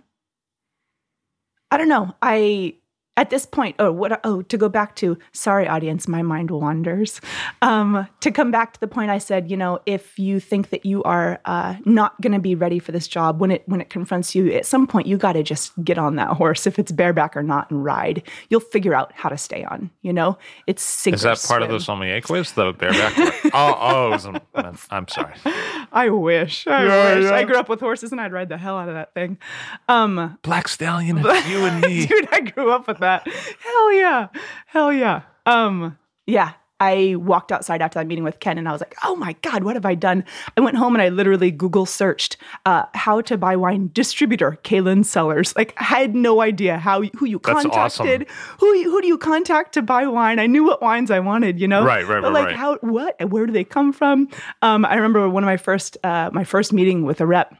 I 1.69 1.77
don't 1.77 1.87
know. 1.89 2.13
I, 2.21 2.75
at 3.17 3.29
this 3.29 3.45
point, 3.45 3.75
oh, 3.77 3.91
what, 3.91 4.19
oh, 4.23 4.41
to 4.43 4.57
go 4.57 4.69
back 4.69 4.95
to, 4.95 5.17
sorry, 5.33 5.67
audience, 5.67 6.07
my 6.07 6.21
mind 6.21 6.49
wanders. 6.49 7.19
Um, 7.61 8.07
to 8.21 8.31
come 8.31 8.51
back 8.51 8.71
to 8.73 8.79
the 8.79 8.87
point 8.87 9.11
I 9.11 9.17
said, 9.17 9.51
you 9.51 9.57
know, 9.57 9.79
if 9.85 10.17
you 10.17 10.39
think 10.39 10.69
that 10.69 10.85
you 10.85 11.03
are 11.03 11.39
uh, 11.45 11.75
not 11.85 12.19
going 12.21 12.31
to 12.31 12.39
be 12.39 12.55
ready 12.55 12.79
for 12.79 12.93
this 12.93 13.07
job 13.09 13.41
when 13.41 13.51
it 13.51 13.63
when 13.67 13.81
it 13.81 13.89
confronts 13.89 14.33
you, 14.33 14.51
at 14.53 14.65
some 14.65 14.87
point 14.87 15.07
you 15.07 15.17
got 15.17 15.33
to 15.33 15.43
just 15.43 15.73
get 15.83 15.97
on 15.97 16.15
that 16.15 16.29
horse, 16.29 16.65
if 16.65 16.79
it's 16.79 16.91
bareback 16.91 17.35
or 17.35 17.43
not, 17.43 17.69
and 17.69 17.83
ride. 17.83 18.23
You'll 18.49 18.61
figure 18.61 18.93
out 18.95 19.11
how 19.13 19.27
to 19.29 19.37
stay 19.37 19.65
on. 19.65 19.91
You 20.01 20.13
know, 20.13 20.37
it's 20.65 20.81
sink 20.81 21.15
Is 21.15 21.21
that 21.23 21.43
part 21.47 21.63
of 21.63 21.69
the 21.69 21.79
sommelier 21.81 22.21
quiz? 22.21 22.53
The 22.53 22.71
bareback? 22.71 23.13
oh, 23.53 24.17
oh, 24.23 24.39
a- 24.55 24.73
I'm 24.89 25.07
sorry. 25.09 25.33
I 25.91 26.09
wish. 26.09 26.65
I 26.65 26.85
Yeah, 26.85 27.15
wish. 27.15 27.23
yeah. 27.25 27.33
I 27.35 27.43
grew 27.43 27.57
up 27.57 27.67
with 27.67 27.81
horses 27.81 28.11
and 28.13 28.21
I'd 28.21 28.31
ride 28.31 28.47
the 28.49 28.57
hell 28.57 28.77
out 28.77 28.87
of 28.87 28.95
that 28.95 29.13
thing. 29.13 29.37
Um, 29.89 30.37
Black 30.43 30.69
Stallion, 30.69 31.17
you 31.17 31.65
and 31.65 31.81
me. 31.85 32.05
dude, 32.05 32.29
I 32.31 32.39
grew 32.39 32.71
up 32.71 32.87
with 32.87 33.00
that. 33.01 33.27
Hell 33.27 33.93
yeah. 33.93 34.27
Hell 34.67 34.93
yeah. 34.93 35.21
Um, 35.45 35.97
yeah. 36.25 36.53
I 36.83 37.13
walked 37.19 37.51
outside 37.51 37.79
after 37.83 37.99
that 37.99 38.07
meeting 38.07 38.23
with 38.23 38.39
Ken 38.39 38.57
and 38.57 38.67
I 38.67 38.71
was 38.71 38.81
like, 38.81 38.95
oh 39.03 39.15
my 39.15 39.33
God, 39.43 39.63
what 39.63 39.75
have 39.75 39.85
I 39.85 39.93
done? 39.93 40.23
I 40.57 40.61
went 40.61 40.77
home 40.77 40.95
and 40.95 41.01
I 41.03 41.09
literally 41.09 41.51
Google 41.51 41.85
searched 41.85 42.37
uh, 42.65 42.85
how 42.95 43.21
to 43.21 43.37
buy 43.37 43.55
wine 43.55 43.91
distributor, 43.93 44.57
Kalen 44.63 45.05
Sellers. 45.05 45.55
Like, 45.55 45.75
I 45.77 45.83
had 45.83 46.15
no 46.15 46.41
idea 46.41 46.79
how 46.79 47.03
who 47.03 47.27
you 47.27 47.37
contacted. 47.37 48.25
Who, 48.59 48.73
you- 48.73 48.89
who 48.89 48.99
do 48.99 49.07
you 49.07 49.19
contact 49.19 49.73
to 49.75 49.83
buy 49.83 50.07
wine? 50.07 50.39
I 50.39 50.47
knew 50.47 50.63
what 50.63 50.81
wines 50.81 51.11
I 51.11 51.19
wanted, 51.19 51.59
you 51.59 51.67
know? 51.67 51.85
Right, 51.85 52.07
right, 52.07 52.19
But 52.19 52.33
right, 52.33 52.39
like, 52.39 52.45
right. 52.47 52.55
how, 52.55 52.77
what, 52.77 53.29
where 53.29 53.45
do 53.45 53.53
they 53.53 53.63
come 53.63 53.93
from? 53.93 54.27
Um, 54.63 54.83
I 54.83 54.95
remember 54.95 55.29
one 55.29 55.43
of 55.43 55.47
my 55.47 55.57
first, 55.57 55.97
uh, 56.03 56.31
my 56.33 56.43
first 56.43 56.73
meeting 56.73 57.03
with 57.03 57.21
a 57.21 57.27
rep. 57.27 57.55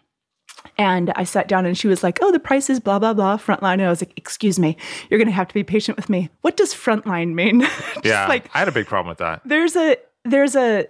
And 0.82 1.12
I 1.16 1.26
sat 1.26 1.48
down 1.48 1.68
and 1.68 1.78
she 1.78 1.88
was 1.88 2.02
like, 2.02 2.18
Oh, 2.24 2.32
the 2.32 2.40
price 2.40 2.68
is 2.68 2.80
blah, 2.80 2.98
blah, 2.98 3.14
blah, 3.14 3.38
frontline. 3.38 3.74
And 3.74 3.84
I 3.84 3.90
was 3.90 4.02
like, 4.02 4.18
Excuse 4.18 4.58
me, 4.58 4.76
you're 5.10 5.20
going 5.20 5.28
to 5.28 5.32
have 5.32 5.48
to 5.48 5.54
be 5.54 5.64
patient 5.64 5.96
with 5.96 6.10
me. 6.10 6.32
What 6.42 6.58
does 6.58 6.74
frontline 6.74 7.36
mean? 7.36 7.68
Yeah. 8.04 8.26
like, 8.28 8.50
I 8.56 8.60
had 8.60 8.68
a 8.68 8.72
big 8.72 8.88
problem 8.88 9.10
with 9.10 9.20
that. 9.20 9.42
there's 9.46 9.76
a, 9.76 9.96
there's 10.26 10.56
a, 10.56 10.88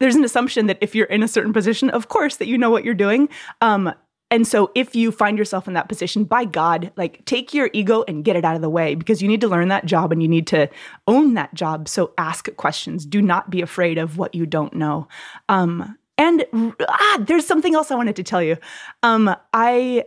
there's 0.00 0.16
an 0.16 0.22
assumption 0.22 0.66
that 0.66 0.76
if 0.82 0.94
you're 0.94 1.06
in 1.06 1.22
a 1.22 1.28
certain 1.28 1.54
position, 1.54 1.88
of 1.88 2.08
course, 2.08 2.36
that 2.36 2.46
you 2.46 2.58
know 2.58 2.68
what 2.68 2.84
you're 2.84 2.92
doing. 2.92 3.30
Um, 3.62 3.94
and 4.30 4.46
so 4.46 4.70
if 4.74 4.94
you 4.94 5.10
find 5.12 5.38
yourself 5.38 5.66
in 5.66 5.72
that 5.74 5.88
position, 5.88 6.24
by 6.24 6.44
God, 6.44 6.92
like 6.96 7.24
take 7.24 7.54
your 7.54 7.70
ego 7.72 8.04
and 8.06 8.22
get 8.22 8.36
it 8.36 8.44
out 8.44 8.54
of 8.54 8.60
the 8.60 8.68
way 8.68 8.94
because 8.94 9.22
you 9.22 9.28
need 9.28 9.40
to 9.40 9.48
learn 9.48 9.68
that 9.68 9.86
job 9.86 10.12
and 10.12 10.20
you 10.20 10.28
need 10.28 10.46
to 10.48 10.68
own 11.06 11.32
that 11.34 11.54
job. 11.54 11.88
So 11.88 12.12
ask 12.18 12.54
questions. 12.56 13.06
Do 13.06 13.22
not 13.22 13.48
be 13.48 13.62
afraid 13.62 13.96
of 13.96 14.18
what 14.18 14.34
you 14.34 14.44
don't 14.44 14.74
know. 14.74 15.08
Um, 15.48 15.96
and 16.18 16.44
ah, 16.88 17.18
there's 17.20 17.46
something 17.46 17.74
else 17.74 17.90
I 17.90 17.94
wanted 17.94 18.16
to 18.16 18.22
tell 18.22 18.42
you. 18.42 18.56
Um, 19.02 19.34
I 19.52 20.04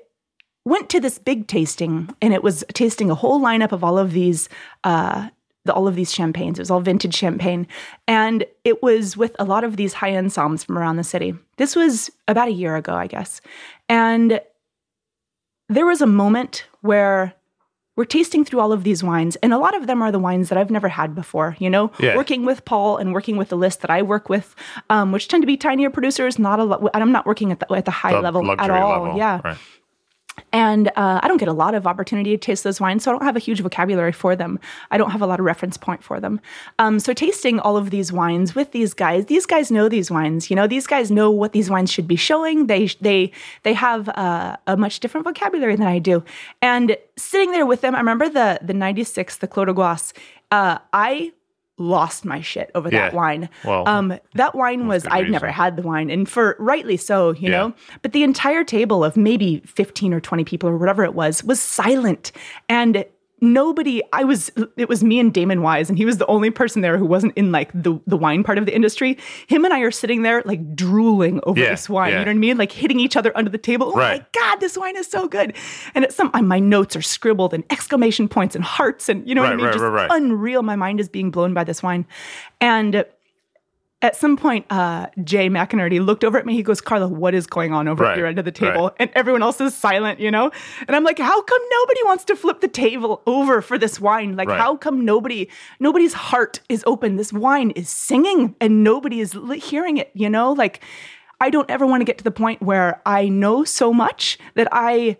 went 0.66 0.90
to 0.90 1.00
this 1.00 1.18
big 1.18 1.48
tasting 1.48 2.10
and 2.22 2.34
it 2.34 2.44
was 2.44 2.64
tasting 2.74 3.10
a 3.10 3.16
whole 3.16 3.40
lineup 3.40 3.72
of 3.72 3.84
all 3.84 3.98
of 3.98 4.12
these 4.12 4.50
uh 4.84 5.30
the, 5.66 5.74
all 5.74 5.88
of 5.88 5.96
these 5.96 6.12
champagnes. 6.12 6.58
It 6.58 6.64
was 6.64 6.72
all 6.72 6.80
vintage 6.80 7.14
champagne. 7.14 7.68
And 8.08 8.46
it 8.64 8.82
was 8.82 9.18
with 9.18 9.36
a 9.40 9.44
lot 9.44 9.64
of 9.64 9.76
these 9.76 9.94
high-end 9.94 10.30
somms 10.30 10.66
from 10.66 10.78
around 10.78 10.96
the 10.96 11.04
city. 11.04 11.36
This 11.58 11.76
was 11.76 12.10
about 12.28 12.48
a 12.48 12.52
year 12.52 12.76
ago 12.76 12.96
i 12.96 13.08
guess. 13.08 13.42
And 13.88 14.42
there 15.68 15.86
was 15.86 16.02
a 16.02 16.08
moment 16.08 16.66
where 16.82 17.34
we're 18.00 18.06
tasting 18.06 18.46
through 18.46 18.62
all 18.64 18.72
of 18.72 18.86
these 18.86 19.04
wines 19.04 19.36
and 19.44 19.52
a 19.52 19.58
lot 19.66 19.76
of 19.76 19.86
them 19.90 20.02
are 20.02 20.10
the 20.18 20.20
wines 20.28 20.48
that 20.50 20.58
i've 20.58 20.72
never 20.78 20.88
had 20.88 21.14
before 21.14 21.50
you 21.60 21.70
know 21.70 21.92
Yeah. 22.00 22.16
working 22.16 22.46
with 22.46 22.64
paul 22.64 22.96
and 22.96 23.14
working 23.14 23.36
with 23.36 23.50
the 23.50 23.58
list 23.58 23.82
that 23.82 23.92
i 23.98 24.02
work 24.02 24.30
with 24.30 24.56
um, 24.90 25.12
which 25.12 25.28
tend 25.28 25.44
to 25.44 25.48
be 25.48 25.58
tinier 25.58 25.90
producers 25.90 26.40
not 26.40 26.58
a 26.60 26.64
lot 26.64 26.80
and 26.94 27.04
i'm 27.04 27.12
not 27.12 27.26
working 27.26 27.52
at 27.52 27.60
the, 27.60 27.68
at 27.74 27.84
the 27.84 27.92
high 27.92 28.14
The 28.14 28.22
level 28.22 28.42
at 28.50 28.70
all 28.72 29.04
level. 29.04 29.18
yeah 29.18 29.42
Right. 29.44 29.58
And 30.52 30.90
uh, 30.90 31.20
I 31.22 31.28
don't 31.28 31.38
get 31.38 31.48
a 31.48 31.54
lot 31.54 31.76
of 31.76 31.88
opportunity 31.88 32.32
to 32.32 32.38
taste 32.38 32.64
those 32.64 32.80
wines, 32.80 33.04
so 33.04 33.12
I 33.12 33.14
don't 33.14 33.26
have 33.26 33.36
a 33.36 33.40
huge 33.40 33.62
vocabulary 33.62 34.12
for 34.12 34.36
them. 34.36 34.60
I 34.92 34.98
don't 34.98 35.12
have 35.12 35.22
a 35.22 35.28
lot 35.28 35.40
of 35.40 35.46
reference 35.46 35.78
point 35.78 36.04
for 36.04 36.20
them. 36.20 36.40
Um, 36.80 37.00
so 37.00 37.14
tasting 37.14 37.60
all 37.60 37.78
of 37.78 37.90
these 37.90 38.12
wines 38.12 38.56
with 38.56 38.72
these 38.72 38.94
guys, 38.94 39.26
these 39.26 39.46
guys 39.46 39.72
know 39.72 39.90
these 39.90 40.10
wines. 40.12 40.50
You 40.50 40.56
know, 40.56 40.68
these 40.68 40.88
guys 40.88 41.12
know 41.12 41.32
what 41.32 41.54
these 41.54 41.70
wines 41.70 41.92
should 41.92 42.08
be 42.08 42.16
showing. 42.16 42.68
They 42.68 42.88
they 43.02 43.32
they 43.64 43.74
have 43.74 44.10
uh, 44.10 44.58
a 44.68 44.78
much 44.78 45.00
different 45.00 45.26
vocabulary 45.26 45.76
than 45.76 45.88
I 45.88 46.00
do. 46.00 46.24
And 46.62 46.98
sitting 47.18 47.52
there 47.52 47.66
with 47.66 47.82
them, 47.82 47.96
I 47.96 48.00
remember 48.00 48.30
the 48.30 48.60
the 48.62 48.74
'96, 48.74 49.38
the 49.38 49.48
Clos 49.48 49.66
des 49.68 49.74
Goisses. 49.74 50.14
Uh, 50.52 50.80
I 50.94 51.32
lost 51.80 52.26
my 52.26 52.42
shit 52.42 52.70
over 52.76 52.90
that 52.90 53.12
Yeah. 53.14 53.16
wine. 53.18 53.50
Well, 53.64 53.88
um, 53.88 54.14
that 54.36 54.54
wine 54.54 54.88
was 54.88 55.08
I'd 55.10 55.30
never 55.30 55.48
had 55.50 55.76
the 55.78 55.82
wine, 55.82 56.10
and 56.10 56.28
for 56.30 56.56
rightly 56.60 56.98
so, 56.98 57.32
you 57.32 57.50
Yeah. 57.50 57.58
know. 57.58 57.74
But 58.02 58.12
the 58.12 58.24
entire 58.24 58.64
table 58.64 59.04
of 59.04 59.18
maybe 59.18 59.62
15 59.66 60.14
or 60.14 60.20
20 60.20 60.44
people 60.44 60.70
or 60.70 60.78
whatever 60.78 61.04
it 61.04 61.14
was 61.16 61.44
was 61.44 61.60
silent. 61.60 62.32
And 62.68 63.06
nobody 63.42 64.02
i 64.14 64.24
was 64.24 64.52
it 64.78 64.90
was 64.90 65.04
me 65.04 65.20
and 65.20 65.34
damon 65.34 65.62
wise 65.62 65.90
and 65.90 65.98
he 65.98 66.06
was 66.06 66.18
the 66.18 66.26
only 66.28 66.50
person 66.50 66.82
there 66.82 66.98
who 66.98 67.06
wasn't 67.06 67.34
in 67.38 67.52
like 67.52 67.72
the 67.74 68.00
the 68.08 68.18
wine 68.18 68.44
part 68.44 68.58
of 68.58 68.66
the 68.66 68.76
industry. 68.76 69.18
Him 69.48 69.66
and 69.66 69.74
i 69.74 69.80
are 69.80 69.92
sitting 69.92 70.22
there 70.24 70.42
like 70.46 70.76
drooling 70.76 71.40
over 71.44 71.60
Yeah, 71.60 71.70
this 71.72 71.90
wine 71.90 72.12
yeah. 72.12 72.20
you 72.20 72.26
know 72.26 72.32
what 72.32 72.36
i 72.36 72.40
mean? 72.40 72.58
Like 72.58 72.72
hitting 72.72 73.00
each 73.00 73.16
other 73.16 73.36
under 73.36 73.50
the 73.50 73.58
table. 73.58 73.92
Oh 73.94 73.98
my 73.98 74.26
god 74.34 74.60
this 74.60 74.78
wine 74.78 74.98
is 74.98 75.08
so 75.08 75.28
good. 75.28 75.56
And 75.96 76.04
at 76.04 76.14
some 76.14 76.32
my 76.44 76.60
notes 76.60 76.96
are 76.96 77.02
scribbled 77.02 77.54
and 77.54 77.64
exclamation 77.70 78.28
points 78.28 78.56
and 78.56 78.64
hearts 78.64 79.10
and 79.10 79.28
you 79.28 79.36
know 79.36 79.42
what 79.42 79.54
i 79.54 79.56
mean? 79.56 79.66
right, 79.66 79.74
just 79.74 79.84
right, 79.84 80.08
right. 80.10 80.10
unreal. 80.12 80.64
My 80.64 80.76
mind 80.76 81.00
is 81.00 81.10
being 81.10 81.32
blown 81.32 81.54
by 81.54 81.64
this 81.64 81.82
wine. 81.84 82.06
And 82.62 83.06
at 84.02 84.16
some 84.16 84.38
point, 84.38 84.66
uh, 84.70 85.08
Jay 85.26 85.50
McInerney 85.50 86.04
looked 86.04 86.24
over 86.24 86.38
at 86.38 86.46
me. 86.46 86.54
He 86.56 86.64
goes, 86.64 86.80
Carla, 86.80 87.08
what 87.10 87.34
is 87.36 87.46
going 87.46 87.74
on 87.74 87.88
over 87.90 88.04
Right, 88.04 88.12
at 88.14 88.18
your 88.18 88.28
end 88.28 88.40
of 88.40 88.46
the 88.46 88.52
table? 88.52 88.84
right. 88.84 88.94
And 88.98 89.10
everyone 89.14 89.44
else 89.44 89.60
is 89.60 89.76
silent, 89.76 90.22
you 90.22 90.32
know? 90.32 90.52
And 90.88 90.96
I'm 90.96 91.04
like, 91.04 91.20
how 91.20 91.42
come 91.42 91.62
nobody 91.70 92.00
wants 92.06 92.24
to 92.26 92.38
flip 92.38 92.62
the 92.62 92.70
table 92.70 93.22
over 93.28 93.62
for 93.62 93.78
this 93.78 94.00
wine? 94.00 94.38
Like, 94.38 94.48
Right. 94.48 94.58
how 94.60 94.78
come 94.78 95.04
nobody, 95.04 95.50
nobody's 95.82 96.14
heart 96.14 96.62
is 96.70 96.82
open? 96.88 97.18
This 97.18 97.34
wine 97.34 97.72
is 97.72 97.90
singing 97.90 98.56
and 98.62 98.86
nobody 98.86 99.20
is 99.20 99.38
hearing 99.58 99.98
it, 99.98 100.12
you 100.14 100.30
know? 100.30 100.54
Like, 100.54 100.80
I 101.42 101.50
don't 101.50 101.70
ever 101.70 101.86
want 101.86 102.00
to 102.00 102.06
get 102.06 102.18
to 102.20 102.24
the 102.24 102.32
point 102.32 102.62
where 102.62 103.02
I 103.06 103.28
know 103.28 103.66
so 103.66 103.92
much 103.94 104.38
that 104.56 104.70
I, 104.72 105.18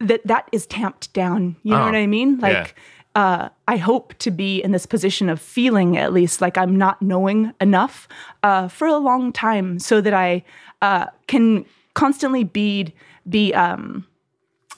that 0.00 0.26
that 0.26 0.46
is 0.52 0.66
tamped 0.66 1.12
down. 1.14 1.56
You 1.62 1.72
know 1.72 1.82
Oh, 1.82 1.84
what 1.86 1.94
I 1.94 2.06
mean? 2.06 2.38
Like, 2.38 2.52
yeah. 2.52 2.66
Uh, 3.14 3.48
I 3.66 3.76
hope 3.76 4.14
to 4.18 4.30
be 4.30 4.62
in 4.62 4.72
this 4.72 4.86
position 4.86 5.28
of 5.28 5.40
feeling 5.40 5.96
at 5.96 6.12
least 6.12 6.40
like 6.40 6.56
I'm 6.56 6.76
not 6.76 7.00
knowing 7.02 7.52
enough 7.60 8.06
uh, 8.42 8.68
for 8.68 8.86
a 8.86 8.96
long 8.96 9.32
time, 9.32 9.78
so 9.78 10.00
that 10.00 10.14
I 10.14 10.44
uh, 10.82 11.06
can 11.26 11.64
constantly 11.94 12.44
be 12.44 12.94
be 13.28 13.52
um, 13.54 14.06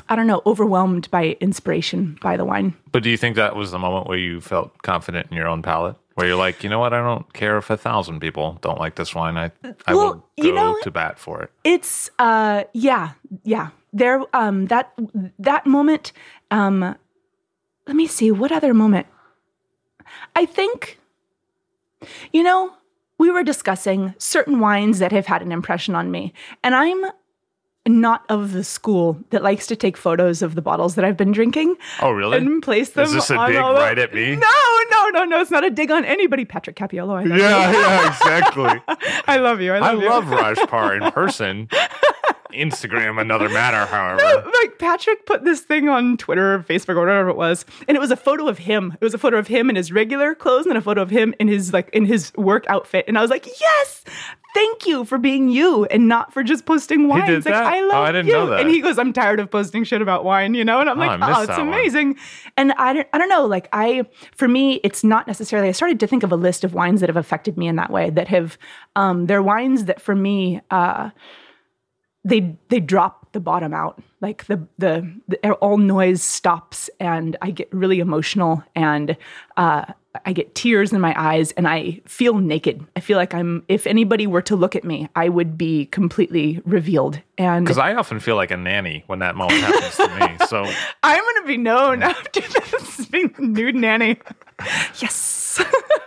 I 0.09 0.17
don't 0.17 0.27
know 0.27 0.43
overwhelmed 0.47 1.11
by 1.11 1.37
inspiration 1.41 2.19
by 2.23 2.37
the 2.37 2.45
wine. 2.45 2.75
But 2.91 3.03
do 3.03 3.11
you 3.11 3.17
think 3.19 3.37
that 3.37 3.55
was 3.55 3.71
the 3.71 3.79
moment 3.79 4.07
where 4.07 4.19
you 4.19 4.41
felt 4.41 4.77
confident 4.83 5.29
in 5.31 5.37
your 5.37 5.47
own 5.47 5.63
palate? 5.63 5.97
Where 6.15 6.27
you're 6.27 6.37
like, 6.37 6.63
you 6.63 6.69
know 6.69 6.79
what? 6.79 6.93
I 6.93 7.01
don't 7.03 7.33
care 7.33 7.57
if 7.57 7.71
a 7.71 7.77
thousand 7.77 8.21
people 8.21 8.59
don't 8.61 8.79
like 8.79 8.97
this 8.97 9.15
wine. 9.15 9.37
I 9.39 9.51
I 9.87 9.95
Well, 9.95 10.07
will 10.07 10.15
go 10.15 10.25
you 10.37 10.53
know- 10.53 10.77
to 10.83 10.91
bat 10.91 11.19
for 11.19 11.43
it. 11.43 11.51
It's 11.65 12.11
uh, 12.19 12.65
yeah, 12.75 13.13
yeah. 13.45 13.69
There 13.93 14.23
um, 14.35 14.67
that 14.67 14.93
that 15.39 15.67
moment. 15.67 16.13
Um, 16.51 16.97
let 17.87 17.97
me 17.97 18.07
see 18.07 18.31
what 18.31 18.53
other 18.53 18.75
moment. 18.75 19.07
I 20.37 20.47
think, 20.47 20.99
you 22.33 22.43
know, 22.43 22.73
we 23.19 23.31
were 23.31 23.43
discussing 23.43 24.15
certain 24.19 24.61
wines 24.61 24.99
that 24.99 25.13
have 25.13 25.27
had 25.27 25.43
an 25.43 25.53
impression 25.53 25.95
on 25.95 26.11
me, 26.11 26.33
and 26.63 26.75
I'm 26.75 27.05
not 27.87 28.25
of 28.29 28.53
the 28.53 28.63
school 28.63 29.19
that 29.31 29.43
likes 29.43 29.67
to 29.67 29.75
take 29.75 29.97
photos 29.97 30.41
of 30.41 30.55
the 30.55 30.63
bottles 30.63 30.95
that 30.95 31.05
I've 31.05 31.17
been 31.17 31.33
drinking 31.33 31.75
Oh, 32.01 32.13
really? 32.13 32.39
and 32.39 32.63
place 32.63 32.91
them. 32.91 33.05
Is 33.05 33.13
this 33.13 33.31
a 33.31 33.35
dig 33.47 33.57
right 33.57 33.99
at 33.99 34.15
me? 34.15 34.37
No, 34.37 34.79
no, 34.93 35.09
no, 35.09 35.25
no. 35.25 35.41
It's 35.41 35.51
not 35.51 35.65
a 35.65 35.71
dig 35.71 35.91
on 35.91 36.05
anybody. 36.05 36.45
Patrick 36.45 36.77
Cappiello. 36.77 37.15
I 37.17 37.23
Yeah, 37.37 37.73
yeah, 37.73 38.07
exactly. 38.09 38.97
I 39.27 39.39
love 39.39 39.61
you. 39.61 39.73
I 39.73 39.79
I 39.79 39.93
love 39.95 40.03
you. 40.03 40.09
love 40.09 40.29
Raj 40.31 40.59
Rajpar 40.59 41.03
in 41.05 41.11
person. 41.13 41.69
Instagram, 42.53 43.21
another 43.21 43.49
matter, 43.49 43.85
however. 43.87 44.45
like 44.63 44.79
Patrick 44.79 45.27
put 45.27 45.45
this 45.45 45.61
thing 45.61 45.89
on 45.89 46.17
Twitter 46.17 46.55
or 46.55 46.59
Facebook 46.61 46.97
or 46.97 47.01
whatever 47.01 47.29
it 47.29 47.37
was, 47.37 47.65
and 47.89 47.97
it 47.97 48.01
was 48.01 48.11
a 48.11 48.17
photo 48.17 48.49
of 48.49 48.59
him. 48.59 48.97
It 49.01 49.05
was 49.05 49.15
a 49.15 49.19
photo 49.19 49.39
of 49.39 49.47
him 49.49 49.69
in 49.71 49.77
his 49.77 49.93
regular 49.93 50.35
clothes 50.35 50.67
and 50.67 50.77
a 50.77 50.81
photo 50.81 51.03
of 51.03 51.11
him 51.11 51.35
in 51.39 51.49
his 51.49 51.73
like 51.73 51.89
in 51.93 52.05
his 52.05 52.33
work 52.37 52.65
outfit. 52.69 53.05
And 53.09 53.19
I 53.19 53.23
was 53.23 53.31
like, 53.31 53.47
yes, 53.61 54.05
thank 54.55 54.87
you 54.87 55.05
for 55.05 55.17
being 55.19 55.49
you 55.49 55.85
and 55.87 56.09
not 56.09 56.33
for 56.33 56.43
just 56.43 56.67
posting 56.67 57.09
wines. 57.09 57.27
did 57.27 57.45
like 57.47 57.55
that? 57.55 57.65
I 57.65 57.81
Oh, 57.81 57.87
love 57.89 58.05
I 58.09 58.13
didn't 58.13 58.27
you. 58.27 58.33
know 58.35 58.47
that. 58.51 58.61
And 58.61 58.69
he 58.71 58.81
goes, 58.81 58.99
I'm 58.99 59.13
tired 59.13 59.41
of 59.41 59.51
posting 59.51 59.83
shit 59.85 60.03
about 60.03 60.25
wine, 60.25 60.53
you 60.55 60.65
know. 60.65 60.81
And 60.81 60.91
I'm 60.91 60.99
Oh, 60.99 61.07
like, 61.07 61.21
oh, 61.23 61.39
it's 61.41 61.49
that 61.49 61.59
one. 61.59 61.69
amazing. 61.69 62.19
And 62.59 62.73
I 62.73 62.93
don't, 62.93 63.09
I 63.15 63.19
don't 63.19 63.29
know. 63.31 63.47
Like 63.47 63.69
I, 63.73 64.05
for 64.37 64.47
me, 64.49 64.75
it's 64.85 65.03
not 65.03 65.27
necessarily. 65.27 65.69
I 65.69 65.73
started 65.73 65.99
to 66.01 66.07
think 66.07 66.23
of 66.23 66.31
a 66.33 66.37
list 66.37 66.65
of 66.65 66.75
wines 66.75 67.01
that 67.01 67.09
have 67.09 67.17
affected 67.17 67.57
me 67.57 67.67
in 67.67 67.77
that 67.77 67.91
way. 67.91 68.11
That 68.11 68.29
have, 68.29 68.59
um, 68.95 69.27
they're 69.27 69.43
wines 69.43 69.87
that 69.87 70.01
for 70.03 70.15
me. 70.15 70.61
uh 70.71 71.11
they 72.25 72.57
they 72.69 72.81
drop 72.81 73.33
the 73.33 73.41
bottom 73.41 73.75
out. 73.75 74.03
Like 74.21 74.47
the, 74.47 74.67
the 74.79 75.13
the 75.29 75.53
all 75.55 75.79
noise 75.79 76.23
stops 76.23 76.89
and 77.01 77.37
i 77.43 77.51
get 77.51 77.73
really 77.73 77.99
emotional 77.99 78.63
and 78.77 79.17
uh 79.57 79.85
i 80.25 80.33
get 80.33 80.55
tears 80.55 80.93
in 80.93 81.01
my 81.01 81.15
eyes 81.17 81.53
and 81.53 81.67
i 81.67 82.01
feel 82.07 82.35
naked. 82.35 82.87
I 82.95 83.01
feel 83.01 83.17
like 83.19 83.35
i'm 83.35 83.65
if 83.69 83.87
anybody 83.87 84.27
were 84.27 84.43
to 84.43 84.55
look 84.55 84.77
at 84.77 84.85
me 84.85 85.09
i 85.17 85.29
would 85.29 85.59
be 85.59 85.87
completely 85.87 86.61
revealed. 86.65 87.21
And 87.39 87.65
Because 87.65 87.79
I 87.79 87.95
often 87.95 88.21
feel 88.21 88.37
like 88.37 88.51
a 88.51 88.57
nanny 88.57 89.03
when 89.07 89.19
that 89.21 89.35
moment 89.35 89.61
happens 89.61 89.97
to 89.97 90.09
me. 90.21 90.47
So. 90.47 90.65
I'm 91.03 91.21
going 91.21 91.43
to 91.43 91.49
be 91.49 91.57
known 91.57 92.03
after 92.03 92.41
this 92.41 92.99
as 92.99 93.07
being 93.11 93.35
nude 93.39 93.75
nanny. 93.75 94.19
Yes. 95.01 95.61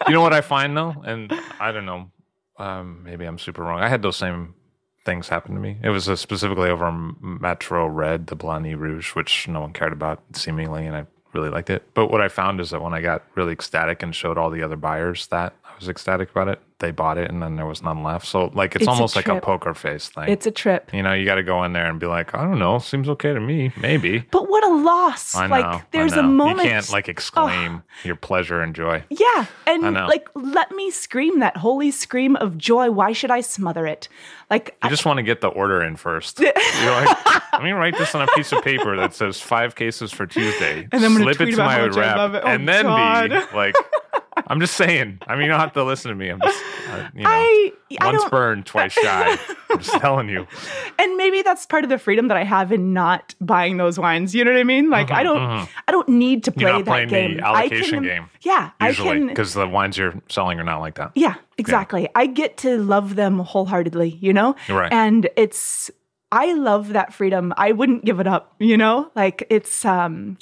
You 0.08 0.14
know 0.14 0.22
what 0.22 0.34
I 0.34 0.42
find 0.42 0.78
though, 0.78 0.96
and 1.04 1.34
I 1.60 1.72
don't 1.72 1.86
know, 1.86 2.12
um, 2.58 3.04
maybe 3.04 3.26
I'm 3.26 3.38
super 3.40 3.64
wrong. 3.64 3.80
I 3.82 3.90
had 3.90 4.02
those 4.02 4.16
same 4.16 4.54
things 5.06 5.30
happened 5.30 5.56
to 5.56 5.62
me. 5.62 5.78
It 5.82 5.90
was 5.90 6.10
uh, 6.10 6.16
specifically 6.16 6.70
over 6.70 6.92
Metro 6.92 7.86
Red, 7.88 8.28
the 8.28 8.36
Blondie 8.36 8.76
Rouge, 8.76 9.16
which 9.16 9.48
no 9.48 9.62
one 9.62 9.72
cared 9.72 9.94
about 9.94 10.22
seemingly, 10.34 10.86
and 10.86 10.96
I 10.96 11.06
really 11.34 11.50
liked 11.50 11.70
it. 11.70 11.84
But 11.94 12.08
what 12.08 12.22
I 12.22 12.28
found 12.28 12.60
is 12.60 12.72
that 12.72 12.82
when 12.82 12.94
I 12.94 13.02
got 13.02 13.24
really 13.36 13.54
ecstatic 13.54 14.02
and 14.02 14.16
showed 14.16 14.38
all 14.38 14.50
the 14.50 14.64
other 14.64 14.78
buyers 14.78 15.28
that 15.28 15.54
was 15.80 15.90
ecstatic 15.90 16.32
about 16.32 16.48
it, 16.48 16.60
they 16.80 16.92
bought 16.92 17.18
it, 17.18 17.30
and 17.32 17.42
then 17.42 17.56
there 17.56 17.66
was 17.66 17.82
none 17.82 18.04
left. 18.04 18.26
So 18.28 18.52
like 18.54 18.76
it's, 18.76 18.84
It's 18.84 18.88
a 18.88 18.92
almost 18.92 19.16
like 19.16 19.28
a 19.28 19.40
poker 19.40 19.74
face 19.74 20.10
thing. 20.10 20.28
it's 20.30 20.46
a 20.46 20.52
trip 20.52 20.92
you 20.94 21.02
know, 21.04 21.14
you 21.14 21.26
got 21.26 21.36
to 21.36 21.44
go 21.44 21.64
in 21.64 21.74
there 21.74 21.86
and 21.90 22.00
be 22.00 22.06
like, 22.08 22.36
I 22.36 22.44
don't 22.44 22.60
know, 22.60 22.80
seems 22.80 23.08
okay 23.10 23.34
to 23.34 23.40
me, 23.40 23.72
maybe. 23.78 24.20
but 24.32 24.50
what 24.50 24.64
a 24.66 24.74
loss 24.76 25.36
I 25.36 25.48
know. 25.48 25.52
like 25.60 25.92
there's 25.92 26.14
I 26.14 26.18
know. 26.18 26.22
a 26.24 26.32
moment 26.32 26.64
you 26.66 26.70
can't 26.72 26.90
like 26.92 27.08
exclaim 27.10 27.84
your 28.04 28.16
pleasure 28.16 28.62
and 28.62 28.76
joy. 28.76 29.04
Yeah, 29.10 29.46
and 29.68 29.94
like 29.94 30.28
let 30.36 30.72
me 30.72 30.92
scream 30.92 31.40
that 31.40 31.58
holy 31.58 31.92
scream 31.92 32.36
of 32.36 32.58
joy. 32.58 32.92
Why 32.92 33.14
should 33.14 33.32
I 33.32 33.42
smother 33.42 33.86
it? 33.88 34.08
Like 34.50 34.78
You 34.84 34.90
just 34.90 35.06
want 35.06 35.18
to 35.18 35.24
get 35.24 35.42
the 35.42 35.48
order 35.48 35.82
in 35.84 35.96
first. 35.96 36.40
You're 36.40 36.52
like, 36.54 37.26
let 37.54 37.64
me 37.64 37.72
write 37.72 37.98
this 37.98 38.14
on 38.14 38.22
a 38.22 38.28
piece 38.36 38.52
of 38.52 38.64
paper 38.64 38.96
that 38.98 39.14
says 39.14 39.40
five 39.42 39.76
cases 39.76 40.12
for 40.12 40.28
Tuesday. 40.28 40.88
And 40.92 41.02
gonna 41.02 41.16
slip 41.20 41.42
it 41.42 41.52
to 41.52 41.58
my 41.58 41.84
rep. 41.86 42.18
Oh, 42.18 42.48
and 42.48 42.68
then 42.68 42.86
God. 42.86 43.30
be 43.30 43.56
like, 43.56 43.76
I'm 44.48 44.60
just 44.60 44.76
saying. 44.76 45.20
I 45.28 45.36
mean, 45.36 45.44
you 45.46 45.50
don't 45.50 45.60
have 45.60 45.74
to 45.74 45.84
listen 45.84 46.10
to 46.10 46.16
me. 46.16 46.30
I'm 46.30 46.40
just, 46.42 46.64
uh, 46.90 47.08
you 47.16 47.24
know, 47.24 47.30
I, 47.30 47.72
I 48.02 48.12
once 48.12 48.30
burned, 48.30 48.66
twice 48.66 48.94
shy. 48.94 49.38
I'm 49.70 49.80
just 49.80 49.94
telling 50.00 50.30
you. 50.30 50.46
and 51.00 51.16
maybe 51.18 51.42
that's 51.42 51.66
part 51.66 51.84
of 51.84 51.90
the 51.90 51.98
freedom 51.98 52.28
that 52.28 52.38
I 52.38 52.44
have 52.44 52.72
in 52.72 52.94
not 52.94 53.34
buying 53.42 53.78
those 53.78 53.98
wines. 54.00 54.36
You 54.36 54.44
know 54.46 54.52
what 54.52 54.60
I 54.60 54.64
mean? 54.64 54.90
Like 54.90 55.12
I 55.12 55.24
don't, 55.24 55.68
I 55.88 55.92
don't 55.92 56.10
need 56.10 56.44
to 56.46 56.52
play 56.52 56.72
Mm-hmm, 56.72 56.84
that 56.90 57.10
game. 57.10 57.38
the 57.38 57.46
I 57.48 57.60
allocation 57.62 57.92
can- 58.00 58.04
game. 58.04 58.30
Yeah, 58.42 58.72
Usually, 58.82 59.10
I 59.10 59.14
can. 59.14 59.28
because 59.28 59.54
the 59.54 59.68
wines 59.68 59.98
you're 59.98 60.14
selling 60.30 60.60
are 60.60 60.64
not 60.64 60.80
like 60.80 60.96
that. 60.96 61.12
Yeah, 61.16 61.36
exactly. 61.58 62.08
I 62.16 62.28
get 62.28 62.58
to 62.58 62.78
love 62.78 63.16
them 63.16 63.40
wholeheartedly, 63.40 64.10
you 64.22 64.34
know? 64.34 64.56
Right. 64.70 64.92
And 64.92 65.30
it's 65.36 65.90
I 66.32 66.54
love 66.54 66.90
that 66.90 67.14
freedom. 67.14 67.54
I 67.58 67.72
wouldn't 67.72 68.04
give 68.06 68.20
it 68.20 68.28
up, 68.28 68.56
you 68.60 68.78
know? 68.78 69.10
Like 69.16 69.48
it's 69.50 69.86
um 69.86 70.38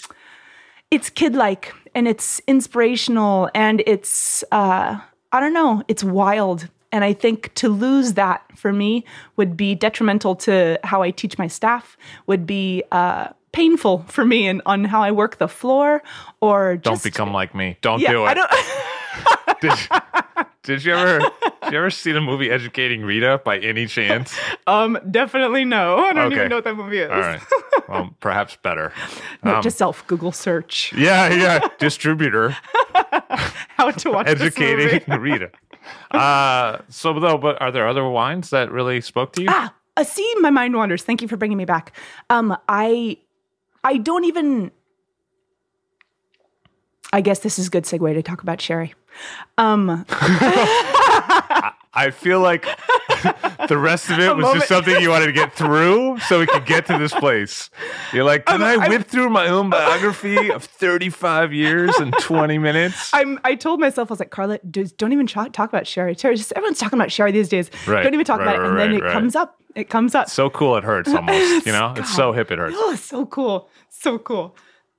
it's 0.92 1.10
kid-like 1.10 1.74
and 1.96 2.08
it's 2.08 2.42
inspirational 2.48 3.50
and 3.54 3.84
it's 3.86 4.44
uh 4.52 5.00
I 5.32 5.40
don't 5.40 5.54
know, 5.54 5.84
it's 5.88 6.04
wild. 6.04 6.70
And 6.92 7.04
I 7.04 7.14
think 7.14 7.52
to 7.56 7.70
lose 7.70 8.14
that 8.14 8.44
for 8.56 8.72
me 8.72 9.04
would 9.36 9.58
be 9.58 9.74
detrimental 9.74 10.36
to 10.38 10.80
how 10.84 11.02
I 11.02 11.10
teach 11.10 11.40
my 11.40 11.48
staff, 11.48 11.98
would 12.28 12.46
be 12.46 12.84
uh 12.92 13.30
painful 13.52 14.04
for 14.08 14.26
me 14.26 14.48
and 14.48 14.62
on 14.66 14.84
how 14.84 15.02
I 15.02 15.12
work 15.12 15.38
the 15.38 15.48
floor 15.48 16.02
or 16.42 16.76
Don't 16.78 17.04
become 17.04 17.32
like 17.32 17.56
me. 17.56 17.78
Don't 17.82 18.02
yeah, 18.02 18.12
do 18.12 18.26
it. 18.26 18.28
I 18.28 18.34
don't 18.34 18.52
did, 19.64 19.74
did 20.64 20.84
you 20.86 20.94
ever 20.94 21.20
did 21.20 21.72
you 21.72 21.78
ever 21.78 21.90
see 21.90 22.12
the 22.12 22.22
movie 22.22 22.50
Educating 22.52 23.02
Rita 23.04 23.42
by 23.44 23.58
any 23.60 23.88
chance? 23.88 24.36
Um, 24.66 24.98
definitely 25.12 25.66
no. 25.66 25.98
I 25.98 26.14
don't 26.14 26.28
Okay. 26.28 26.36
even 26.38 26.48
know 26.50 26.56
what 26.56 26.64
that 26.64 26.76
movie 26.78 27.00
is. 27.00 27.12
All 27.12 27.20
right. 27.20 27.42
Well, 27.90 28.16
perhaps 28.22 28.56
better. 28.64 28.94
Note 29.44 29.56
Um, 29.58 29.62
to 29.64 29.72
self: 29.72 30.08
Google 30.08 30.32
search 30.32 30.94
Yeah, 30.94 31.28
yeah. 31.34 31.68
Distributor 31.80 32.52
how 33.76 33.92
to 33.92 34.12
watch 34.12 34.28
educating. 34.28 35.02
Rita. 35.20 35.52
Uh, 36.12 36.78
so 36.88 37.20
though, 37.20 37.38
but 37.38 37.62
are 37.62 37.72
there 37.74 37.86
other 37.88 38.08
wines 38.08 38.52
that 38.52 38.72
really 38.72 39.02
spoke 39.02 39.34
to 39.34 39.42
you? 39.42 39.48
Ah, 39.52 39.74
uh, 39.98 40.04
see, 40.06 40.34
my 40.40 40.50
mind 40.50 40.76
wanders. 40.78 41.04
Thank 41.04 41.22
you 41.22 41.28
for 41.28 41.36
bringing 41.36 41.58
me 41.58 41.66
back. 41.66 41.92
Um, 42.30 42.56
I, 42.70 43.18
I 43.84 43.98
don't 43.98 44.24
even. 44.24 44.72
I 47.12 47.20
guess 47.22 47.40
this 47.40 47.60
is 47.60 47.68
a 47.68 47.70
good 47.70 47.84
segue 47.84 48.14
to 48.14 48.24
talk 48.24 48.42
about 48.42 48.62
sherry. 48.62 48.94
Um, 49.58 50.06
I 51.96 52.10
feel 52.12 52.40
like 52.40 52.64
the 53.68 53.78
rest 53.78 54.10
of 54.10 54.20
it 54.20 54.36
was 54.36 54.42
moment. 54.44 54.56
just 54.62 54.68
something 54.68 55.00
you 55.00 55.10
wanted 55.10 55.28
to 55.28 55.32
get 55.32 55.54
through 55.54 56.18
so 56.22 56.40
we 56.40 56.48
could 56.48 56.66
get 56.66 56.88
to 56.88 56.98
this 56.98 57.14
place. 57.14 57.70
You're 58.12 58.24
like, 58.24 58.46
can 58.46 58.64
I 58.64 58.72
I'm- 58.74 58.90
whip 58.90 59.08
through 59.08 59.30
my 59.30 59.48
own 59.48 59.70
biography 59.70 60.50
of 60.52 60.64
35 60.64 61.54
years 61.54 62.00
in 62.00 62.12
20 62.14 62.58
minutes? 62.58 63.12
I'm. 63.14 63.40
I 63.44 63.54
told 63.56 63.80
myself 63.80 64.10
I 64.10 64.14
was 64.14 64.20
like, 64.20 64.32
Carla, 64.32 64.58
don't 64.60 65.12
even 65.14 65.28
talk 65.28 65.58
about 65.70 65.86
sherry. 65.86 66.16
Sherry, 66.16 66.36
just 66.36 66.52
everyone's 66.54 66.80
talking 66.80 66.98
about 66.98 67.12
sherry 67.12 67.32
these 67.32 67.50
days. 67.50 67.70
Right, 67.88 68.04
Don't 68.04 68.14
even 68.14 68.26
talk 68.26 68.40
right, 68.40 68.56
about 68.56 68.66
it, 68.66 68.70
and 68.70 68.80
then 68.80 68.94
it 68.94 69.02
comes 69.12 69.36
up. 69.36 69.60
It 69.76 69.90
comes 69.90 70.14
up. 70.16 70.30
so 70.30 70.50
cool 70.52 70.76
it 70.78 70.84
hurts 70.84 71.14
almost, 71.14 71.66
you 71.66 71.72
know? 71.72 71.94
It's 71.98 72.16
so 72.16 72.32
hip 72.32 72.52
it 72.52 72.60
hurts. 72.60 72.76
Oh, 72.78 72.96
so 72.96 73.26
cool. 73.26 73.70
So 73.90 74.18
cool. 74.20 74.56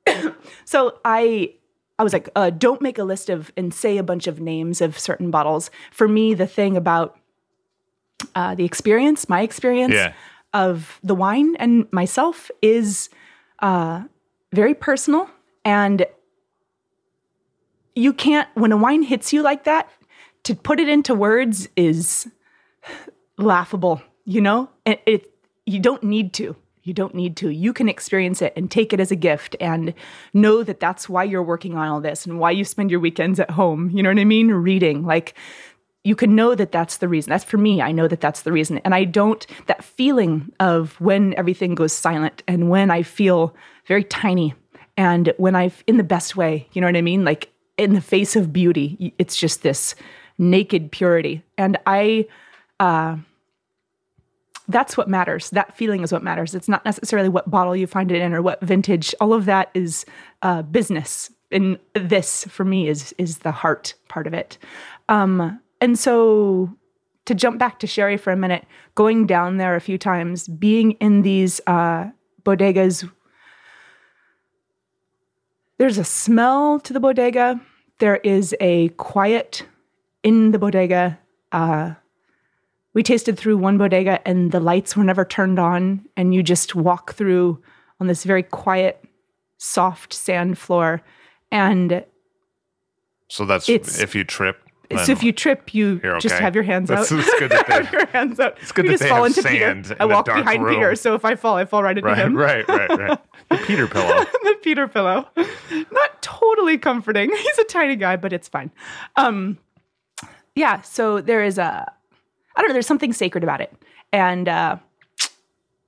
So 0.65 0.99
I 1.05 1.55
I 1.99 2.03
was 2.03 2.13
like, 2.13 2.29
uh, 2.35 2.51
don't 2.51 2.83
make 2.83 2.99
a 2.99 3.05
list 3.05 3.31
of 3.31 3.53
and 3.57 3.73
say 3.73 3.99
a 3.99 4.03
bunch 4.03 4.27
of 4.27 4.41
names 4.41 4.81
of 4.81 4.99
certain 4.99 5.31
bottles. 5.31 5.71
For 5.93 6.09
me, 6.09 6.35
the 6.35 6.47
thing 6.47 6.77
about 6.77 7.17
uh, 8.35 8.55
the 8.55 8.65
experience, 8.65 9.29
my 9.29 9.43
experience 9.43 9.95
Yeah. 9.95 10.13
of 10.53 10.99
the 11.05 11.15
wine 11.15 11.55
and 11.57 11.87
myself 11.93 12.51
is 12.63 13.11
uh, 13.61 14.03
very 14.53 14.75
personal. 14.75 15.31
And 15.65 16.07
you 17.95 18.13
can't, 18.13 18.49
when 18.55 18.73
a 18.73 18.77
wine 18.77 19.03
hits 19.03 19.33
you 19.33 19.43
like 19.43 19.65
that, 19.65 19.89
to 20.45 20.55
put 20.55 20.81
it 20.81 20.89
into 20.89 21.15
words 21.15 21.69
is 21.77 22.29
laughable, 23.39 24.03
you 24.25 24.41
know? 24.41 24.69
And 24.85 24.99
it, 25.07 25.31
you 25.65 25.79
don't 25.81 26.03
need 26.03 26.33
to. 26.35 26.57
You 26.85 26.93
don't 26.93 27.15
need 27.15 27.37
to. 27.39 27.49
You 27.49 27.73
can 27.73 27.89
experience 27.89 28.43
it 28.43 28.53
and 28.57 28.71
take 28.71 28.93
it 28.93 29.01
as 29.01 29.11
a 29.11 29.17
gift 29.17 29.57
and 29.59 29.95
know 30.35 30.63
that 30.63 30.81
that's 30.81 31.09
why 31.09 31.25
you're 31.25 31.43
working 31.43 31.77
on 31.77 31.89
all 31.89 32.01
this 32.01 32.27
and 32.27 32.39
why 32.39 32.51
you 32.51 32.63
spend 32.63 32.91
your 32.91 33.01
weekends 33.01 33.41
at 33.41 33.51
home. 33.51 33.91
You 33.91 34.03
know 34.03 34.11
what 34.11 34.19
I 34.19 34.25
mean? 34.25 34.51
Reading. 34.51 35.07
Like, 35.07 35.35
you 36.05 36.15
can 36.15 36.37
know 36.37 36.55
that 36.55 36.73
that's 36.73 36.99
the 36.99 37.09
reason. 37.09 37.31
That's 37.31 37.43
for 37.45 37.57
me. 37.57 37.81
I 37.81 37.91
know 37.91 38.07
that 38.07 38.21
that's 38.21 38.43
the 38.43 38.53
reason. 38.53 38.79
And 38.85 38.95
I 38.95 39.05
don't, 39.05 39.47
that 39.67 39.83
feeling 39.83 40.53
of 40.61 41.01
when 41.01 41.35
everything 41.39 41.75
goes 41.75 41.95
silent 41.95 42.43
and 42.47 42.69
when 42.69 42.91
I 42.91 43.03
feel 43.03 43.57
very 43.87 44.05
tiny 44.05 44.55
and 44.99 45.33
when 45.39 45.57
I've, 45.57 45.83
in 45.87 45.97
the 45.97 46.05
best 46.05 46.37
way, 46.37 46.69
you 46.73 46.83
know 46.83 46.87
what 46.87 46.97
I 46.97 47.03
mean? 47.03 47.25
Like 47.25 47.51
in 47.79 47.95
the 47.95 48.03
face 48.03 48.37
of 48.37 48.53
beauty, 48.53 49.15
it's 49.19 49.37
just 49.37 49.63
this 49.63 49.95
naked 50.37 50.93
purity. 50.93 51.43
And 51.57 51.79
I, 51.87 52.27
uh, 52.79 53.17
that's 54.69 54.97
what 54.97 55.09
matters. 55.09 55.51
That 55.51 55.77
feeling 55.77 56.03
is 56.03 56.13
what 56.13 56.23
matters. 56.23 56.55
It's 56.55 56.69
not 56.69 56.85
necessarily 56.85 57.29
what 57.29 57.51
bottle 57.51 57.77
you 57.77 57.87
find 57.87 58.11
it 58.11 58.21
in 58.23 58.33
or 58.33 58.43
what 58.43 58.61
vintage. 58.61 59.15
All 59.21 59.33
of 59.33 59.45
that 59.45 59.71
is 59.75 60.07
uh, 60.43 60.63
business. 60.63 61.31
And 61.53 61.79
this, 61.95 62.45
for 62.49 62.65
me, 62.65 62.89
is 62.89 63.15
is 63.19 63.39
the 63.39 63.53
heart 63.53 63.95
part 64.09 64.27
of 64.27 64.35
it. 64.35 64.59
Um, 65.09 65.61
and 65.81 65.99
so, 65.99 66.75
to 67.27 67.35
jump 67.35 67.59
back 67.59 67.79
to 67.81 67.87
Sherry 67.87 68.17
for 68.17 68.33
a 68.33 68.37
minute, 68.37 68.65
going 68.95 69.27
down 69.27 69.59
there 69.59 69.77
a 69.77 69.81
few 69.81 69.99
times, 69.99 70.49
being 70.49 70.93
in 70.93 71.23
these 71.23 71.61
uh, 71.67 72.11
bodegas, 72.45 73.09
there's 75.79 75.99
a 75.99 76.05
smell 76.05 76.81
to 76.81 76.93
the 76.93 77.01
bodega. 77.01 77.61
There 77.99 78.17
is 78.17 78.55
a 78.61 78.89
quiet 78.91 79.65
in 80.23 80.51
the 80.51 80.59
bodega. 80.59 81.19
Uh, 81.53 81.95
we 82.95 83.03
tasted 83.03 83.39
through 83.39 83.59
one 83.59 83.77
bodega 83.79 84.27
and 84.27 84.51
the 84.53 84.61
lights 84.61 84.97
were 84.97 85.05
never 85.05 85.25
turned 85.25 85.59
on, 85.59 86.05
and 86.17 86.35
you 86.35 86.43
just 86.43 86.75
walk 86.75 87.15
through 87.15 87.63
on 88.01 88.07
this 88.07 88.25
very 88.25 88.43
quiet, 88.43 89.05
soft 89.59 90.13
sand 90.13 90.57
floor. 90.59 91.03
And 91.53 92.05
So 93.29 93.45
that's 93.45 93.69
if 93.69 94.15
you 94.15 94.25
trip. 94.25 94.59
so 95.05 95.13
if 95.13 95.23
you 95.23 95.33
trip, 95.33 95.75
you 95.75 96.01
You're 96.03 96.19
just 96.19 96.35
have 96.37 96.55
your 96.55 96.65
hands 96.65 96.89
That's- 96.89 97.11
out. 97.13 97.19
it's 97.27 97.39
good 97.41 97.51
that 97.51 97.67
they- 97.67 97.75
have 97.75 97.93
your 97.93 98.07
hands 98.07 98.41
out. 98.41 98.59
It's 98.61 98.73
good 98.73 98.85
you 98.85 98.91
that 98.93 98.95
just 98.95 99.03
they 99.05 99.09
fall 99.09 99.19
have 99.25 99.27
into 99.27 99.43
sand 99.43 99.85
Peter. 99.85 99.95
in 99.95 100.01
I 100.01 100.05
walk 100.07 100.27
behind 100.27 100.63
room. 100.63 100.75
Peter, 100.75 100.95
so 100.97 101.15
if 101.15 101.25
I 101.25 101.35
fall, 101.37 101.57
I 101.57 101.65
fall 101.65 101.83
right 101.83 101.97
into 101.97 102.09
right, 102.09 102.19
him. 102.19 102.37
right, 102.37 102.67
right, 102.69 102.91
right. 102.99 103.19
The 103.51 103.59
Peter 103.59 103.87
pillow. 103.87 104.25
the 104.43 104.57
Peter 104.63 104.89
pillow. 104.89 105.29
Not 105.71 106.23
totally 106.23 106.79
comforting. 106.79 107.31
He's 107.31 107.59
a 107.59 107.65
tiny 107.65 107.95
guy, 107.95 108.17
but 108.17 108.33
it's 108.33 108.49
fine. 108.49 108.71
Um, 109.17 109.59
yeah. 110.55 110.81
So 110.81 111.21
there 111.21 111.43
is 111.45 111.59
a, 111.59 111.93
I 112.57 112.61
don't 112.61 112.69
know. 112.69 112.73
There's 112.73 112.87
something 112.87 113.13
sacred 113.13 113.45
about 113.45 113.61
it, 113.61 113.73
and 114.13 114.49
uh, 114.49 114.77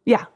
yeah, 0.05 0.27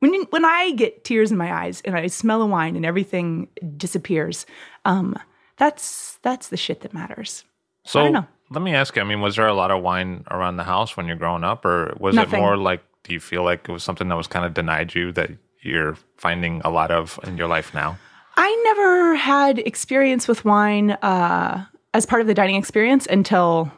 when 0.00 0.14
you, 0.14 0.26
when 0.30 0.44
I 0.44 0.72
get 0.72 1.04
tears 1.04 1.30
in 1.30 1.38
my 1.38 1.52
eyes 1.52 1.80
and 1.84 1.96
I 1.96 2.06
smell 2.06 2.42
a 2.42 2.46
wine 2.46 2.76
and 2.76 2.86
everything 2.86 3.48
disappears, 3.76 4.46
um, 4.84 5.16
that's 5.56 6.18
that's 6.22 6.48
the 6.48 6.56
shit 6.56 6.80
that 6.82 6.94
matters. 6.94 7.44
So 7.84 8.00
I 8.00 8.04
don't 8.04 8.12
know. 8.12 8.26
let 8.50 8.62
me 8.62 8.74
ask 8.74 8.94
you. 8.96 9.02
I 9.02 9.04
mean, 9.04 9.20
was 9.20 9.36
there 9.36 9.46
a 9.46 9.54
lot 9.54 9.70
of 9.70 9.82
wine 9.82 10.24
around 10.30 10.56
the 10.56 10.64
house 10.64 10.96
when 10.96 11.06
you're 11.06 11.16
growing 11.16 11.44
up, 11.44 11.64
or 11.64 11.96
was 11.98 12.14
Nothing. 12.14 12.38
it 12.38 12.42
more 12.42 12.56
like? 12.56 12.82
Do 13.04 13.14
you 13.14 13.20
feel 13.20 13.42
like 13.42 13.68
it 13.68 13.72
was 13.72 13.82
something 13.82 14.08
that 14.08 14.16
was 14.16 14.26
kind 14.26 14.44
of 14.44 14.52
denied 14.52 14.94
you 14.94 15.12
that 15.12 15.30
you're 15.62 15.96
finding 16.16 16.60
a 16.64 16.70
lot 16.70 16.90
of 16.90 17.18
in 17.24 17.38
your 17.38 17.48
life 17.48 17.72
now? 17.72 17.98
I 18.36 18.62
never 18.64 19.14
had 19.16 19.58
experience 19.60 20.28
with 20.28 20.44
wine 20.44 20.92
uh, 20.92 21.64
as 21.94 22.06
part 22.06 22.20
of 22.20 22.26
the 22.28 22.34
dining 22.34 22.56
experience 22.56 23.06
until 23.06 23.72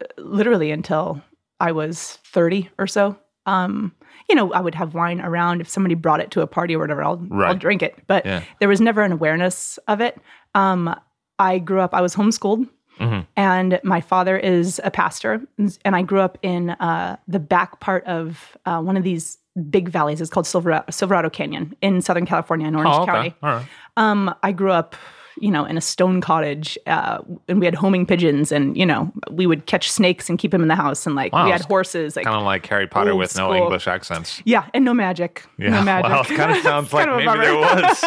uh, 0.00 0.04
literally 0.20 0.70
until 0.70 1.22
I 1.60 1.72
was 1.72 2.18
30 2.24 2.70
or 2.78 2.86
so. 2.86 3.16
Um, 3.46 3.92
you 4.28 4.34
know, 4.34 4.52
I 4.52 4.60
would 4.60 4.74
have 4.74 4.94
wine 4.94 5.20
around 5.20 5.60
if 5.60 5.68
somebody 5.68 5.94
brought 5.94 6.20
it 6.20 6.30
to 6.32 6.40
a 6.40 6.46
party 6.46 6.74
or 6.74 6.80
whatever, 6.80 7.02
I'll, 7.04 7.24
I'll 7.32 7.54
drink 7.54 7.82
it. 7.82 7.96
But 8.06 8.26
Yeah. 8.26 8.42
there 8.58 8.68
was 8.68 8.80
never 8.80 9.02
an 9.02 9.12
awareness 9.12 9.78
of 9.86 10.00
it. 10.00 10.18
Um, 10.54 10.94
I 11.38 11.58
grew 11.58 11.80
up, 11.80 11.94
I 11.94 12.00
was 12.00 12.14
homeschooled. 12.16 12.68
Mhm. 12.98 13.26
And 13.36 13.78
my 13.84 14.00
father 14.00 14.38
is 14.38 14.80
a 14.82 14.90
pastor, 14.90 15.42
and 15.84 15.94
I 15.96 16.00
grew 16.00 16.20
up 16.20 16.38
in 16.42 16.70
uh, 16.70 17.18
the 17.28 17.38
back 17.38 17.78
part 17.78 18.04
of 18.06 18.56
uh, 18.64 18.80
one 18.80 18.96
of 18.96 19.02
these 19.04 19.36
big 19.70 19.90
valleys. 19.90 20.20
It's 20.22 20.30
called 20.30 20.46
Silverado, 20.46 20.84
Silverado 20.90 21.28
Canyon 21.28 21.76
in 21.82 22.00
Southern 22.00 22.24
California, 22.24 22.66
in 22.66 22.74
Orange 22.74 22.94
Oh, 22.96 23.02
okay. 23.02 23.12
County. 23.12 23.34
Right. 23.42 23.66
Um, 23.98 24.34
I 24.42 24.52
grew 24.52 24.70
up, 24.72 24.96
you 25.40 25.50
know, 25.50 25.64
in 25.64 25.76
a 25.76 25.80
stone 25.80 26.20
cottage, 26.20 26.78
uh, 26.86 27.18
and 27.48 27.60
we 27.60 27.66
had 27.66 27.74
homing 27.74 28.06
pigeons, 28.06 28.50
and 28.52 28.76
you 28.76 28.86
know, 28.86 29.12
we 29.30 29.46
would 29.46 29.66
catch 29.66 29.90
snakes 29.90 30.28
and 30.30 30.38
keep 30.38 30.50
them 30.50 30.62
in 30.62 30.68
the 30.68 30.74
house, 30.74 31.06
and 31.06 31.14
like 31.14 31.32
Wow. 31.32 31.44
we 31.44 31.50
had 31.50 31.62
horses, 31.62 32.16
like 32.16 32.24
Kind 32.24 32.36
of 32.36 32.44
like 32.44 32.64
Harry 32.66 32.86
Potter 32.86 33.14
with 33.14 33.36
no. 33.36 33.54
English 33.54 33.86
accents. 33.86 34.40
yeah, 34.44 34.66
and 34.74 34.84
no 34.84 34.94
magic, 34.94 35.44
Yeah. 35.58 35.70
no 35.70 35.82
magic. 35.82 36.10
Well, 36.10 36.22
it 36.22 36.36
kind 36.36 36.50
of 36.52 36.58
sounds 36.62 36.92
like 36.92 37.08
maybe 37.08 37.40
there 37.40 37.56
was. 37.56 38.04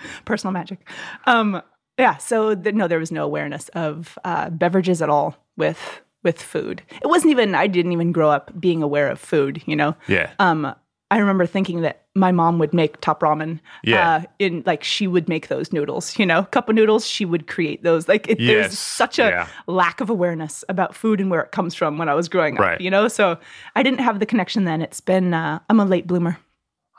personal 0.24 0.52
magic. 0.52 0.88
Um, 1.26 1.62
yeah, 1.98 2.16
so 2.18 2.54
th- 2.54 2.74
no, 2.74 2.86
there 2.88 2.98
was 2.98 3.10
no 3.10 3.24
awareness 3.24 3.68
of 3.70 4.18
uh, 4.24 4.50
beverages 4.50 5.02
at 5.02 5.10
all 5.10 5.36
with 5.56 6.00
with 6.24 6.40
food. 6.42 6.82
It 7.02 7.06
wasn't 7.08 7.30
even. 7.30 7.54
I 7.54 7.66
didn't 7.66 7.92
even 7.92 8.12
grow 8.12 8.30
up 8.30 8.52
being 8.60 8.82
aware 8.82 9.08
of 9.10 9.18
food. 9.20 9.62
You 9.66 9.76
know. 9.76 9.96
Yeah. 10.06 10.30
Um, 10.38 10.74
I 11.10 11.18
remember 11.18 11.46
thinking 11.46 11.80
that 11.82 12.02
my 12.14 12.32
mom 12.32 12.58
would 12.58 12.74
make 12.74 13.00
top 13.00 13.20
ramen. 13.20 13.60
Yeah. 13.82 14.16
Uh, 14.16 14.22
in 14.38 14.62
like 14.66 14.84
she 14.84 15.06
would 15.06 15.28
make 15.28 15.48
those 15.48 15.72
noodles. 15.72 16.18
You 16.18 16.26
know, 16.26 16.42
cup 16.44 16.68
of 16.68 16.74
noodles. 16.74 17.06
She 17.06 17.24
would 17.24 17.46
create 17.46 17.82
those. 17.82 18.08
Like 18.08 18.28
it, 18.28 18.38
Yes, 18.40 18.50
there's 18.68 18.78
such 18.78 19.18
a 19.18 19.22
yeah. 19.30 19.48
lack 19.66 20.00
of 20.00 20.10
awareness 20.10 20.64
about 20.68 20.94
food 20.94 21.20
and 21.20 21.30
where 21.30 21.40
it 21.40 21.50
comes 21.52 21.74
from 21.74 21.96
when 21.98 22.08
I 22.08 22.14
was 22.14 22.28
growing 22.28 22.54
up. 22.56 22.60
Right. 22.60 22.80
You 22.80 22.90
know, 22.90 23.08
so 23.08 23.38
I 23.74 23.82
didn't 23.82 24.00
have 24.00 24.20
the 24.20 24.26
connection 24.26 24.64
then. 24.64 24.82
It's 24.82 25.00
been. 25.00 25.32
Uh, 25.32 25.60
I'm 25.70 25.80
a 25.80 25.84
late 25.84 26.06
bloomer. 26.06 26.38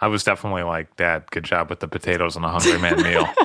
I 0.01 0.07
was 0.07 0.23
definitely 0.23 0.63
like, 0.63 0.95
Dad, 0.95 1.29
good 1.31 1.43
job 1.43 1.69
with 1.69 1.81
the 1.81 1.87
potatoes 1.87 2.35
and 2.37 2.45
the 2.45 2.49
Hungry 2.49 2.77
Man 2.79 3.01
meal. 3.01 3.27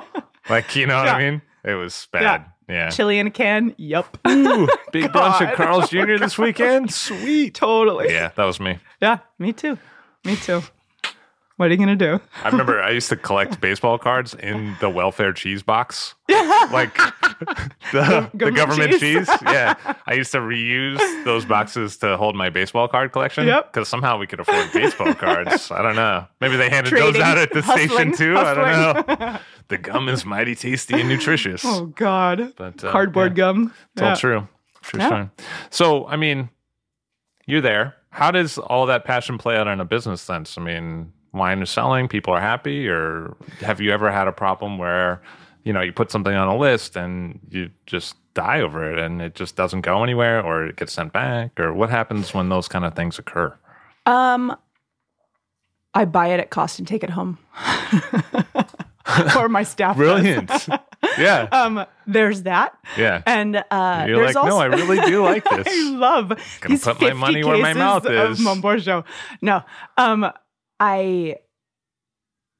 Like, 0.50 0.76
you 0.76 0.86
know 0.86 0.98
what 0.98 1.08
I 1.08 1.18
mean? 1.30 1.40
It 1.64 1.72
was 1.72 2.06
bad. 2.12 2.44
Yeah. 2.68 2.90
Chili 2.90 3.18
in 3.18 3.26
a 3.28 3.30
can. 3.30 3.74
Yup. 3.78 4.18
Ooh, 4.28 4.68
big 4.92 5.04
brunch 5.10 5.12
God. 5.40 5.42
at 5.42 5.54
Carl's 5.54 5.88
Jr. 5.88 6.18
this 6.18 6.36
weekend. 6.36 6.92
Sweet. 6.94 7.54
totally. 7.54 8.12
Yeah, 8.12 8.30
that 8.36 8.44
was 8.44 8.60
me. 8.60 8.78
Yeah, 9.00 9.20
me 9.38 9.54
too. 9.54 9.78
Me 10.24 10.36
too. 10.36 10.62
What 11.56 11.68
are 11.68 11.70
you 11.70 11.76
gonna 11.76 11.94
do? 11.94 12.20
I 12.42 12.48
remember 12.48 12.82
I 12.82 12.90
used 12.90 13.08
to 13.10 13.16
collect 13.16 13.60
baseball 13.60 13.96
cards 13.96 14.34
in 14.34 14.74
the 14.80 14.90
welfare 14.90 15.32
cheese 15.32 15.62
box. 15.62 16.14
Like 16.72 16.94
the, 17.92 18.30
the 18.32 18.50
government 18.50 18.92
cheese. 18.92 19.28
cheese. 19.28 19.28
Yeah. 19.42 19.74
I 20.06 20.14
used 20.14 20.32
to 20.32 20.38
reuse 20.38 21.24
those 21.24 21.44
boxes 21.44 21.98
to 21.98 22.16
hold 22.16 22.34
my 22.36 22.48
baseball 22.48 22.88
card 22.88 23.12
collection. 23.12 23.46
Yep. 23.46 23.72
Because 23.72 23.86
somehow 23.88 24.16
we 24.18 24.26
could 24.26 24.40
afford 24.40 24.72
baseball 24.72 25.14
cards. 25.26 25.70
I 25.70 25.82
don't 25.82 25.94
know. 25.96 26.26
Maybe 26.40 26.56
they 26.56 26.70
handed 26.70 26.90
Trading, 26.90 27.12
those 27.12 27.22
out 27.22 27.36
at 27.38 27.52
the 27.52 27.60
hustling, 27.60 27.88
station 27.88 28.12
too. 28.16 28.36
I 28.38 28.54
don't 28.54 29.06
know. 29.20 29.38
The 29.68 29.78
gum 29.78 30.08
is 30.08 30.24
mighty 30.24 30.54
tasty 30.54 30.98
and 30.98 31.08
nutritious. 31.08 31.62
Oh 31.66 31.86
God, 31.86 32.54
But, 32.56 32.82
uh, 32.82 32.90
cardboard 32.90 33.32
yeah. 33.32 33.36
gum. 33.44 33.74
It's 33.92 34.02
all 34.02 34.16
true. 34.16 34.48
True 34.82 35.00
Yeah. 35.00 35.06
story. 35.08 35.30
So, 35.70 36.06
I 36.06 36.16
mean, 36.16 36.48
you're 37.46 37.60
there. 37.60 37.94
How 38.14 38.30
does 38.30 38.58
all 38.58 38.86
that 38.86 39.04
passion 39.04 39.38
play 39.38 39.56
out 39.56 39.66
in 39.66 39.80
a 39.80 39.84
business 39.84 40.22
sense? 40.22 40.56
I 40.56 40.62
mean, 40.62 41.12
wine 41.32 41.60
is 41.62 41.68
selling, 41.68 42.06
people 42.06 42.32
are 42.32 42.40
happy, 42.40 42.88
or 42.88 43.36
have 43.58 43.80
you 43.80 43.90
ever 43.90 44.08
had 44.08 44.28
a 44.28 44.32
problem 44.32 44.78
where, 44.78 45.20
you 45.64 45.72
know, 45.72 45.80
you 45.80 45.92
put 45.92 46.12
something 46.12 46.32
on 46.32 46.46
a 46.46 46.56
list 46.56 46.94
and 46.94 47.40
you 47.50 47.70
just 47.86 48.14
die 48.34 48.60
over 48.60 48.88
it 48.88 49.00
and 49.00 49.20
it 49.20 49.34
just 49.34 49.56
doesn't 49.56 49.80
go 49.80 50.04
anywhere 50.04 50.40
or 50.40 50.64
it 50.64 50.76
gets 50.76 50.92
sent 50.92 51.12
back? 51.12 51.58
Or 51.58 51.74
what 51.74 51.90
happens 51.90 52.32
when 52.32 52.50
those 52.50 52.68
kind 52.68 52.84
of 52.84 52.94
things 52.94 53.18
occur? 53.18 53.52
Um, 54.06 54.56
I 55.92 56.04
buy 56.04 56.28
it 56.28 56.38
at 56.38 56.50
cost 56.50 56.78
and 56.78 56.86
take 56.86 57.02
it 57.02 57.10
home, 57.10 57.38
or 59.36 59.48
my 59.48 59.64
staff. 59.64 59.96
Brilliant. 59.96 60.50
yeah. 61.18 61.48
Um, 61.52 61.86
there's 62.06 62.42
that, 62.42 62.76
Yeah. 62.96 63.22
and 63.26 63.56
uh, 63.70 64.04
You're 64.06 64.18
there's 64.18 64.34
like, 64.34 64.44
also 64.44 64.56
no, 64.56 64.58
I 64.62 64.66
really 64.66 65.00
do 65.00 65.22
like 65.22 65.44
this. 65.50 65.66
I 65.68 65.90
love 65.90 66.28
Going 66.28 66.38
these 66.68 66.84
put 66.84 67.00
my 67.00 67.12
money 67.12 67.44
where 67.44 67.58
my 67.58 67.72
mouth 67.74 68.06
is. 68.06 68.40
Monborgeau. 68.40 69.04
No, 69.40 69.62
um, 69.96 70.30
I. 70.80 71.36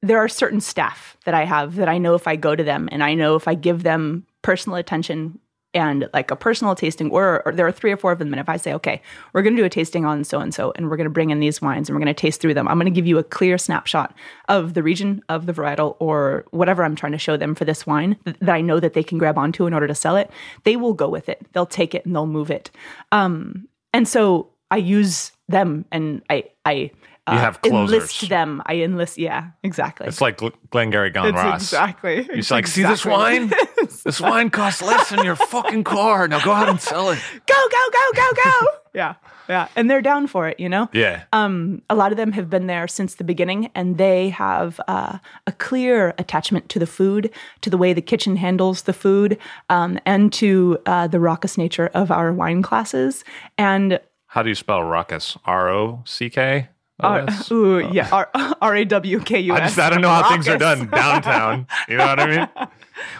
There 0.01 0.19
are 0.19 0.27
certain 0.27 0.61
staff 0.61 1.17
that 1.25 1.33
I 1.33 1.45
have 1.45 1.75
that 1.77 1.89
I 1.89 1.97
know 1.97 2.13
if 2.13 2.27
I 2.27 2.35
go 2.35 2.55
to 2.55 2.63
them 2.63 2.87
and 2.91 3.03
I 3.03 3.15
know 3.15 3.35
if 3.35 3.47
I 3.47 3.55
give 3.55 3.81
them 3.81 4.25
personal 4.43 4.77
attention 4.77 5.39
and 5.75 6.09
like 6.13 6.31
a 6.31 6.35
personal 6.35 6.73
tasting, 6.73 7.11
or, 7.11 7.43
or 7.45 7.51
there 7.51 7.67
are 7.67 7.71
three 7.71 7.91
or 7.91 7.97
four 7.97 8.11
of 8.11 8.19
them, 8.19 8.33
and 8.33 8.39
if 8.39 8.49
I 8.49 8.57
say, 8.57 8.73
okay, 8.73 9.01
we're 9.33 9.43
going 9.43 9.55
to 9.55 9.61
do 9.61 9.65
a 9.65 9.69
tasting 9.69 10.05
on 10.05 10.23
so 10.23 10.39
and 10.39 10.53
so, 10.53 10.73
and 10.75 10.89
we're 10.89 10.97
going 10.97 11.05
to 11.05 11.11
bring 11.11 11.29
in 11.29 11.39
these 11.39 11.61
wines 11.61 11.89
and 11.89 11.95
we're 11.95 12.03
going 12.03 12.15
to 12.15 12.19
taste 12.19 12.41
through 12.41 12.53
them, 12.53 12.67
I'm 12.67 12.77
going 12.77 12.85
to 12.85 12.91
give 12.91 13.05
you 13.05 13.17
a 13.17 13.23
clear 13.23 13.57
snapshot 13.57 14.15
of 14.47 14.73
the 14.73 14.81
region 14.81 15.21
of 15.29 15.45
the 15.45 15.53
varietal 15.53 15.97
or 15.99 16.45
whatever 16.51 16.83
I'm 16.83 16.95
trying 16.95 17.11
to 17.11 17.17
show 17.17 17.37
them 17.37 17.53
for 17.53 17.65
this 17.65 17.85
wine 17.85 18.15
th- 18.25 18.37
that 18.39 18.55
I 18.55 18.61
know 18.61 18.79
that 18.79 18.93
they 18.93 19.03
can 19.03 19.17
grab 19.17 19.37
onto 19.37 19.67
in 19.67 19.73
order 19.73 19.87
to 19.87 19.95
sell 19.95 20.15
it. 20.15 20.31
They 20.63 20.77
will 20.77 20.93
go 20.93 21.09
with 21.09 21.29
it. 21.29 21.45
They'll 21.53 21.65
take 21.65 21.93
it 21.93 22.05
and 22.05 22.15
they'll 22.15 22.25
move 22.25 22.49
it. 22.49 22.71
Um, 23.11 23.67
and 23.93 24.07
so 24.07 24.49
I 24.71 24.77
use 24.77 25.31
them 25.47 25.85
and 25.91 26.23
I 26.29 26.45
I 26.65 26.91
uh, 27.27 27.33
You 27.33 27.39
have 27.39 27.59
enlist 27.63 28.29
them. 28.29 28.61
I 28.65 28.75
enlist. 28.75 29.17
Yeah, 29.17 29.49
exactly. 29.63 30.07
It's 30.07 30.21
like 30.21 30.37
Gl- 30.37 30.53
Glengarry 30.69 31.09
Gone 31.09 31.27
It's 31.27 31.35
Ross. 31.35 31.61
exactly. 31.63 32.15
You're 32.25 32.37
It's 32.37 32.51
like, 32.51 32.67
see 32.67 32.83
this 32.83 33.05
wine? 33.05 33.51
This 34.03 34.19
wine 34.21 34.49
costs 34.51 34.81
less 34.83 35.09
than 35.09 35.23
your 35.25 35.35
fucking 35.35 35.83
car. 35.83 36.27
Now 36.27 36.39
go 36.43 36.51
out 36.51 36.69
and 36.69 36.79
sell 36.79 37.09
it. 37.09 37.19
go 37.47 37.55
go 37.71 37.89
go 37.91 37.99
go 38.15 38.27
go. 38.43 38.67
yeah, 38.93 39.15
yeah, 39.49 39.67
and 39.75 39.89
they're 39.89 40.01
down 40.01 40.27
for 40.27 40.47
it. 40.47 40.59
You 40.59 40.69
know. 40.69 40.89
Yeah. 40.93 41.23
Um, 41.33 41.81
a 41.89 41.95
lot 41.95 42.11
of 42.11 42.17
them 42.17 42.31
have 42.33 42.47
been 42.49 42.67
there 42.67 42.87
since 42.87 43.15
the 43.15 43.23
beginning, 43.23 43.71
and 43.73 43.97
they 43.97 44.29
have 44.29 44.79
uh, 44.87 45.17
a 45.47 45.51
clear 45.53 46.13
attachment 46.19 46.69
to 46.69 46.79
the 46.79 46.85
food, 46.87 47.31
to 47.61 47.69
the 47.71 47.77
way 47.77 47.93
the 47.93 48.01
kitchen 48.01 48.35
handles 48.35 48.83
the 48.83 48.93
food, 48.93 49.37
um, 49.69 49.97
and 50.05 50.31
to 50.33 50.77
uh, 50.85 51.07
the 51.07 51.19
raucous 51.19 51.57
nature 51.57 51.89
of 51.95 52.11
our 52.11 52.31
wine 52.31 52.61
classes. 52.61 53.23
And 53.57 53.99
How 54.27 54.43
do 54.43 54.49
you 54.49 54.55
spell 54.55 54.83
raucous? 54.83 55.35
R 55.45 55.69
O 55.69 56.03
C 56.05 56.29
K? 56.29 56.69
Uh, 56.99 57.31
ooh, 57.51 57.79
yeah, 57.91 58.09
R 58.11 58.29
R 58.61 58.75
A 58.75 58.85
W 58.85 59.19
K 59.19 59.39
U 59.39 59.53
S. 59.53 59.59
I 59.61 59.65
just 59.65 59.79
I 59.79 59.89
don't 59.89 60.01
know 60.01 60.09
how 60.09 60.29
things 60.29 60.47
are 60.47 60.57
done 60.57 60.87
downtown. 60.91 61.67
You 61.89 61.97
know 61.97 62.05
what 62.05 62.19
I 62.19 62.25
mean? 62.37 62.49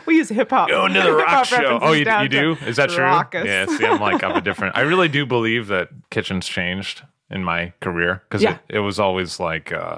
We 0.05 0.15
use 0.15 0.29
hip 0.29 0.51
hop. 0.51 0.69
Going 0.69 0.93
to 0.93 1.01
the 1.01 1.11
rock 1.11 1.43
show. 1.45 1.79
Oh, 1.81 1.91
you, 1.91 2.05
you 2.21 2.29
do? 2.29 2.53
Is 2.65 2.77
that 2.77 2.89
true? 2.89 3.03
Raucous. 3.03 3.45
Yeah. 3.45 3.65
See, 3.65 3.85
I'm 3.85 3.99
like 3.99 4.23
I'm 4.23 4.31
a 4.37 4.39
different. 4.39 4.77
I 4.77 4.81
really 4.81 5.09
do 5.09 5.25
believe 5.25 5.67
that 5.67 5.89
kitchens 6.11 6.47
changed 6.47 7.03
in 7.29 7.43
my 7.43 7.73
career 7.81 8.23
because 8.29 8.41
Yeah. 8.41 8.59
it, 8.69 8.75
it 8.77 8.79
was 8.79 9.01
always 9.01 9.37
like, 9.37 9.73
uh, 9.73 9.97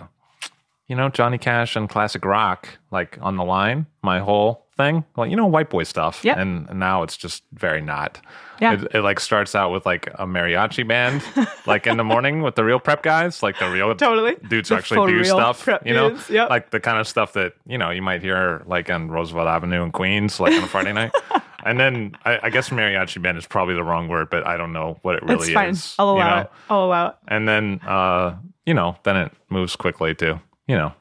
you 0.88 0.96
know, 0.96 1.10
Johnny 1.10 1.38
Cash 1.38 1.76
and 1.76 1.88
classic 1.88 2.26
rock 2.26 2.68
like 2.90 3.20
on 3.22 3.36
the 3.38 3.44
line. 3.44 3.86
My 4.02 4.18
whole 4.20 4.66
thing, 4.78 5.06
like 5.16 5.30
you 5.30 5.36
know, 5.36 5.46
white 5.46 5.70
boy 5.70 5.84
stuff. 5.84 6.26
Yep. 6.26 6.38
And 6.38 6.74
now 6.80 7.04
it's 7.04 7.16
just 7.16 7.44
very 7.54 7.82
not. 7.82 8.20
Yeah. 8.60 8.74
It, 8.74 8.96
it 8.96 9.02
like 9.02 9.20
starts 9.20 9.56
out 9.56 9.72
with 9.72 9.86
like 9.86 10.08
a 10.16 10.26
mariachi 10.26 10.88
band, 10.88 11.24
like 11.66 11.88
in 11.88 11.98
the 11.98 12.04
morning 12.04 12.42
with 12.42 12.56
the 12.56 12.64
real 12.64 12.80
prep 12.80 13.04
guys, 13.04 13.44
like 13.44 13.60
the 13.60 13.70
real 13.70 13.94
Totally. 13.96 14.36
dudes 14.48 14.70
The 14.70 14.76
who 14.76 14.80
actually 14.80 15.12
do 15.14 15.24
stuff. 15.24 15.68
You 15.86 15.94
know, 15.94 16.10
dudes, 16.12 16.30
yep. 16.30 16.50
like 16.50 16.72
the 16.72 16.80
kind 16.80 17.00
of 17.00 17.08
stuff 17.08 17.34
that 17.34 17.54
you 17.66 17.78
know 17.78 17.90
you 17.90 18.02
might 18.02 18.22
hear 18.22 18.64
like 18.66 18.90
on 18.90 19.10
Roosevelt 19.10 19.48
Avenue 19.48 19.84
in 19.84 19.92
Queens, 19.92 20.40
like 20.40 20.54
on 20.54 20.64
a 20.64 20.68
Friday 20.68 20.94
night. 20.94 21.12
And 21.64 21.78
then 21.78 22.16
I, 22.24 22.40
I 22.44 22.50
guess 22.50 22.70
mariachi 22.70 23.22
band 23.22 23.38
is 23.38 23.46
probably 23.46 23.76
the 23.76 23.84
wrong 23.84 24.08
word, 24.08 24.30
but 24.30 24.48
I 24.48 24.56
don't 24.56 24.72
know 24.72 25.00
what 25.02 25.16
it 25.16 25.24
It's 25.24 25.30
really 25.30 25.54
fine. 25.54 25.70
is. 25.72 25.96
I'll 26.00 26.14
you 26.14 26.20
allow 26.20 26.36
know? 26.36 26.42
it. 26.44 26.52
I'll 26.70 26.86
allow 26.86 27.08
it. 27.08 27.16
And 27.28 27.46
then 27.46 27.82
uh, 27.86 28.38
you 28.66 28.74
know, 28.74 28.96
then 29.04 29.18
it 29.18 29.34
moves 29.50 29.76
quickly 29.76 30.16
to 30.16 30.40
you 30.68 30.78
know 30.78 30.94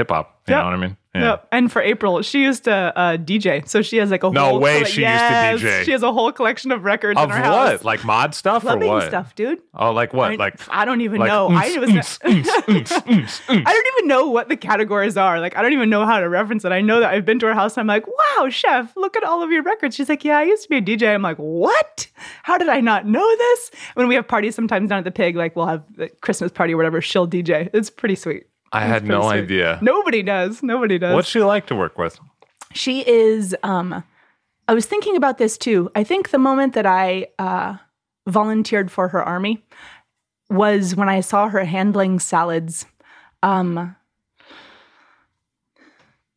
hip 0.00 0.10
hop. 0.10 0.40
You 0.48 0.54
Yep. 0.54 0.60
know 0.62 0.64
what 0.70 0.74
I 0.74 0.76
mean? 0.78 0.96
Yeah. 1.14 1.20
Yep. 1.30 1.48
And 1.50 1.72
for 1.72 1.82
April, 1.82 2.22
she 2.22 2.42
used 2.42 2.64
to 2.64 2.72
uh, 2.72 3.16
DJ, 3.16 3.68
so 3.68 3.82
she 3.82 3.96
has 3.96 4.12
like 4.12 4.22
a 4.22 4.30
No 4.30 4.44
whole 4.44 4.60
way 4.60 4.84
she 4.84 5.02
used 5.02 5.18
to 5.24 5.34
DJ. 5.66 5.82
She 5.84 5.90
has 5.90 6.04
a 6.04 6.12
whole 6.12 6.30
collection 6.30 6.70
of 6.70 6.84
records 6.84 7.18
Of 7.18 7.24
in 7.30 7.36
her 7.36 7.42
what? 7.50 7.70
house. 7.72 7.84
Like 7.84 8.04
mod 8.04 8.32
stuff 8.34 8.62
Clubbing 8.62 8.88
or 8.88 8.94
what? 8.94 9.08
stuff, 9.08 9.34
dude. 9.34 9.58
Oh, 9.74 9.90
like 9.90 10.12
what? 10.14 10.30
I, 10.32 10.34
like 10.36 10.54
I 10.70 10.84
don't 10.84 11.00
even 11.00 11.18
like 11.20 11.28
know. 11.28 11.48
I 11.50 11.76
was. 11.78 12.18
I 12.24 12.62
don't 13.48 13.86
even 13.98 14.08
know 14.08 14.28
what 14.30 14.48
the 14.48 14.56
categories 14.56 15.16
are. 15.16 15.40
Like, 15.40 15.56
I 15.56 15.62
don't 15.62 15.72
even 15.72 15.90
know 15.90 16.06
how 16.06 16.20
to 16.20 16.28
reference 16.28 16.64
it. 16.64 16.70
I 16.72 16.80
know 16.80 17.00
that 17.00 17.12
I've 17.12 17.24
been 17.24 17.38
to 17.40 17.46
her 17.46 17.54
house. 17.54 17.76
And 17.76 17.82
I'm 17.82 17.86
like, 17.88 18.06
wow, 18.06 18.48
chef, 18.48 18.96
look 18.96 19.16
at 19.16 19.24
all 19.24 19.42
of 19.42 19.50
your 19.50 19.62
records. 19.62 19.96
She's 19.96 20.08
like, 20.08 20.24
yeah, 20.24 20.38
I 20.38 20.44
used 20.44 20.62
to 20.64 20.68
be 20.68 20.76
a 20.76 20.82
DJ. 20.82 21.12
I'm 21.12 21.22
like, 21.22 21.36
what? 21.38 22.06
How 22.44 22.56
did 22.58 22.68
I 22.68 22.80
not 22.80 23.06
know 23.06 23.36
this? 23.36 23.70
When 23.94 24.08
we 24.08 24.14
have 24.14 24.28
parties 24.28 24.54
sometimes 24.54 24.88
down 24.88 24.98
at 24.98 25.04
the 25.04 25.10
pig, 25.10 25.36
like 25.36 25.56
we'll 25.56 25.66
have 25.66 25.82
the 25.96 26.08
Christmas 26.20 26.52
party 26.52 26.74
or 26.74 26.76
whatever, 26.76 27.00
she'll 27.00 27.28
DJ. 27.28 27.68
It's 27.74 27.90
pretty 27.90 28.14
sweet. 28.14 28.46
I 28.72 28.80
had 28.86 29.04
no 29.04 29.22
sweet. 29.22 29.40
idea. 29.44 29.78
Nobody 29.82 30.22
does. 30.22 30.62
Nobody 30.62 30.98
does. 30.98 31.14
What's 31.14 31.28
she 31.28 31.40
like 31.42 31.66
to 31.66 31.74
work 31.74 31.98
with? 31.98 32.18
She 32.72 33.06
is. 33.06 33.56
Um, 33.62 34.04
I 34.68 34.74
was 34.74 34.86
thinking 34.86 35.16
about 35.16 35.38
this 35.38 35.58
too. 35.58 35.90
I 35.96 36.04
think 36.04 36.30
the 36.30 36.38
moment 36.38 36.74
that 36.74 36.86
I 36.86 37.26
uh, 37.38 37.76
volunteered 38.28 38.90
for 38.92 39.08
her 39.08 39.22
army 39.22 39.64
was 40.48 40.94
when 40.94 41.08
I 41.08 41.20
saw 41.20 41.48
her 41.48 41.64
handling 41.64 42.20
salads. 42.20 42.86
Um, 43.42 43.96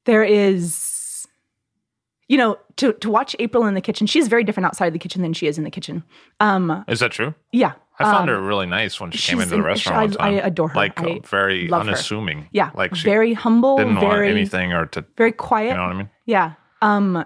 there 0.06 0.24
is, 0.24 1.28
you 2.28 2.38
know, 2.38 2.58
to 2.78 2.94
to 2.94 3.10
watch 3.10 3.36
April 3.40 3.66
in 3.68 3.74
the 3.76 3.82
kitchen. 3.82 4.08
She's 4.08 4.28
very 4.28 4.44
different 4.44 4.66
outside 4.66 4.94
the 4.94 5.00
kitchen 5.00 5.22
than 5.22 5.34
she 5.34 5.48
is 5.48 5.58
in 5.58 5.64
the 5.64 5.72
kitchen. 5.72 6.04
Um, 6.40 6.84
Is 6.88 7.00
that 7.00 7.12
true? 7.12 7.36
yeah, 7.52 7.74
I 8.00 8.06
found 8.06 8.30
um, 8.30 8.36
her 8.36 8.42
really 8.42 8.66
nice 8.66 9.00
when 9.00 9.12
she 9.12 9.32
came 9.32 9.40
into 9.40 9.52
the 9.52 9.56
an- 9.58 9.64
restaurant. 9.64 10.18
I-. 10.20 10.30
I 10.30 10.32
adore 10.48 10.70
her. 10.70 10.76
Like 10.76 11.00
I 11.00 11.20
very 11.26 11.68
love 11.68 11.84
her. 11.84 11.90
unassuming. 11.90 12.48
yeah, 12.52 12.72
like 12.74 12.96
she 12.96 13.04
very 13.04 13.34
humble, 13.34 13.78
didn't 13.78 13.96
want 13.96 14.08
very 14.10 14.30
anything 14.30 14.74
or 14.74 14.86
to. 14.88 15.06
very 15.18 15.32
quiet. 15.32 15.70
You 15.70 15.76
know 15.76 15.84
what 15.84 15.92
I 15.92 15.98
mean? 15.98 16.10
Yeah. 16.26 16.54
Um 16.82 17.26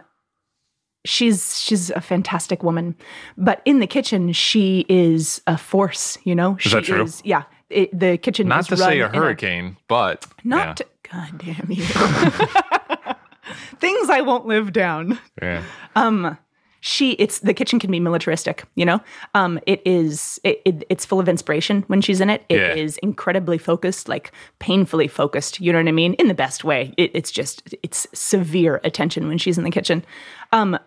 she's 1.06 1.60
she's 1.62 1.90
a 1.92 2.02
fantastic 2.02 2.64
woman. 2.64 2.96
But 3.38 3.62
in 3.66 3.80
the 3.80 3.88
kitchen 3.88 4.34
she 4.34 4.86
is 4.90 5.42
a 5.48 5.58
force, 5.58 6.18
you 6.26 6.36
know? 6.36 6.58
She 6.58 6.70
that 6.70 6.84
true? 6.84 7.04
is 7.04 7.22
yeah. 7.24 7.44
It, 7.70 7.98
the 7.98 8.18
kitchen 8.18 8.48
Not 8.48 8.62
is 8.62 8.68
to 8.68 8.78
say 8.78 9.00
a 9.02 9.10
hurricane, 9.10 9.76
but 9.88 10.26
not 10.44 10.82
God 11.12 11.38
damn 11.38 11.70
you. 11.70 11.84
Things 13.80 14.10
I 14.10 14.22
won't 14.22 14.46
live 14.46 14.74
down. 14.74 15.20
Yeah. 15.42 15.64
Um 15.96 16.38
she 16.80 17.12
it's 17.14 17.40
the 17.40 17.54
kitchen 17.54 17.80
can 17.80 17.92
be 17.92 18.00
militaristic 18.00 18.64
you 18.76 18.86
know? 18.86 19.00
Um 19.34 19.60
it 19.66 19.82
is 19.86 20.40
it, 20.44 20.62
it 20.66 20.84
it's 20.90 21.06
full 21.06 21.20
of 21.20 21.28
inspiration 21.30 21.84
when 21.88 22.02
she's 22.02 22.22
in 22.22 22.30
it. 22.30 22.44
It 22.50 22.78
is 22.78 23.00
Yeah. 23.02 23.08
incredibly 23.10 23.58
focused 23.58 24.08
like 24.08 24.32
painfully 24.60 25.08
focused 25.08 25.60
you 25.60 25.72
know 25.72 25.80
what 25.80 25.88
i 25.88 25.92
mean? 25.92 26.14
In 26.16 26.28
the 26.28 26.34
best 26.34 26.64
way. 26.64 26.94
It, 26.98 27.12
it's 27.14 27.32
just 27.32 27.76
it's 27.84 28.08
severe 28.14 28.80
attention 28.84 29.28
when 29.28 29.38
she's 29.38 29.58
in 29.58 29.64
the 29.64 29.72
kitchen. 29.72 30.06
Um 30.52 30.78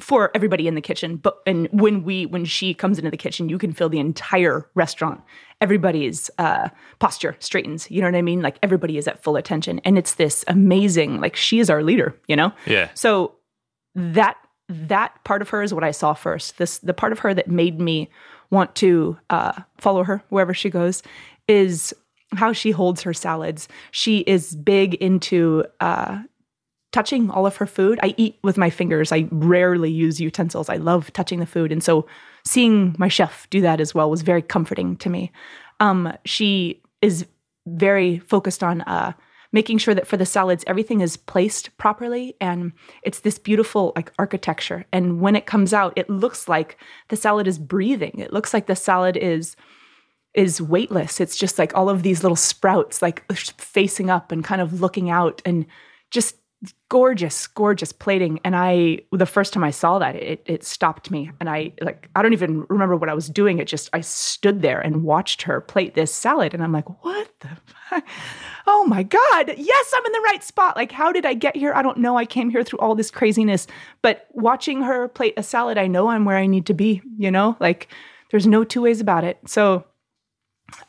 for 0.00 0.30
everybody 0.34 0.66
in 0.66 0.74
the 0.76 0.80
kitchen 0.80 1.16
but 1.16 1.40
and 1.46 1.68
when 1.72 2.02
we 2.04 2.24
when 2.24 2.44
she 2.46 2.72
comes 2.72 2.96
into 2.98 3.10
the 3.10 3.18
kitchen 3.18 3.50
you 3.50 3.58
can 3.58 3.72
feel 3.72 3.88
the 3.90 3.98
entire 3.98 4.66
restaurant. 4.74 5.20
Everybody's 5.60 6.30
uh 6.38 6.68
posture 7.00 7.36
straightens 7.38 7.90
you 7.90 8.00
know 8.00 8.08
what 8.08 8.14
i 8.14 8.22
mean? 8.22 8.40
Like 8.40 8.58
everybody 8.62 8.96
is 8.96 9.06
at 9.06 9.22
full 9.22 9.36
attention. 9.36 9.78
And 9.84 9.98
it's 9.98 10.14
this 10.14 10.44
amazing 10.48 11.20
like 11.20 11.36
she 11.36 11.58
is 11.60 11.68
our 11.68 11.82
leader 11.82 12.14
you 12.28 12.36
know? 12.36 12.52
Yeah. 12.66 12.88
so 12.94 13.34
that 13.94 14.36
that 14.70 15.22
part 15.24 15.42
of 15.42 15.48
her 15.48 15.62
is 15.62 15.74
what 15.74 15.84
I 15.84 15.90
saw 15.90 16.14
first. 16.14 16.58
This 16.58 16.78
the 16.78 16.94
part 16.94 17.12
of 17.12 17.18
her 17.20 17.34
that 17.34 17.48
made 17.48 17.80
me 17.80 18.08
want 18.50 18.74
to 18.76 19.18
uh, 19.28 19.62
follow 19.78 20.04
her 20.04 20.22
wherever 20.28 20.54
she 20.54 20.70
goes 20.70 21.02
is 21.48 21.92
how 22.34 22.52
she 22.52 22.70
holds 22.70 23.02
her 23.02 23.12
salads. 23.12 23.68
She 23.90 24.18
is 24.20 24.54
big 24.54 24.94
into 24.94 25.64
uh, 25.80 26.22
touching 26.92 27.30
all 27.30 27.46
of 27.46 27.56
her 27.56 27.66
food. 27.66 27.98
I 28.02 28.14
eat 28.16 28.38
with 28.44 28.56
my 28.56 28.70
fingers. 28.70 29.10
I 29.10 29.28
rarely 29.32 29.90
use 29.90 30.20
utensils. 30.20 30.68
I 30.68 30.76
love 30.76 31.12
touching 31.12 31.40
the 31.40 31.46
food, 31.46 31.72
and 31.72 31.82
so 31.82 32.06
seeing 32.44 32.94
my 32.96 33.08
chef 33.08 33.48
do 33.50 33.60
that 33.62 33.80
as 33.80 33.94
well 33.94 34.08
was 34.08 34.22
very 34.22 34.42
comforting 34.42 34.96
to 34.98 35.10
me. 35.10 35.32
Um, 35.80 36.12
she 36.24 36.80
is 37.02 37.26
very 37.66 38.20
focused 38.20 38.62
on 38.62 38.82
uh, 38.82 39.12
making 39.52 39.78
sure 39.78 39.94
that 39.94 40.06
for 40.06 40.16
the 40.16 40.26
salads 40.26 40.64
everything 40.66 41.00
is 41.00 41.16
placed 41.16 41.76
properly 41.76 42.36
and 42.40 42.72
it's 43.02 43.20
this 43.20 43.38
beautiful 43.38 43.92
like 43.96 44.12
architecture. 44.18 44.84
And 44.92 45.20
when 45.20 45.36
it 45.36 45.46
comes 45.46 45.72
out 45.72 45.92
it 45.96 46.08
looks 46.08 46.48
like 46.48 46.76
the 47.08 47.16
salad 47.16 47.46
is 47.46 47.58
breathing. 47.58 48.18
It 48.18 48.32
looks 48.32 48.54
like 48.54 48.66
the 48.66 48.76
salad 48.76 49.16
is 49.16 49.56
is 50.32 50.62
weightless. 50.62 51.20
It's 51.20 51.36
just 51.36 51.58
like 51.58 51.76
all 51.76 51.88
of 51.88 52.02
these 52.02 52.22
little 52.22 52.36
sprouts 52.36 53.02
like 53.02 53.24
uh, 53.30 53.34
facing 53.34 54.10
up 54.10 54.30
and 54.30 54.44
kind 54.44 54.60
of 54.60 54.80
looking 54.80 55.10
out 55.10 55.42
and 55.44 55.66
just 56.10 56.36
gorgeous 56.90 57.46
gorgeous 57.46 57.90
plating. 57.90 58.38
And 58.44 58.54
i 58.54 58.98
the 59.12 59.24
first 59.24 59.54
time 59.54 59.64
i 59.64 59.70
saw 59.70 59.98
that 59.98 60.14
it 60.14 60.42
it 60.44 60.62
stopped 60.62 61.10
me. 61.10 61.30
And 61.40 61.48
i 61.48 61.72
like 61.80 62.10
i 62.14 62.20
don't 62.20 62.34
even 62.34 62.66
remember 62.68 62.96
what 62.96 63.08
i 63.08 63.14
was 63.14 63.28
doing. 63.28 63.58
It 63.58 63.66
just 63.66 63.88
i 63.94 64.02
stood 64.02 64.60
there 64.60 64.78
and 64.78 65.02
watched 65.02 65.42
her 65.42 65.60
plate 65.62 65.94
this 65.94 66.12
salad. 66.12 66.52
And 66.52 66.62
i'm 66.62 66.72
like 66.72 66.88
what 67.02 67.30
the 67.40 67.48
fuck? 67.88 68.06
oh 68.66 68.84
my 68.84 69.02
god. 69.02 69.54
Yes 69.56 69.92
i'm 69.96 70.04
in 70.04 70.12
the 70.12 70.20
right 70.26 70.44
spot. 70.44 70.76
Like 70.76 70.92
how 70.92 71.12
did 71.12 71.24
i 71.24 71.32
get 71.32 71.56
here? 71.56 71.72
I 71.72 71.80
don't 71.80 71.98
know. 71.98 72.18
I 72.18 72.26
came 72.26 72.50
here 72.50 72.62
through 72.62 72.80
all 72.80 72.94
this 72.94 73.10
craziness. 73.10 73.66
But 74.02 74.26
watching 74.32 74.82
her 74.82 75.08
plate 75.08 75.34
a 75.38 75.42
salad 75.42 75.78
i 75.78 75.86
know 75.86 76.08
i'm 76.08 76.26
where 76.26 76.36
i 76.36 76.46
need 76.46 76.66
to 76.66 76.74
be 76.74 77.00
you 77.16 77.30
know? 77.30 77.56
Like 77.58 77.88
there's 78.30 78.46
no 78.46 78.64
two 78.64 78.82
ways 78.82 79.00
about 79.00 79.24
it. 79.24 79.38
So 79.46 79.84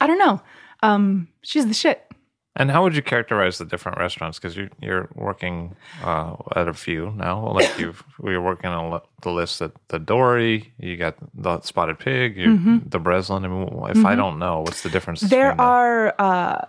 i 0.01 0.07
don't 0.07 0.19
know. 0.19 0.41
Um 0.83 1.29
she's 1.43 1.65
the 1.65 1.73
shit 1.73 2.11
And 2.55 2.69
how 2.69 2.83
would 2.83 2.95
you 2.95 3.01
characterize 3.01 3.59
the 3.59 3.65
different 3.65 3.97
restaurants? 3.97 4.37
Because 4.37 4.57
you, 4.57 4.69
you're 4.81 5.09
working 5.15 5.75
uh, 6.03 6.35
at 6.55 6.67
a 6.67 6.73
few 6.73 7.11
now. 7.11 7.49
Like 7.53 7.79
you've, 7.79 8.03
we 8.19 8.35
were 8.37 8.43
working 8.43 8.69
on 8.69 9.01
the 9.21 9.31
list 9.31 9.61
at 9.61 9.71
the 9.87 9.99
Dory. 9.99 10.73
You 10.77 10.97
got 10.97 11.15
the 11.33 11.61
Spotted 11.61 11.99
Pig. 11.99 12.35
You, 12.35 12.81
The 12.85 12.99
Breslin. 12.99 13.45
I 13.45 13.47
mean, 13.47 13.69
if 13.89 14.05
I 14.05 14.15
don't 14.15 14.37
know, 14.37 14.61
what's 14.61 14.81
the 14.83 14.89
difference? 14.89 15.21
Mm-hmm. 15.21 15.29
There 15.29 15.61
are 15.61 16.13
uh, 16.19 16.65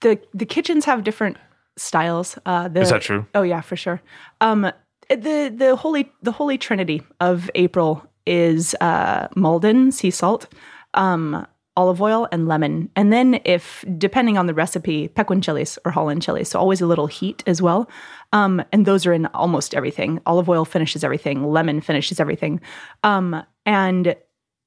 the 0.00 0.18
the 0.32 0.46
kitchens 0.46 0.86
have 0.86 1.04
different 1.04 1.36
styles. 1.76 2.38
Uh, 2.46 2.68
the, 2.68 2.80
Is 2.80 2.90
that 2.90 3.02
true? 3.02 3.26
Oh 3.34 3.42
yeah, 3.42 3.60
for 3.60 3.76
sure. 3.76 4.00
Um, 4.40 4.72
the 5.08 5.52
the 5.54 5.76
holy 5.76 6.10
the 6.22 6.32
holy 6.32 6.56
trinity 6.56 7.02
of 7.20 7.50
April 7.54 8.06
is 8.26 8.74
uh, 8.80 9.28
Maldon 9.36 9.92
sea 9.92 10.10
salt, 10.10 10.46
um, 10.94 11.46
olive 11.76 12.02
oil, 12.02 12.28
and 12.30 12.48
lemon. 12.48 12.90
And 12.96 13.12
then, 13.12 13.40
if 13.44 13.84
depending 13.96 14.36
on 14.36 14.46
the 14.46 14.54
recipe, 14.54 15.08
Pequin 15.08 15.40
chilies 15.40 15.78
or 15.84 15.92
Holland 15.92 16.22
chilies. 16.22 16.48
So 16.48 16.58
always 16.58 16.80
a 16.80 16.86
little 16.86 17.06
heat 17.06 17.42
as 17.46 17.62
well. 17.62 17.88
Um, 18.32 18.62
and 18.72 18.86
those 18.86 19.06
are 19.06 19.12
in 19.12 19.26
almost 19.26 19.74
everything. 19.74 20.20
Olive 20.26 20.48
oil 20.48 20.64
finishes 20.64 21.02
everything. 21.02 21.44
Lemon 21.44 21.80
finishes 21.80 22.20
everything. 22.20 22.60
Um, 23.02 23.42
and 23.64 24.16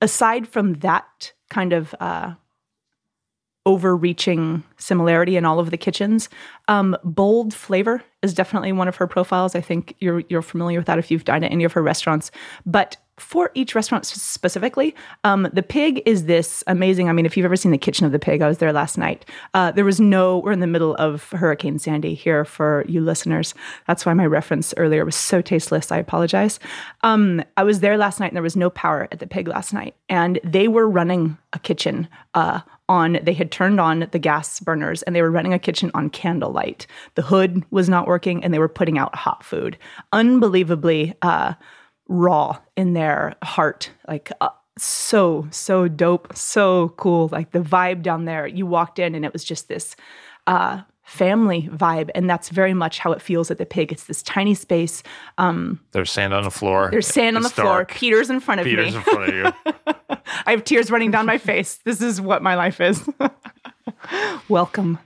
aside 0.01 0.47
from 0.47 0.75
that 0.75 1.33
kind 1.49 1.73
of 1.73 1.93
uh, 1.99 2.33
overreaching 3.65 4.63
similarity 4.77 5.37
in 5.37 5.45
all 5.45 5.59
of 5.59 5.71
the 5.71 5.77
kitchens. 5.77 6.29
Um, 6.67 6.95
bold 7.03 7.53
flavor 7.53 8.03
is 8.25 8.33
definitely 8.33 8.73
one 8.73 8.87
of 8.87 8.97
her 8.97 9.07
profiles. 9.07 9.55
I 9.55 9.61
think 9.61 9.95
you're 9.99 10.23
you're 10.29 10.41
familiar 10.41 10.79
with 10.79 10.87
that 10.87 10.99
if 10.99 11.09
you've 11.09 11.23
dined 11.23 11.45
at 11.45 11.51
any 11.51 11.63
of 11.63 11.73
her 11.73 11.81
restaurants. 11.81 12.31
But 12.65 12.97
for 13.17 13.49
each 13.53 13.75
restaurant 13.75 14.05
specifically, 14.05 14.93
um, 15.23 15.47
the 15.53 15.63
pig 15.63 16.01
is 16.05 16.25
this 16.25 16.63
amazing. 16.67 17.07
I 17.07 17.13
mean, 17.13 17.25
if 17.25 17.37
you've 17.37 17.45
ever 17.45 17.55
seen 17.55 17.71
the 17.71 17.77
kitchen 17.77 18.05
of 18.05 18.11
the 18.11 18.19
pig, 18.19 18.41
I 18.41 18.47
was 18.47 18.57
there 18.57 18.73
last 18.73 18.97
night. 18.97 19.25
Uh, 19.53 19.71
there 19.71 19.85
was 19.85 20.01
no. 20.01 20.39
We're 20.39 20.51
in 20.51 20.59
the 20.59 20.67
middle 20.67 20.95
of 20.95 21.29
Hurricane 21.31 21.79
Sandy 21.79 22.13
here 22.13 22.43
for 22.43 22.83
you 22.89 22.99
listeners. 22.99 23.53
That's 23.87 24.05
why 24.05 24.13
my 24.13 24.25
reference 24.25 24.73
earlier 24.75 25.05
was 25.05 25.15
so 25.15 25.41
tasteless. 25.41 25.91
I 25.91 25.97
apologize. 25.97 26.59
Um, 27.03 27.41
I 27.55 27.63
was 27.63 27.79
there 27.79 27.97
last 27.97 28.19
night, 28.19 28.27
and 28.27 28.35
there 28.35 28.43
was 28.43 28.57
no 28.57 28.69
power 28.69 29.07
at 29.11 29.19
the 29.19 29.27
pig 29.27 29.47
last 29.47 29.73
night, 29.73 29.95
and 30.09 30.39
they 30.43 30.67
were 30.67 30.89
running 30.89 31.37
a 31.53 31.59
kitchen. 31.59 32.09
Uh, 32.33 32.61
on 32.87 33.17
they 33.23 33.33
had 33.33 33.51
turned 33.51 33.79
on 33.79 34.07
the 34.11 34.19
gas 34.19 34.59
burners 34.59 35.01
and 35.03 35.15
they 35.15 35.21
were 35.21 35.31
running 35.31 35.53
a 35.53 35.59
kitchen 35.59 35.89
on 35.93 36.09
candlelight 36.09 36.85
the 37.15 37.23
hood 37.23 37.63
was 37.71 37.89
not 37.89 38.07
working 38.07 38.14
and 38.43 38.53
they 38.53 38.59
were 38.59 38.67
putting 38.69 38.97
out 38.97 39.15
hot 39.15 39.43
food 39.43 39.77
unbelievably 40.13 41.13
uh, 41.21 41.53
raw 42.07 42.57
in 42.75 42.93
their 42.93 43.35
heart 43.43 43.91
like 44.07 44.31
uh, 44.41 44.49
so 44.77 45.47
so 45.51 45.87
dope 45.87 46.35
so 46.35 46.89
cool 46.97 47.29
like 47.31 47.51
the 47.51 47.59
vibe 47.59 48.01
down 48.01 48.25
there 48.25 48.45
you 48.47 48.65
walked 48.65 48.99
in 48.99 49.15
and 49.15 49.23
it 49.25 49.33
was 49.33 49.43
just 49.43 49.67
this 49.67 49.95
uh, 50.47 50.81
family 51.03 51.69
vibe 51.71 52.09
and 52.15 52.29
that's 52.29 52.49
very 52.49 52.73
much 52.73 52.99
how 52.99 53.11
it 53.11 53.21
feels 53.21 53.49
at 53.51 53.57
the 53.57 53.65
pig 53.65 53.91
it's 53.91 54.05
this 54.05 54.21
tiny 54.23 54.53
space 54.53 55.01
um, 55.37 55.79
There's 55.91 56.11
sand 56.11 56.33
on 56.33 56.43
the 56.43 56.51
floor. 56.51 56.89
there's 56.91 57.07
sand 57.07 57.35
on 57.35 57.43
the 57.43 57.47
It's 57.49 57.55
floor 57.55 57.85
peter's 57.85 58.29
in 58.29 58.39
front 58.39 58.61
of 58.61 58.65
Peter's 58.65 58.91
me 58.91 58.97
in 58.97 59.03
front 59.03 59.29
of 59.29 59.35
you. 59.35 59.75
I 60.45 60.51
have 60.51 60.63
tears 60.63 60.91
running 60.91 61.11
down 61.11 61.25
my 61.25 61.37
face. 61.37 61.75
This 61.85 62.01
is 62.01 62.19
what 62.19 62.41
my 62.41 62.55
life 62.55 62.81
is. 62.81 63.07
Welcome. 64.49 64.99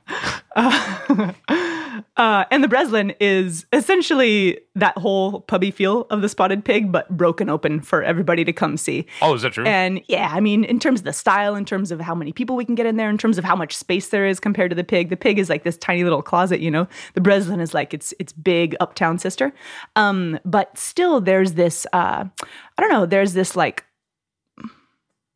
Uh, 0.55 1.33
uh, 2.17 2.45
and 2.51 2.63
the 2.63 2.67
Breslin 2.67 3.13
is 3.19 3.65
essentially 3.73 4.59
that 4.75 4.97
whole 4.97 5.41
pubby 5.41 5.71
feel 5.71 6.07
of 6.09 6.21
the 6.21 6.29
spotted 6.29 6.63
pig, 6.63 6.91
but 6.91 7.09
broken 7.15 7.49
open 7.49 7.81
for 7.81 8.03
everybody 8.03 8.43
to 8.45 8.53
come 8.53 8.77
see. 8.77 9.05
Oh, 9.21 9.33
is 9.33 9.41
that 9.41 9.53
true? 9.53 9.65
And 9.65 10.01
yeah, 10.07 10.31
I 10.33 10.39
mean, 10.39 10.63
in 10.63 10.79
terms 10.79 11.01
of 11.01 11.03
the 11.05 11.13
style, 11.13 11.55
in 11.55 11.65
terms 11.65 11.91
of 11.91 11.99
how 11.99 12.15
many 12.15 12.31
people 12.31 12.55
we 12.55 12.65
can 12.65 12.75
get 12.75 12.85
in 12.85 12.97
there, 12.97 13.09
in 13.09 13.17
terms 13.17 13.37
of 13.37 13.43
how 13.43 13.55
much 13.55 13.75
space 13.75 14.09
there 14.09 14.25
is 14.25 14.39
compared 14.39 14.71
to 14.71 14.75
the 14.75 14.83
pig, 14.83 15.09
the 15.09 15.17
pig 15.17 15.39
is 15.39 15.49
like 15.49 15.63
this 15.63 15.77
tiny 15.77 16.03
little 16.03 16.21
closet, 16.21 16.59
you 16.59 16.71
know. 16.71 16.87
The 17.13 17.21
Breslin 17.21 17.59
is 17.59 17.73
like 17.73 17.93
its 17.93 18.13
its 18.19 18.33
big 18.33 18.75
uptown 18.79 19.19
sister. 19.19 19.53
Um, 19.95 20.39
but 20.45 20.77
still, 20.77 21.21
there's 21.21 21.53
this 21.53 21.85
uh, 21.93 22.25
I 22.43 22.81
don't 22.81 22.91
know, 22.91 23.05
there's 23.05 23.33
this 23.33 23.55
like 23.55 23.83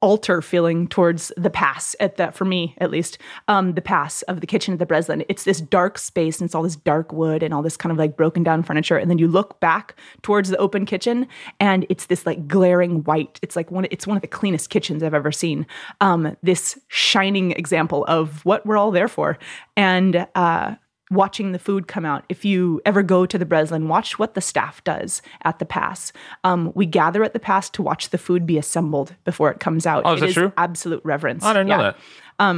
altar 0.03 0.41
feeling 0.41 0.85
towards 0.85 1.31
the 1.37 1.49
pass 1.49 1.95
at 2.01 2.17
that 2.17 2.35
for 2.35 2.43
me 2.43 2.75
at 2.79 2.91
least 2.91 3.17
um 3.47 3.73
the 3.73 3.81
pass 3.81 4.21
of 4.23 4.41
the 4.41 4.45
kitchen 4.45 4.73
at 4.73 4.79
the 4.79 4.85
breslin. 4.85 5.23
It's 5.29 5.45
this 5.45 5.61
dark 5.61 5.97
space 5.97 6.41
and 6.41 6.45
it's 6.45 6.53
all 6.53 6.61
this 6.61 6.75
dark 6.75 7.13
wood 7.13 7.41
and 7.41 7.53
all 7.53 7.61
this 7.61 7.77
kind 7.77 7.89
of 7.89 7.97
like 7.97 8.17
broken 8.17 8.43
down 8.43 8.63
furniture. 8.63 8.97
And 8.97 9.09
then 9.09 9.17
you 9.17 9.29
look 9.29 9.61
back 9.61 9.95
towards 10.21 10.49
the 10.49 10.57
open 10.57 10.85
kitchen 10.85 11.25
and 11.61 11.85
it's 11.87 12.07
this 12.07 12.25
like 12.25 12.49
glaring 12.49 13.05
white. 13.05 13.39
It's 13.41 13.55
like 13.55 13.71
one 13.71 13.87
it's 13.91 14.05
one 14.05 14.17
of 14.17 14.21
the 14.21 14.27
cleanest 14.27 14.69
kitchens 14.69 15.03
i've 15.03 15.13
ever 15.13 15.31
seen. 15.31 15.65
Um 16.01 16.35
this 16.43 16.77
shining 16.89 17.51
example 17.51 18.03
of 18.09 18.43
what 18.43 18.65
we're 18.65 18.77
all 18.77 18.91
there 18.91 19.07
for. 19.07 19.37
And 19.77 20.27
uh 20.35 20.75
watching 21.13 21.51
the 21.51 21.59
food 21.59 21.87
come 21.87 22.05
out. 22.05 22.23
If 22.29 22.43
you 22.45 22.81
ever 22.85 23.03
go 23.03 23.25
to 23.25 23.37
the 23.37 23.45
Breslin, 23.45 23.87
watch 23.87 24.17
what 24.19 24.33
the 24.33 24.41
staff 24.41 24.83
does 24.83 25.21
at 25.43 25.59
the 25.59 25.65
pass. 25.65 26.11
Um, 26.43 26.71
we 26.75 26.85
gather 26.85 27.23
at 27.23 27.33
the 27.33 27.39
pass 27.39 27.69
to 27.71 27.81
watch 27.81 28.09
the 28.09 28.17
food 28.17 28.45
be 28.45 28.57
assembled 28.57 29.15
before 29.23 29.51
it 29.51 29.59
comes 29.59 29.85
out. 29.85 30.03
Oh, 30.05 30.13
is 30.13 30.21
It 30.21 30.25
that 30.27 30.33
true? 30.33 30.53
Absolute 30.57 31.01
reverence. 31.03 31.43
I 31.43 31.53
didn't 31.53 31.67
know 31.69 31.77
Yeah. 31.77 31.93
that. 32.39 32.55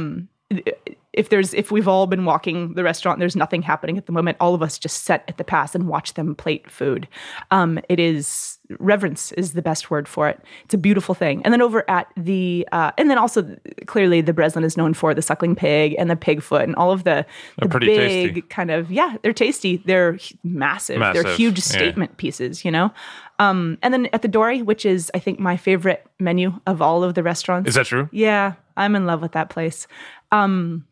If 1.12 1.30
there's 1.30 1.54
if 1.54 1.70
we've 1.72 1.88
all 1.88 2.06
been 2.06 2.24
walking 2.26 2.74
the 2.74 2.84
restaurant, 2.84 3.18
there's 3.18 3.34
nothing 3.34 3.62
happening 3.62 3.96
at 3.96 4.04
the 4.06 4.12
moment. 4.12 4.36
All 4.38 4.54
of 4.54 4.62
us 4.62 4.78
just 4.78 5.04
sit 5.04 5.22
at 5.28 5.38
the 5.38 5.44
pass 5.44 5.74
and 5.74 5.88
watch 5.88 6.14
them 6.14 6.34
plate 6.34 6.70
food. 6.70 7.08
Um, 7.50 7.80
it 7.88 7.98
is 7.98 8.58
reverence 8.78 9.32
is 9.32 9.54
the 9.54 9.62
best 9.62 9.90
word 9.90 10.06
for 10.06 10.28
it. 10.28 10.38
It's 10.64 10.74
a 10.74 10.78
beautiful 10.78 11.14
thing. 11.14 11.40
And 11.42 11.54
then 11.54 11.62
over 11.62 11.88
at 11.90 12.08
the 12.16 12.68
uh, 12.70 12.92
and 12.98 13.08
then 13.08 13.16
also 13.16 13.56
clearly 13.86 14.20
the 14.20 14.34
Breslin 14.34 14.62
is 14.62 14.76
known 14.76 14.92
for 14.92 15.14
the 15.14 15.22
suckling 15.22 15.54
pig 15.56 15.94
and 15.98 16.10
the 16.10 16.16
pig 16.16 16.42
foot 16.42 16.62
and 16.62 16.76
all 16.76 16.92
of 16.92 17.04
the, 17.04 17.24
the 17.58 17.68
pretty 17.68 17.86
big 17.86 18.34
tasty. 18.34 18.42
kind 18.42 18.70
of 18.70 18.92
yeah 18.92 19.16
they're 19.22 19.32
tasty. 19.32 19.78
They're 19.78 20.12
hu- 20.12 20.36
massive. 20.44 21.00
They're 21.00 21.22
Massive, 21.22 21.36
huge 21.36 21.58
yeah. 21.58 21.62
statement 21.62 22.16
pieces. 22.18 22.64
You 22.64 22.70
know. 22.70 22.92
Um, 23.38 23.78
and 23.82 23.92
then 23.92 24.06
at 24.12 24.22
the 24.22 24.28
Dory, 24.28 24.62
which 24.62 24.84
is 24.86 25.10
I 25.14 25.18
think 25.18 25.38
my 25.38 25.56
favorite 25.56 26.06
menu 26.18 26.60
of 26.66 26.80
all 26.82 27.02
of 27.02 27.14
the 27.14 27.22
restaurants. 27.22 27.68
Is 27.68 27.74
that 27.74 27.86
true? 27.86 28.08
Yeah, 28.12 28.54
I'm 28.76 28.94
in 28.94 29.06
love 29.06 29.22
with 29.22 29.32
that 29.32 29.50
place. 29.50 29.86
Um, 30.32 30.86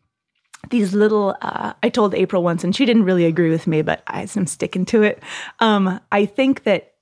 these 0.69 0.93
little, 0.93 1.35
uh, 1.41 1.73
I 1.83 1.89
told 1.89 2.15
April 2.15 2.43
once, 2.43 2.63
and 2.63 2.75
she 2.75 2.85
didn't 2.85 3.03
really 3.03 3.25
agree 3.25 3.49
with 3.49 3.67
me, 3.67 3.81
but 3.81 4.01
I, 4.07 4.27
I'm 4.35 4.47
sticking 4.47 4.85
to 4.85 5.03
it. 5.03 5.21
Um, 5.59 5.99
I 6.11 6.25
think 6.25 6.63
that 6.63 6.93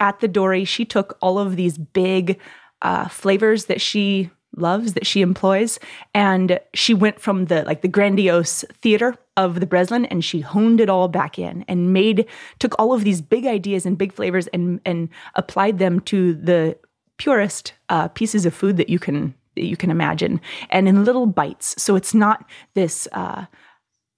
at 0.00 0.20
the 0.20 0.28
Dory, 0.28 0.64
she 0.64 0.84
took 0.84 1.18
all 1.20 1.38
of 1.38 1.56
these 1.56 1.76
big 1.76 2.38
uh, 2.82 3.08
flavors 3.08 3.66
that 3.66 3.80
she 3.80 4.30
loves, 4.56 4.94
that 4.94 5.06
she 5.06 5.20
employs, 5.20 5.78
and 6.14 6.60
she 6.74 6.94
went 6.94 7.20
from 7.20 7.46
the 7.46 7.62
like 7.64 7.82
the 7.82 7.88
grandiose 7.88 8.64
theater 8.72 9.16
of 9.36 9.60
the 9.60 9.66
Breslin, 9.66 10.06
and 10.06 10.24
she 10.24 10.40
honed 10.40 10.80
it 10.80 10.88
all 10.88 11.08
back 11.08 11.38
in 11.38 11.64
and 11.68 11.92
made 11.92 12.26
took 12.58 12.74
all 12.78 12.92
of 12.92 13.04
these 13.04 13.20
big 13.20 13.46
ideas 13.46 13.84
and 13.84 13.98
big 13.98 14.12
flavors 14.12 14.46
and 14.48 14.80
and 14.84 15.08
applied 15.34 15.78
them 15.78 16.00
to 16.00 16.34
the 16.34 16.76
purest 17.18 17.74
uh, 17.88 18.08
pieces 18.08 18.46
of 18.46 18.54
food 18.54 18.76
that 18.76 18.88
you 18.88 18.98
can 18.98 19.34
that 19.58 19.66
you 19.66 19.76
can 19.76 19.90
imagine, 19.90 20.40
and 20.70 20.88
in 20.88 21.04
little 21.04 21.26
bites. 21.26 21.74
So 21.82 21.96
it's 21.96 22.14
not 22.14 22.44
this. 22.74 23.08
Uh, 23.12 23.46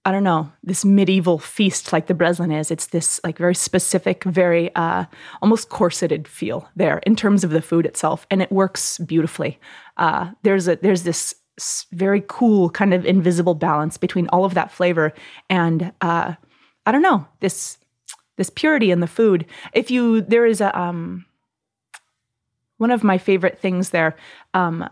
I 0.03 0.11
don't 0.11 0.23
know, 0.23 0.51
this 0.63 0.83
medieval 0.83 1.37
feast 1.37 1.93
like 1.93 2.07
the 2.07 2.15
Breslin 2.15 2.51
is. 2.51 2.71
It's 2.71 2.87
this 2.87 3.19
like 3.23 3.37
very 3.37 3.53
specific, 3.53 4.23
very 4.23 4.73
uh, 4.75 5.05
almost 5.43 5.69
corseted 5.69 6.27
feel 6.27 6.67
there 6.75 7.03
in 7.05 7.15
terms 7.15 7.43
of 7.43 7.51
the 7.51 7.61
food 7.61 7.85
itself, 7.85 8.25
and 8.31 8.41
it 8.41 8.51
works 8.51 8.97
beautifully. 8.97 9.59
Uh, 9.97 10.31
there's 10.41 10.67
a 10.67 10.77
there's 10.77 11.03
this 11.03 11.35
very 11.91 12.23
cool 12.27 12.69
kind 12.71 12.93
of 12.93 13.05
invisible 13.05 13.53
balance 13.53 13.97
between 13.97 14.27
all 14.29 14.45
of 14.45 14.55
that 14.55 14.71
flavor 14.71 15.13
and 15.49 15.91
uh, 16.01 16.33
I 16.85 16.91
don't 16.91 17.03
know 17.03 17.27
this 17.39 17.77
this 18.37 18.49
purity 18.49 18.89
in 18.89 19.01
the 19.01 19.07
food. 19.07 19.45
If 19.73 19.91
you 19.91 20.21
there 20.21 20.45
is 20.45 20.61
a 20.61 20.77
um, 20.79 21.25
one 22.77 22.89
of 22.91 23.03
my 23.03 23.19
favorite 23.19 23.59
things 23.59 23.91
there. 23.91 24.15
Um, 24.55 24.89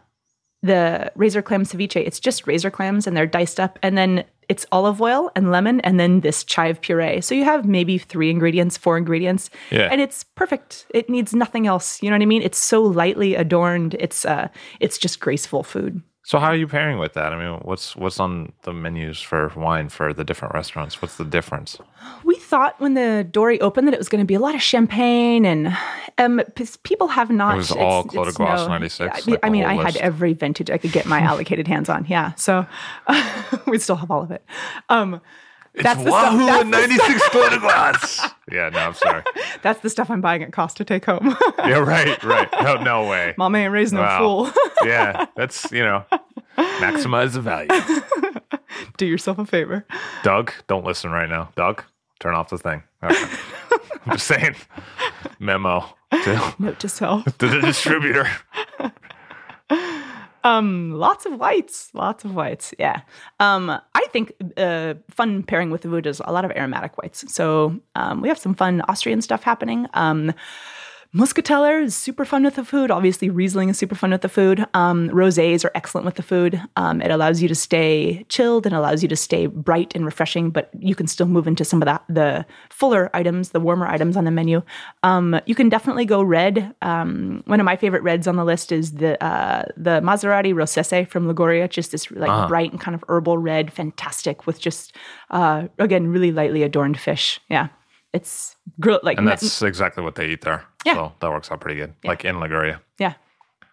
the 0.62 1.12
razor 1.16 1.42
clam 1.42 1.64
ceviche. 1.64 1.96
It's 1.96 2.20
just 2.20 2.46
razor 2.48 2.70
clams 2.72 3.08
and 3.08 3.16
they're 3.16 3.26
diced 3.28 3.60
up, 3.60 3.80
and 3.82 3.98
then 3.98 4.24
it's 4.50 4.66
olive 4.72 5.00
oil 5.02 5.32
and 5.36 5.52
lemon, 5.52 5.80
and 5.82 6.00
then 6.00 6.22
this 6.22 6.44
chive 6.44 6.82
puree. 6.82 7.22
So 7.22 7.36
you 7.36 7.44
have 7.46 7.66
maybe 7.66 7.98
three 8.00 8.30
ingredients, 8.32 8.78
four 8.78 8.98
ingredients, 8.98 9.50
Yeah. 9.70 9.90
and 9.92 10.02
it's 10.02 10.24
perfect. 10.24 10.88
It 10.94 11.08
needs 11.10 11.34
nothing 11.36 11.68
else. 11.68 12.02
You 12.02 12.10
know 12.10 12.16
what 12.16 12.24
I 12.24 12.26
mean? 12.26 12.42
It's 12.42 12.58
so 12.58 12.82
lightly 12.82 13.36
adorned. 13.36 13.96
It's 14.00 14.26
uh, 14.26 14.48
it's 14.80 14.98
just 14.98 15.20
graceful 15.20 15.64
food. 15.64 16.02
So 16.30 16.38
how 16.38 16.50
are 16.50 16.56
you 16.56 16.68
pairing 16.68 17.00
with 17.00 17.14
that? 17.14 17.34
I 17.34 17.44
mean, 17.44 17.60
what's 17.64 17.96
what's 17.96 18.20
on 18.20 18.52
the 18.62 18.72
menus 18.72 19.20
for 19.20 19.52
wine 19.56 19.90
for 19.90 20.14
the 20.14 20.24
different 20.24 20.54
restaurants? 20.54 21.02
What's 21.02 21.16
the 21.16 21.26
difference? 21.26 21.80
We 22.24 22.36
thought 22.36 22.80
when 22.80 22.94
the 22.94 23.28
Dory 23.32 23.60
opened 23.62 23.88
that 23.88 23.96
it 23.96 23.98
was 23.98 24.10
going 24.10 24.22
to 24.22 24.28
be 24.28 24.36
a 24.36 24.40
lot 24.40 24.54
of 24.54 24.62
champagne, 24.62 25.44
and 25.44 25.76
um, 26.20 26.40
people 26.84 27.08
have 27.08 27.32
not. 27.32 27.56
It 27.56 27.58
was 27.58 27.72
all 27.72 28.04
Clos 28.04 28.26
de 28.26 28.30
it's 28.30 28.38
Grace 28.38 28.60
no- 28.60 28.68
96, 28.68 29.28
I, 29.28 29.32
like 29.32 29.40
I 29.42 29.50
mean, 29.50 29.66
I 29.66 29.74
had 29.74 29.96
every 29.96 30.34
vintage 30.34 30.70
I 30.70 30.78
could 30.78 30.92
get 30.92 31.08
my 31.08 31.20
allocated 31.32 31.68
hands 31.68 31.90
on. 31.90 32.06
Yeah, 32.08 32.36
so 32.36 32.68
we 33.66 33.80
still 33.80 33.96
have 33.96 34.12
all 34.12 34.22
of 34.22 34.30
it. 34.30 34.46
Um, 34.88 35.22
that's 35.76 36.04
the 36.04 36.10
stuff. 36.10 36.38
That's 36.38 36.64
the, 36.64 36.70
ninety 36.70 36.96
six 36.98 37.30
Clos 37.30 37.50
des 37.50 37.60
Goisses. 37.60 38.32
Yeah, 38.52 38.70
no, 38.70 38.80
I'm 38.80 38.94
sorry. 38.96 39.22
that's 39.62 39.80
the 39.82 39.92
stuff 39.92 40.10
I'm 40.10 40.22
buying 40.22 40.42
at 40.42 40.52
cost 40.52 40.78
to 40.78 40.84
take 40.86 41.06
home. 41.06 41.36
Yeah, 41.60 41.78
right, 41.80 42.22
right. 42.24 42.50
No, 42.64 42.82
no 42.82 43.08
way. 43.08 43.36
Mom 43.38 43.54
ain't 43.56 43.72
raising 43.72 43.98
no 43.98 44.02
Wow. 44.04 44.18
fool. 44.20 44.52
Yeah, 44.84 45.26
that's 45.36 45.72
you 45.72 45.84
know, 45.84 46.04
maximize 46.58 47.34
the 47.34 47.42
value. 47.42 47.70
Do 48.98 49.06
yourself 49.06 49.38
a 49.40 49.46
favor. 49.46 49.86
Doug, 50.24 50.52
don't 50.68 50.84
listen 50.86 51.12
right 51.12 51.30
now. 51.30 51.50
Doug, 51.56 51.84
turn 52.20 52.34
off 52.34 52.50
the 52.50 52.58
thing. 52.58 52.82
Okay. 53.04 53.36
I'm 54.06 54.14
just 54.14 54.28
saying. 54.28 54.56
Memo 55.40 55.86
to, 56.12 56.56
Note 56.60 56.80
to 56.80 56.90
self. 56.90 57.24
to 57.38 57.48
the 57.48 57.62
distributor. 57.62 58.28
Um, 60.44 60.92
lots 60.92 61.26
of 61.26 61.40
whites, 61.40 61.90
lots 61.94 62.24
of 62.24 62.36
whites. 62.36 62.74
Yeah. 62.80 63.02
Um, 63.40 63.70
I 63.70 64.06
think 64.12 64.34
uh, 64.58 64.96
fun 65.10 65.44
pairing 65.44 65.70
with 65.70 65.82
the 65.82 65.90
food 65.90 66.08
is 66.08 66.22
a 66.24 66.32
lot 66.32 66.46
of 66.46 66.52
aromatic 66.52 66.98
whites. 66.98 67.32
So 67.34 67.80
um, 67.96 68.22
we 68.22 68.28
have 68.30 68.40
some 68.40 68.54
fun 68.54 68.82
Austrian 68.88 69.22
stuff 69.22 69.44
happening. 69.44 69.88
Um, 69.94 70.34
Muskateller 71.12 71.82
is 71.82 71.96
super 71.96 72.24
fun 72.24 72.44
with 72.44 72.54
the 72.54 72.64
food. 72.64 72.92
Obviously, 72.92 73.32
Riesling 73.32 73.70
is 73.70 73.80
super 73.80 73.96
fun 73.96 74.12
with 74.12 74.22
the 74.22 74.30
food. 74.30 74.64
Um, 74.76 75.10
rosés 75.10 75.66
are 75.66 75.72
excellent 75.74 76.06
with 76.06 76.14
the 76.14 76.22
food. 76.22 76.62
Um, 76.76 77.02
it 77.02 77.10
allows 77.10 77.42
you 77.42 77.48
to 77.48 77.56
stay 77.56 78.26
chilled 78.30 78.68
and 78.68 78.76
allows 78.76 79.02
you 79.02 79.10
to 79.10 79.16
stay 79.16 79.48
bright 79.48 79.96
and 79.96 80.06
refreshing, 80.06 80.52
but 80.52 80.70
you 80.78 80.94
can 80.94 81.08
still 81.08 81.26
move 81.26 81.48
into 81.48 81.66
some 81.66 81.82
of 81.82 81.88
that 81.88 82.04
the 82.10 82.46
fuller 82.70 83.10
items, 83.16 83.50
the 83.50 83.60
warmer 83.60 83.88
items 83.88 84.16
on 84.16 84.26
the 84.26 84.30
menu. 84.30 84.62
Um, 85.02 85.42
you 85.48 85.56
can 85.56 85.68
definitely 85.68 86.06
go 86.06 86.22
red. 86.22 86.76
Um, 86.84 87.42
one 87.48 87.60
of 87.60 87.66
my 87.66 87.76
favorite 87.76 88.04
reds 88.04 88.28
on 88.28 88.36
the 88.36 88.46
list 88.46 88.72
is 88.72 88.92
the 88.92 89.22
uh, 89.24 89.64
the 89.76 90.02
Maccario 90.02 90.54
Rossese 90.54 91.08
from 91.08 91.28
Liguria. 91.28 91.68
Just 91.68 91.92
this 91.92 92.12
like 92.12 92.48
bright 92.48 92.72
and 92.72 92.80
kind 92.80 92.94
of 92.94 93.04
herbal 93.08 93.40
red, 93.40 93.74
fantastic 93.74 94.46
with 94.46 94.60
just 94.60 94.96
uh, 95.32 95.70
again 95.80 96.06
really 96.10 96.32
lightly 96.32 96.62
adorned 96.62 97.00
fish. 97.00 97.42
Yeah, 97.50 97.70
it's 98.14 98.56
grilled 98.80 99.02
like 99.02 99.18
And 99.18 99.28
that's 99.28 99.64
exactly 99.64 100.04
what 100.04 100.14
they 100.14 100.28
eat 100.28 100.42
there. 100.42 100.69
Yeah. 100.86 100.94
So 100.96 101.14
that 101.20 101.30
works 101.30 101.52
out 101.52 101.60
pretty 101.60 101.80
good. 101.80 101.94
Like 102.04 102.24
in 102.26 102.40
Liguria. 102.40 102.82
yeah, 102.98 103.14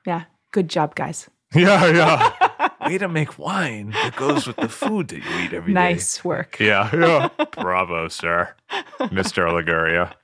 yeah. 0.07 0.25
Good 0.53 0.69
job, 0.69 0.95
guys. 0.95 1.29
Yeah, 1.55 1.87
yeah. 1.87 2.69
Way 2.89 2.99
to 2.99 3.09
make 3.09 3.39
wine 3.39 3.91
that 3.93 4.17
goes 4.17 4.47
with 4.49 4.57
the 4.57 4.69
food 4.69 5.09
that 5.09 5.17
you 5.19 5.39
eat 5.45 5.53
every 5.53 5.73
day. 5.73 5.81
Nice 5.81 6.25
work, 6.25 6.59
Yeah, 6.59 6.91
yeah. 6.95 7.29
Bravo, 7.53 8.09
sir. 8.09 8.53
Mr. 8.99 9.51
Liguria. 9.55 10.15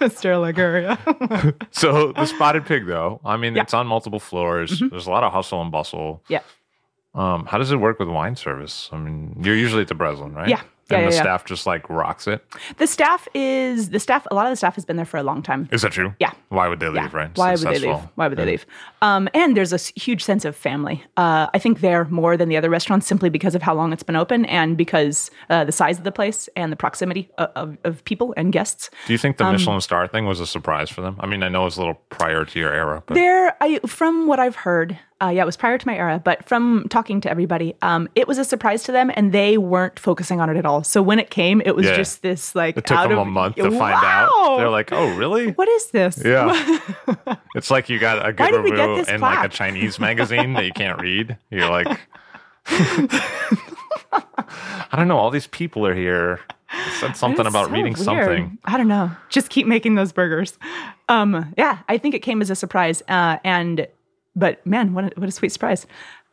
Mr. 0.00 0.40
Liguria. 0.40 0.98
So 1.70 2.12
the 2.12 2.26
spotted 2.26 2.66
pig, 2.66 2.86
though, 2.86 3.20
I 3.24 3.36
mean, 3.36 3.54
Yeah. 3.54 3.62
it's 3.62 3.72
on 3.72 3.86
multiple 3.86 4.18
floors. 4.20 4.80
There's 4.90 5.06
a 5.06 5.10
lot 5.10 5.22
of 5.24 5.32
hustle 5.32 5.62
and 5.62 5.70
bustle. 5.70 6.22
yeah. 6.28 6.40
Um, 7.14 7.46
how 7.46 7.58
does 7.58 7.70
it 7.70 7.76
work 7.76 8.00
with 8.00 8.08
wine 8.08 8.34
service? 8.34 8.90
I 8.92 8.98
mean, 8.98 9.40
you're 9.44 9.54
usually 9.56 9.82
at 9.82 9.88
the 9.88 9.94
Breslin, 9.94 10.34
right? 10.34 10.48
Yeah. 10.48 10.62
And 10.90 11.02
yeah, 11.02 11.08
the 11.08 11.14
yeah. 11.14 11.22
staff 11.22 11.44
just 11.46 11.66
like 11.66 11.88
rocks 11.88 12.26
it. 12.26 12.44
The 12.76 12.86
staff 12.86 13.26
is 13.34 13.88
the 13.90 13.98
staff. 13.98 14.26
A 14.30 14.34
lot 14.34 14.46
of 14.46 14.52
the 14.52 14.56
staff 14.56 14.74
has 14.74 14.84
been 14.84 14.96
there 14.96 15.06
for 15.06 15.16
a 15.16 15.22
long 15.22 15.42
time. 15.42 15.68
Is 15.72 15.82
that 15.82 15.92
true? 15.92 16.14
Yeah. 16.20 16.32
Why 16.50 16.68
would 16.68 16.78
they 16.80 16.88
leave, 16.88 17.14
right? 17.14 17.30
Why 17.36 17.52
would 17.52 17.60
they 17.60 17.78
leave? 17.78 17.98
Why 18.16 18.28
would 18.28 18.36
they 18.36 18.44
leave? 18.44 18.66
Um, 19.00 19.28
and 19.32 19.56
there's 19.56 19.72
a 19.72 19.78
huge 19.98 20.22
sense 20.22 20.44
of 20.44 20.54
family. 20.54 21.02
Uh, 21.16 21.46
I 21.54 21.58
think 21.58 21.80
there 21.80 22.04
more 22.06 22.36
than 22.36 22.48
the 22.50 22.56
other 22.56 22.68
restaurants 22.68 23.06
simply 23.06 23.30
because 23.30 23.54
of 23.54 23.62
how 23.62 23.74
long 23.74 23.92
it's 23.92 24.02
been 24.02 24.16
open 24.16 24.44
and 24.44 24.76
because 24.76 25.30
uh, 25.48 25.64
the 25.64 25.72
size 25.72 25.96
of 25.98 26.04
the 26.04 26.12
place 26.12 26.48
and 26.54 26.70
the 26.70 26.76
proximity 26.76 27.30
of, 27.38 27.50
of, 27.56 27.78
of 27.84 28.04
people 28.04 28.34
and 28.36 28.52
guests. 28.52 28.90
Do 29.06 29.12
you 29.12 29.18
think 29.18 29.40
Um, 29.40 29.46
the 29.48 29.52
Michelin 29.58 29.80
star 29.80 30.06
thing 30.06 30.26
was 30.26 30.38
a 30.40 30.46
surprise 30.46 30.90
for 30.90 31.00
them? 31.00 31.16
I 31.20 31.26
mean, 31.26 31.42
I 31.42 31.48
know 31.48 31.66
it's 31.66 31.76
a 31.76 31.80
little 31.80 32.00
prior 32.10 32.44
to 32.44 32.58
your 32.58 32.72
era, 32.72 33.02
but 33.06 33.14
There, 33.14 33.56
I 33.60 33.78
from 33.86 34.26
what 34.26 34.38
I've 34.38 34.56
heard, 34.56 34.98
uh, 35.22 35.28
yeah, 35.28 35.42
it 35.42 35.46
was 35.46 35.56
prior 35.56 35.78
to 35.78 35.86
my 35.86 35.96
era, 35.96 36.20
but 36.24 36.44
from 36.46 36.86
talking 36.90 37.20
to 37.22 37.30
everybody, 37.30 37.74
um, 37.82 38.08
it 38.14 38.26
was 38.28 38.36
a 38.38 38.44
surprise 38.44 38.82
to 38.84 38.92
them, 38.92 39.10
and 39.14 39.32
they 39.32 39.56
weren't 39.56 39.98
focusing 39.98 40.40
on 40.40 40.50
it 40.50 40.56
at 40.56 40.66
all. 40.66 40.82
So 40.82 41.00
when 41.02 41.18
it 41.18 41.30
came, 41.30 41.62
it 41.64 41.76
was 41.76 41.86
Yeah. 41.86 41.96
just 41.96 42.22
this 42.22 42.54
like 42.54 42.76
it 42.76 42.86
took 42.86 42.98
out 42.98 43.08
them 43.08 43.18
of 43.18 43.26
a 43.26 43.30
month 43.30 43.56
to 43.56 43.70
find 43.70 43.78
Wow! 43.94 44.28
out. 44.30 44.56
They're 44.58 44.68
like, 44.70 44.92
"Oh, 44.92 45.14
really?" 45.16 45.52
"What 45.52 45.68
is 45.68 45.86
this?" 45.92 46.20
Yeah. 46.24 46.52
it's 47.54 47.70
like 47.70 47.88
you 47.88 47.98
got 47.98 48.26
a 48.26 48.32
good 48.32 48.40
Why 48.44 48.50
did 48.50 48.64
we 48.64 48.70
get 48.72 48.88
review 48.88 49.14
in 49.14 49.20
like 49.20 49.44
a? 49.44 49.48
Chinese 49.48 49.98
magazine 49.98 50.52
that 50.54 50.64
you 50.64 50.72
can't 50.72 51.00
read. 51.00 51.36
You're 51.50 51.70
like, 51.70 51.86
I 54.12 54.96
don't 54.96 55.08
know. 55.08 55.16
All 55.18 55.30
these 55.30 55.46
people 55.46 55.86
are 55.86 55.94
here. 55.94 56.40
It 56.72 56.92
said 57.00 57.16
something 57.16 57.46
about 57.46 57.66
so 57.66 57.72
reading 57.72 57.92
weird. 57.94 57.98
something. 58.04 58.58
I 58.64 58.76
don't 58.76 58.88
know. 58.88 59.10
Just 59.28 59.48
keep 59.50 59.66
making 59.66 59.94
those 59.94 60.12
burgers. 60.12 60.58
Um, 61.08 61.54
yeah, 61.56 61.78
I 61.88 61.98
think 61.98 62.14
it 62.14 62.20
came 62.20 62.40
as 62.42 62.50
a 62.50 62.56
surprise. 62.56 63.02
Uh, 63.08 63.38
and 63.44 63.86
but 64.36 64.64
man, 64.66 64.94
what 64.94 65.04
a, 65.04 65.20
what 65.20 65.28
a 65.28 65.32
sweet 65.32 65.52
surprise. 65.52 65.86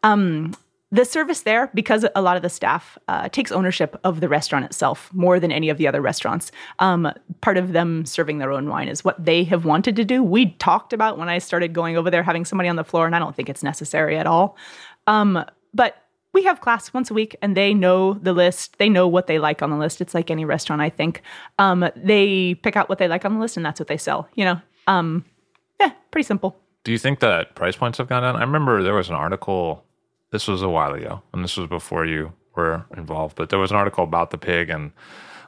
Um, 0.04 0.54
the 0.94 1.06
service 1.06 1.42
there, 1.44 1.72
because 1.74 2.06
a 2.16 2.22
lot 2.22 2.36
of 2.36 2.42
the 2.42 2.50
staff 2.50 2.98
uh, 3.08 3.30
takes 3.30 3.52
ownership 3.52 3.98
of 4.04 4.20
the 4.20 4.28
restaurant 4.28 4.66
itself 4.66 5.10
more 5.14 5.40
than 5.40 5.52
any 5.52 5.70
of 5.70 5.78
the 5.78 5.88
other 5.88 6.02
restaurants. 6.02 6.52
Um, 6.80 7.10
part 7.40 7.58
of 7.58 7.72
them 7.72 8.06
serving 8.06 8.40
their 8.40 8.52
own 8.52 8.68
wine 8.68 8.90
is 8.90 9.06
what 9.06 9.24
they 9.24 9.46
have 9.46 9.64
wanted 9.64 9.96
to 9.96 10.04
do. 10.04 10.22
We 10.22 10.52
talked 10.54 10.92
about 10.92 11.18
when 11.18 11.30
I 11.30 11.38
started 11.38 11.74
going 11.74 11.96
over 11.96 12.12
there 12.12 12.24
having 12.24 12.44
somebody 12.44 12.68
on 12.68 12.76
the 12.76 12.84
floor, 12.84 13.06
and 13.06 13.16
I 13.16 13.20
don't 13.20 13.34
think 13.34 13.48
it's 13.48 13.64
necessary 13.64 14.18
at 14.18 14.28
all. 14.28 14.58
Um, 15.08 15.46
but 15.74 15.96
we 16.34 16.44
have 16.44 16.62
class 16.62 16.94
once 16.94 17.10
a 17.10 17.14
week 17.14 17.36
and 17.42 17.56
they 17.56 17.74
know 17.74 18.14
the 18.14 18.34
list. 18.34 18.78
They 18.78 18.90
know 18.90 19.08
what 19.08 19.28
they 19.28 19.40
like 19.40 19.62
on 19.62 19.70
the 19.70 19.78
list. 19.78 20.02
It's 20.02 20.14
like 20.14 20.32
any 20.32 20.46
restaurant, 20.46 20.82
I 20.82 20.90
think. 20.90 21.22
Um, 21.60 21.90
they 21.96 22.56
pick 22.56 22.76
out 22.76 22.90
what 22.90 23.00
they 23.00 23.08
like 23.08 23.26
on 23.26 23.34
the 23.34 23.40
list 23.40 23.58
and 23.58 23.66
that's 23.66 23.80
what 23.80 23.88
they 23.88 23.98
sell, 23.98 24.30
you 24.36 24.46
know? 24.46 24.62
Um, 24.88 25.26
yeah, 25.80 25.92
pretty 26.10 26.26
simple. 26.26 26.58
Do 26.84 26.92
you 26.92 26.98
think 26.98 27.20
that 27.20 27.56
price 27.56 27.76
points 27.76 27.98
have 28.00 28.10
gone 28.10 28.24
down? 28.24 28.36
I 28.36 28.42
remember 28.42 28.82
there 28.82 28.96
was 28.96 29.10
an 29.10 29.16
article. 29.16 29.86
This 30.32 30.48
was 30.48 30.62
a 30.62 30.70
while 30.70 30.94
ago, 30.94 31.22
and 31.34 31.44
this 31.44 31.58
was 31.58 31.68
before 31.68 32.06
you 32.06 32.34
were 32.56 32.86
involved. 32.98 33.36
But 33.36 33.50
there 33.50 33.60
was 33.60 33.72
an 33.72 33.78
article 33.78 34.04
about 34.04 34.32
the 34.32 34.38
pig, 34.38 34.70
and 34.70 34.92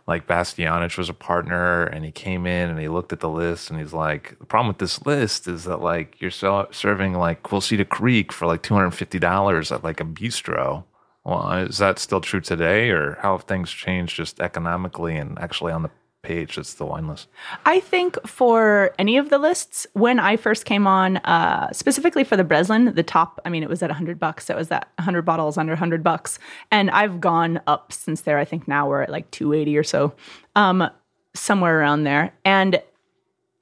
like 0.05 0.27
Bastianich 0.27 0.97
was 0.97 1.09
a 1.09 1.13
partner, 1.13 1.86
and 1.86 2.05
he 2.05 2.11
came 2.11 2.45
in 2.45 2.69
and 2.69 2.79
he 2.79 2.88
looked 2.89 3.13
at 3.13 3.21
the 3.21 3.29
list, 3.29 3.69
and 3.69 3.79
he's 3.79 3.93
like, 3.93 4.38
"The 4.39 4.45
problem 4.45 4.67
with 4.67 4.77
this 4.77 5.05
list 5.05 5.47
is 5.47 5.63
that 5.63 5.81
like 5.81 6.21
you're 6.21 6.31
serving 6.31 7.13
like 7.15 7.43
Quilceda 7.43 7.88
Creek 7.89 8.31
for 8.31 8.45
like 8.45 8.61
two 8.61 8.75
hundred 8.75 8.91
fifty 8.91 9.19
dollars 9.19 9.71
at 9.71 9.84
like 9.84 9.99
a 9.99 10.05
bistro." 10.05 10.84
Well, 11.23 11.53
is 11.53 11.77
that 11.77 11.99
still 11.99 12.19
true 12.19 12.41
today, 12.41 12.89
or 12.89 13.17
how 13.21 13.38
have 13.38 13.45
things 13.45 13.71
changed 13.71 14.17
just 14.17 14.41
economically 14.41 15.15
and 15.15 15.39
actually 15.39 15.71
on 15.71 15.84
the 15.84 15.91
page 16.24 16.55
that's 16.55 16.74
the 16.74 16.86
wine 16.86 17.07
list? 17.07 17.28
I 17.65 17.80
think 17.80 18.17
for 18.28 18.95
any 18.97 19.17
of 19.17 19.30
the 19.30 19.38
lists, 19.38 19.86
when 19.93 20.19
I 20.19 20.38
first 20.38 20.65
came 20.65 20.88
on, 20.88 21.17
uh, 21.17 21.71
specifically 21.71 22.24
for 22.24 22.36
the 22.36 22.43
Breslin, 22.43 22.93
the 22.95 23.03
top, 23.03 23.39
I 23.45 23.49
mean, 23.49 23.61
it 23.61 23.69
was 23.69 23.84
at 23.84 23.89
100 23.89 24.19
bucks. 24.19 24.45
So 24.45 24.55
it 24.55 24.57
was 24.57 24.71
at 24.71 24.88
100 24.97 25.21
bottles 25.24 25.57
under 25.57 25.74
100 25.74 26.03
bucks. 26.03 26.39
And 26.71 26.89
I've 26.89 27.21
gone 27.21 27.61
up 27.67 27.93
since 27.93 28.21
there. 28.21 28.39
I 28.39 28.45
think 28.45 28.67
now 28.67 28.89
we're 28.89 29.03
at 29.03 29.09
like 29.09 29.30
280 29.32 29.78
or 29.78 29.84
so, 29.84 30.13
um, 30.55 30.89
somewhere 31.36 31.80
around 31.80 32.03
there. 32.03 32.34
And 32.43 32.82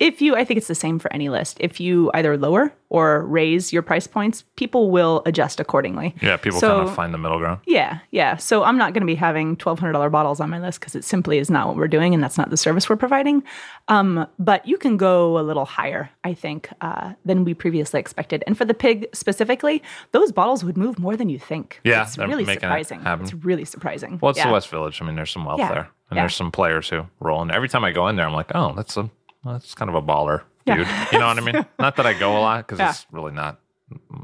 if 0.01 0.19
you, 0.21 0.35
I 0.35 0.43
think 0.43 0.57
it's 0.57 0.67
the 0.67 0.75
same 0.75 0.97
for 0.99 1.13
any 1.13 1.29
list. 1.29 1.57
If 1.59 1.79
you 1.79 2.09
either 2.15 2.35
lower 2.37 2.73
or 2.89 3.23
raise 3.25 3.71
your 3.71 3.83
price 3.83 4.07
points, 4.07 4.43
people 4.57 4.89
will 4.91 5.21
adjust 5.27 5.59
accordingly. 5.59 6.15
Yeah, 6.21 6.37
people 6.37 6.59
So- 6.59 6.77
kind 6.77 6.89
of 6.89 6.95
find 6.95 7.13
the 7.13 7.17
middle 7.19 7.37
ground. 7.37 7.59
Yeah, 7.67 7.99
yeah. 8.09 8.35
So 8.37 8.63
I'm 8.63 8.77
not 8.77 8.93
going 8.93 9.01
to 9.01 9.05
be 9.07 9.15
having 9.15 9.55
$1,200 9.55 10.11
bottles 10.11 10.39
on 10.41 10.49
my 10.49 10.59
list 10.59 10.79
because 10.79 10.95
it 10.95 11.03
simply 11.05 11.37
is 11.37 11.49
not 11.51 11.67
what 11.67 11.77
we're 11.77 11.87
doing 11.87 12.13
and 12.15 12.21
that's 12.23 12.37
not 12.37 12.49
the 12.49 12.57
service 12.57 12.89
we're 12.89 12.95
providing. 12.97 13.43
Um, 13.87 14.27
but 14.39 14.67
you 14.67 14.77
can 14.77 14.97
go 14.97 15.37
a 15.37 15.43
little 15.43 15.65
higher, 15.65 16.09
I 16.23 16.33
think, 16.33 16.69
uh, 16.81 17.13
than 17.23 17.45
we 17.45 17.53
previously 17.53 17.99
expected. 17.99 18.43
And 18.47 18.57
for 18.57 18.65
the 18.65 18.73
pig 18.73 19.07
specifically, 19.13 19.83
those 20.13 20.31
bottles 20.31 20.63
would 20.65 20.77
move 20.77 20.97
more 20.99 21.15
than 21.15 21.29
you 21.29 21.37
think. 21.39 21.79
Yeah, 21.83 22.01
it's 22.03 22.17
really 22.17 22.43
it 22.43 22.59
surprising. 22.59 23.01
happen. 23.01 23.23
It's 23.25 23.33
really 23.35 23.65
surprising. 23.65 24.17
Well, 24.21 24.31
it's 24.31 24.39
yeah. 24.39 24.47
the 24.47 24.53
West 24.53 24.69
Village. 24.69 24.99
I 25.01 25.05
mean, 25.05 25.15
there's 25.15 25.31
some 25.31 25.45
wealth 25.45 25.59
Yeah. 25.59 25.69
there, 25.69 25.87
and 26.09 26.17
Yeah. 26.17 26.23
there's 26.23 26.35
some 26.35 26.51
players 26.51 26.89
who 26.89 27.05
roll. 27.19 27.41
And 27.41 27.51
every 27.51 27.69
time 27.69 27.83
I 27.85 27.91
go 27.91 28.07
in 28.07 28.15
there, 28.15 28.25
I'm 28.27 28.33
like, 28.33 28.51
oh, 28.55 28.73
that's 28.75 28.97
a 28.97 29.09
that's 29.43 29.73
kind 29.75 29.89
of 29.89 29.95
a 29.95 30.01
baller 30.01 30.43
Yeah. 30.65 30.75
dude. 30.77 30.87
You 31.11 31.19
know 31.19 31.27
what 31.27 31.37
I 31.37 31.41
mean? 31.41 31.65
not 31.79 31.95
that 31.97 32.05
I 32.05 32.13
go 32.13 32.37
a 32.37 32.39
lot 32.39 32.65
because 32.67 32.79
Yeah. 32.79 32.89
it's 32.91 33.05
really 33.11 33.31
not. 33.31 33.59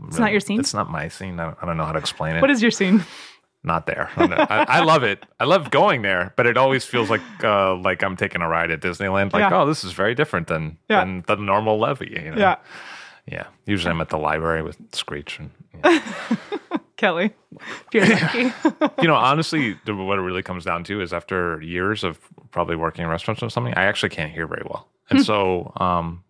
It's 0.07 0.17
not 0.17 0.31
your 0.31 0.39
scene? 0.39 0.59
It's 0.59 0.73
not 0.73 0.89
my 0.89 1.09
scene. 1.09 1.39
I 1.39 1.45
don't, 1.45 1.57
I 1.61 1.65
don't 1.65 1.75
know 1.77 1.83
how 1.85 1.91
to 1.91 1.99
explain 1.99 2.35
it. 2.37 2.41
What 2.41 2.49
is 2.51 2.61
your 2.61 2.71
scene? 2.71 3.03
not 3.63 3.85
there. 3.85 4.09
I. 4.15 4.65
I, 4.69 4.79
love 4.83 5.03
it. 5.03 5.25
I 5.41 5.43
love 5.43 5.71
going 5.71 6.01
there, 6.01 6.33
but 6.37 6.47
it 6.47 6.55
always 6.55 6.85
feels 6.85 7.09
like 7.09 7.21
uh, 7.43 7.75
like 7.75 8.01
I'm 8.01 8.15
taking 8.15 8.41
a 8.41 8.47
ride 8.47 8.71
at 8.71 8.79
Disneyland. 8.79 9.33
Like, 9.33 9.41
Yeah. 9.41 9.61
oh, 9.61 9.65
this 9.65 9.83
is 9.83 9.91
very 9.91 10.15
different 10.15 10.47
than 10.47 10.77
than 10.87 11.23
the 11.27 11.35
normal 11.35 11.77
Levi. 11.79 12.05
You 12.05 12.31
know? 12.31 12.37
yeah. 12.37 12.55
Usually, 13.65 13.91
I'm 13.91 14.01
at 14.01 14.09
the 14.09 14.17
library 14.17 14.61
with 14.61 14.77
Screech 14.93 15.39
and. 15.39 15.51
yeah. 15.83 16.03
Kelly. 16.97 17.31
If 17.51 17.93
you're 17.93 18.07
lucky. 18.07 18.91
you 19.01 19.07
know, 19.07 19.15
honestly, 19.15 19.73
what 19.85 20.17
it 20.17 20.21
really 20.21 20.41
comes 20.41 20.65
down 20.65 20.83
to 20.85 20.99
is 20.99 21.13
after 21.13 21.61
years 21.61 22.03
of 22.03 22.19
probably 22.51 22.75
working 22.75 23.03
in 23.03 23.09
restaurants 23.09 23.43
or 23.43 23.49
something, 23.49 23.73
I 23.75 23.83
actually 23.83 24.09
can't 24.09 24.31
hear 24.31 24.47
very 24.47 24.63
well. 24.65 24.87
And 25.09 25.23
so, 25.23 25.71
um, 25.77 26.23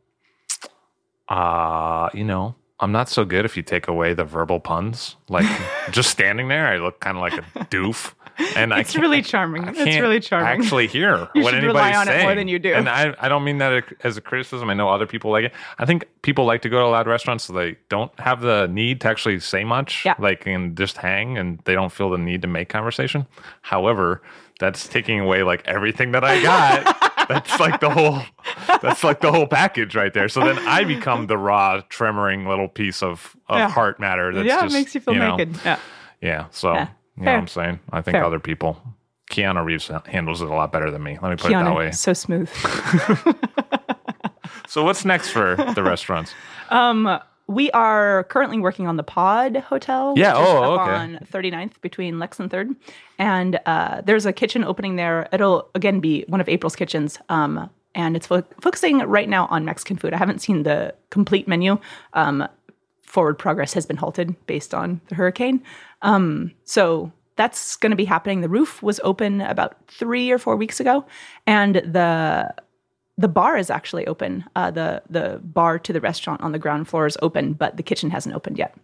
uh, 1.29 2.09
you 2.13 2.25
know, 2.25 2.55
I'm 2.79 2.91
not 2.91 3.09
so 3.09 3.25
good 3.25 3.45
if 3.45 3.57
you 3.57 3.63
take 3.63 3.87
away 3.87 4.13
the 4.13 4.25
verbal 4.25 4.59
puns. 4.59 5.15
Like 5.29 5.45
just 5.91 6.09
standing 6.09 6.47
there, 6.49 6.67
I 6.67 6.77
look 6.77 6.99
kind 6.99 7.17
of 7.17 7.21
like 7.21 7.33
a 7.33 7.65
doof. 7.65 8.13
And 8.55 8.73
I 8.73 8.79
It's 8.79 8.95
really 8.95 9.21
charming. 9.21 9.67
It's 9.67 9.99
really 9.99 10.19
charming. 10.19 10.47
Actually, 10.61 10.87
hear 10.87 11.27
You 11.35 11.43
what 11.43 11.53
should 11.53 11.63
rely 11.63 11.95
on 11.95 12.07
it 12.07 12.21
more 12.21 12.35
than 12.35 12.47
you 12.47 12.59
do. 12.59 12.73
And 12.73 12.87
I, 12.87 13.15
I 13.19 13.29
don't 13.29 13.43
mean 13.43 13.57
that 13.59 13.83
as 14.03 14.17
a 14.17 14.21
criticism. 14.21 14.69
I 14.69 14.73
know 14.73 14.89
other 14.89 15.07
people 15.07 15.31
like 15.31 15.45
it. 15.45 15.53
I 15.79 15.85
think 15.85 16.07
people 16.21 16.45
like 16.45 16.61
to 16.61 16.69
go 16.69 16.79
to 16.79 16.87
loud 16.87 17.07
restaurants 17.07 17.45
so 17.45 17.53
they 17.53 17.77
don't 17.89 18.11
have 18.19 18.41
the 18.41 18.67
need 18.67 19.01
to 19.01 19.07
actually 19.07 19.39
say 19.39 19.63
much. 19.63 20.05
Yeah. 20.05 20.15
Like 20.19 20.45
and 20.45 20.77
just 20.77 20.97
hang, 20.97 21.37
and 21.37 21.59
they 21.65 21.73
don't 21.73 21.91
feel 21.91 22.09
the 22.09 22.17
need 22.17 22.41
to 22.43 22.47
make 22.47 22.69
conversation. 22.69 23.25
However, 23.61 24.21
that's 24.59 24.87
taking 24.87 25.19
away 25.19 25.43
like 25.43 25.67
everything 25.67 26.11
that 26.11 26.23
I 26.23 26.41
got. 26.41 26.97
that's 27.27 27.59
like 27.59 27.79
the 27.79 27.89
whole. 27.89 28.21
That's 28.81 29.03
like 29.03 29.21
the 29.21 29.31
whole 29.31 29.47
package 29.47 29.95
right 29.95 30.13
there. 30.13 30.29
So 30.29 30.41
then 30.41 30.57
I 30.59 30.83
become 30.83 31.27
the 31.27 31.37
raw, 31.37 31.81
tremoring 31.89 32.47
little 32.47 32.67
piece 32.67 33.01
of, 33.03 33.35
of 33.47 33.57
Yeah. 33.57 33.69
heart 33.69 33.99
matter. 33.99 34.33
That's 34.33 34.47
yeah, 34.47 34.61
just, 34.61 34.75
it 34.75 34.77
makes 34.77 34.95
you 34.95 35.01
feel 35.01 35.15
know, 35.15 35.35
naked. 35.35 35.59
Yeah. 35.65 35.79
yeah. 36.21 36.45
So, 36.51 36.73
Yeah. 36.73 36.87
You 37.17 37.25
know 37.25 37.31
what 37.31 37.37
I'm 37.37 37.47
saying? 37.47 37.79
I 37.91 38.01
think 38.01 38.15
Fair. 38.15 38.25
other 38.25 38.39
people, 38.39 38.81
Keanu 39.31 39.63
Reeves 39.63 39.89
handles 40.05 40.41
it 40.41 40.47
a 40.47 40.53
lot 40.53 40.71
better 40.71 40.91
than 40.91 41.03
me. 41.03 41.17
Let 41.21 41.29
me 41.29 41.35
put 41.35 41.51
it 41.51 41.53
that 41.53 41.75
way. 41.75 41.91
so 41.91 42.13
smooth. 42.13 42.49
So, 44.67 44.83
what's 44.83 45.05
next 45.05 45.29
for 45.29 45.55
the 45.75 45.83
restaurants? 45.83 46.33
we 47.47 47.71
are 47.71 48.25
currently 48.25 48.59
working 48.59 48.85
on 48.87 48.97
the 48.97 49.03
Pod 49.03 49.55
Hotel. 49.55 50.13
Yeah, 50.17 50.33
which 50.33 50.41
is 50.41 50.53
oh, 50.53 50.79
okay. 50.79 50.91
On 50.91 51.19
39th 51.31 51.79
between 51.81 52.19
Lex 52.19 52.39
and 52.39 52.51
Third, 52.51 52.75
and 53.17 53.59
uh, 53.65 54.01
there's 54.01 54.25
a 54.25 54.33
kitchen 54.33 54.63
opening 54.65 54.97
there. 54.97 55.29
It'll 55.31 55.69
again 55.73 56.01
be 56.01 56.25
one 56.27 56.41
of 56.41 56.49
April's 56.49 56.75
kitchens. 56.75 57.17
Um, 57.29 57.69
and 57.95 58.15
it's 58.15 58.27
fo- 58.27 58.43
focusing 58.61 58.99
right 58.99 59.27
now 59.27 59.47
on 59.47 59.65
Mexican 59.65 59.97
food. 59.97 60.13
I 60.13 60.17
haven't 60.17 60.39
seen 60.39 60.63
the 60.63 60.93
complete 61.09 61.47
menu. 61.47 61.79
Um, 62.13 62.47
forward 63.07 63.39
progress 63.39 63.73
has 63.73 63.85
been 63.85 63.97
halted 63.97 64.35
based 64.45 64.73
on 64.73 65.01
the 65.07 65.15
hurricane. 65.15 65.63
Um, 66.03 66.51
so 66.63 67.11
that's 67.37 67.75
going 67.77 67.91
to 67.91 67.95
be 67.95 68.05
happening. 68.05 68.41
The 68.41 68.49
roof 68.49 68.83
was 68.83 68.99
open 69.03 69.41
about 69.41 69.75
three 69.87 70.29
or 70.29 70.37
four 70.37 70.55
weeks 70.55 70.79
ago, 70.79 71.05
and 71.47 71.75
the 71.77 72.53
the 73.19 73.27
bar 73.27 73.57
is 73.57 73.69
actually 73.71 74.05
open. 74.05 74.43
Uh, 74.55 74.69
the 74.71 75.01
the 75.09 75.39
bar 75.43 75.79
to 75.79 75.93
the 75.93 76.01
restaurant 76.01 76.41
on 76.41 76.51
the 76.51 76.59
ground 76.59 76.87
floor 76.87 77.07
is 77.07 77.17
open, 77.21 77.53
but 77.53 77.77
the 77.77 77.83
kitchen 77.83 78.11
hasn't 78.11 78.35
opened 78.35 78.57
yet. 78.57 78.75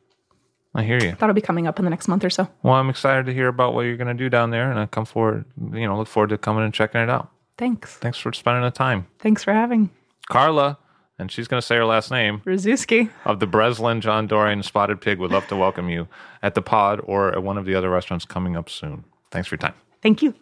I 0.75 0.83
hear 0.83 0.97
you. 0.97 1.15
That'll 1.19 1.35
be 1.35 1.41
coming 1.41 1.67
up 1.67 1.77
in 1.77 1.85
the 1.85 1.91
next 1.91 2.07
month 2.07 2.23
or 2.23 2.31
so. 2.31 2.47
Well, 2.63 2.73
I'm 2.73 2.89
excited 2.89 3.27
to 3.27 3.33
hear 3.33 3.47
about 3.47 3.75
what 3.75 3.81
you're 3.81 3.97
going 3.97 4.07
to 4.07 4.15
do 4.15 4.27
down 4.27 4.49
there, 4.49 4.71
and 4.71 4.79
I 4.79 4.87
come 4.87 5.05
forward. 5.05 5.45
You 5.71 5.87
know, 5.87 5.97
look 5.97 6.07
forward 6.07 6.29
to 6.29 6.37
coming 6.37 6.63
and 6.63 6.73
checking 6.73 7.01
it 7.01 7.09
out. 7.09 7.29
Thanks. 7.57 7.93
Thanks 7.97 8.17
for 8.17 8.33
spending 8.33 8.63
the 8.63 8.71
time, 8.71 9.05
Thanks 9.19 9.43
for 9.43 9.53
having 9.53 9.91
Carla. 10.29 10.79
And 11.19 11.31
she's 11.31 11.47
going 11.47 11.61
to 11.61 11.65
say 11.65 11.75
her 11.75 11.85
last 11.85 12.09
name 12.09 12.41
Rzeszewski. 12.45 13.09
of 13.25 13.39
the 13.39 13.47
Breslin 13.47 14.01
John 14.01 14.27
Dory 14.27 14.51
and 14.53 14.65
Spotted 14.65 14.99
Pig. 14.99 15.19
Would 15.19 15.31
love 15.31 15.47
to 15.47 15.55
welcome 15.55 15.89
you 15.89 16.07
at 16.41 16.55
the 16.55 16.61
Pod 16.61 17.01
or 17.03 17.31
at 17.31 17.43
one 17.43 17.57
of 17.57 17.65
the 17.65 17.75
other 17.75 17.89
restaurants 17.89 18.25
coming 18.25 18.57
up 18.57 18.69
soon. 18.69 19.03
Thanks 19.31 19.47
for 19.47 19.55
your 19.55 19.59
time. 19.59 19.75
Thank 20.01 20.21
you. 20.21 20.33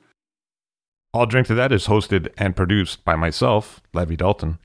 I'll 1.14 1.26
Drink 1.26 1.48
to 1.48 1.54
That 1.56 1.74
is 1.74 1.88
hosted 1.88 2.30
and 2.38 2.56
produced 2.56 3.04
by 3.04 3.18
myself, 3.18 3.82
Levi 3.94 4.16
Dalton. 4.16 4.60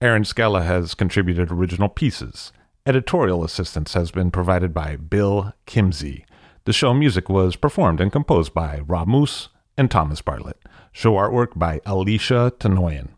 Aaron 0.00 0.24
Scala 0.24 0.62
has 0.62 0.94
contributed 0.94 1.50
original 1.50 1.90
pieces. 1.90 2.50
Editorial 2.86 3.44
assistance 3.44 3.92
has 3.94 4.10
been 4.10 4.30
provided 4.30 4.72
by 4.72 4.96
Bill 4.96 5.52
Kimsey. 5.66 6.24
The 6.64 6.72
show 6.72 6.94
music 6.94 7.28
was 7.28 7.56
performed 7.56 8.00
and 8.00 8.10
composed 8.10 8.54
by 8.54 8.80
Rob 8.80 9.06
Moose 9.06 9.50
and 9.76 9.90
Thomas 9.90 10.22
Bartlett. 10.22 10.58
Show 10.92 11.12
artwork 11.12 11.50
by 11.56 11.80
Alicia 11.84 12.52
Tenoyan. 12.58 13.08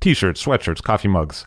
T-shirts, 0.00 0.44
sweatshirts, 0.44 0.82
coffee 0.82 1.08
mugs, 1.08 1.46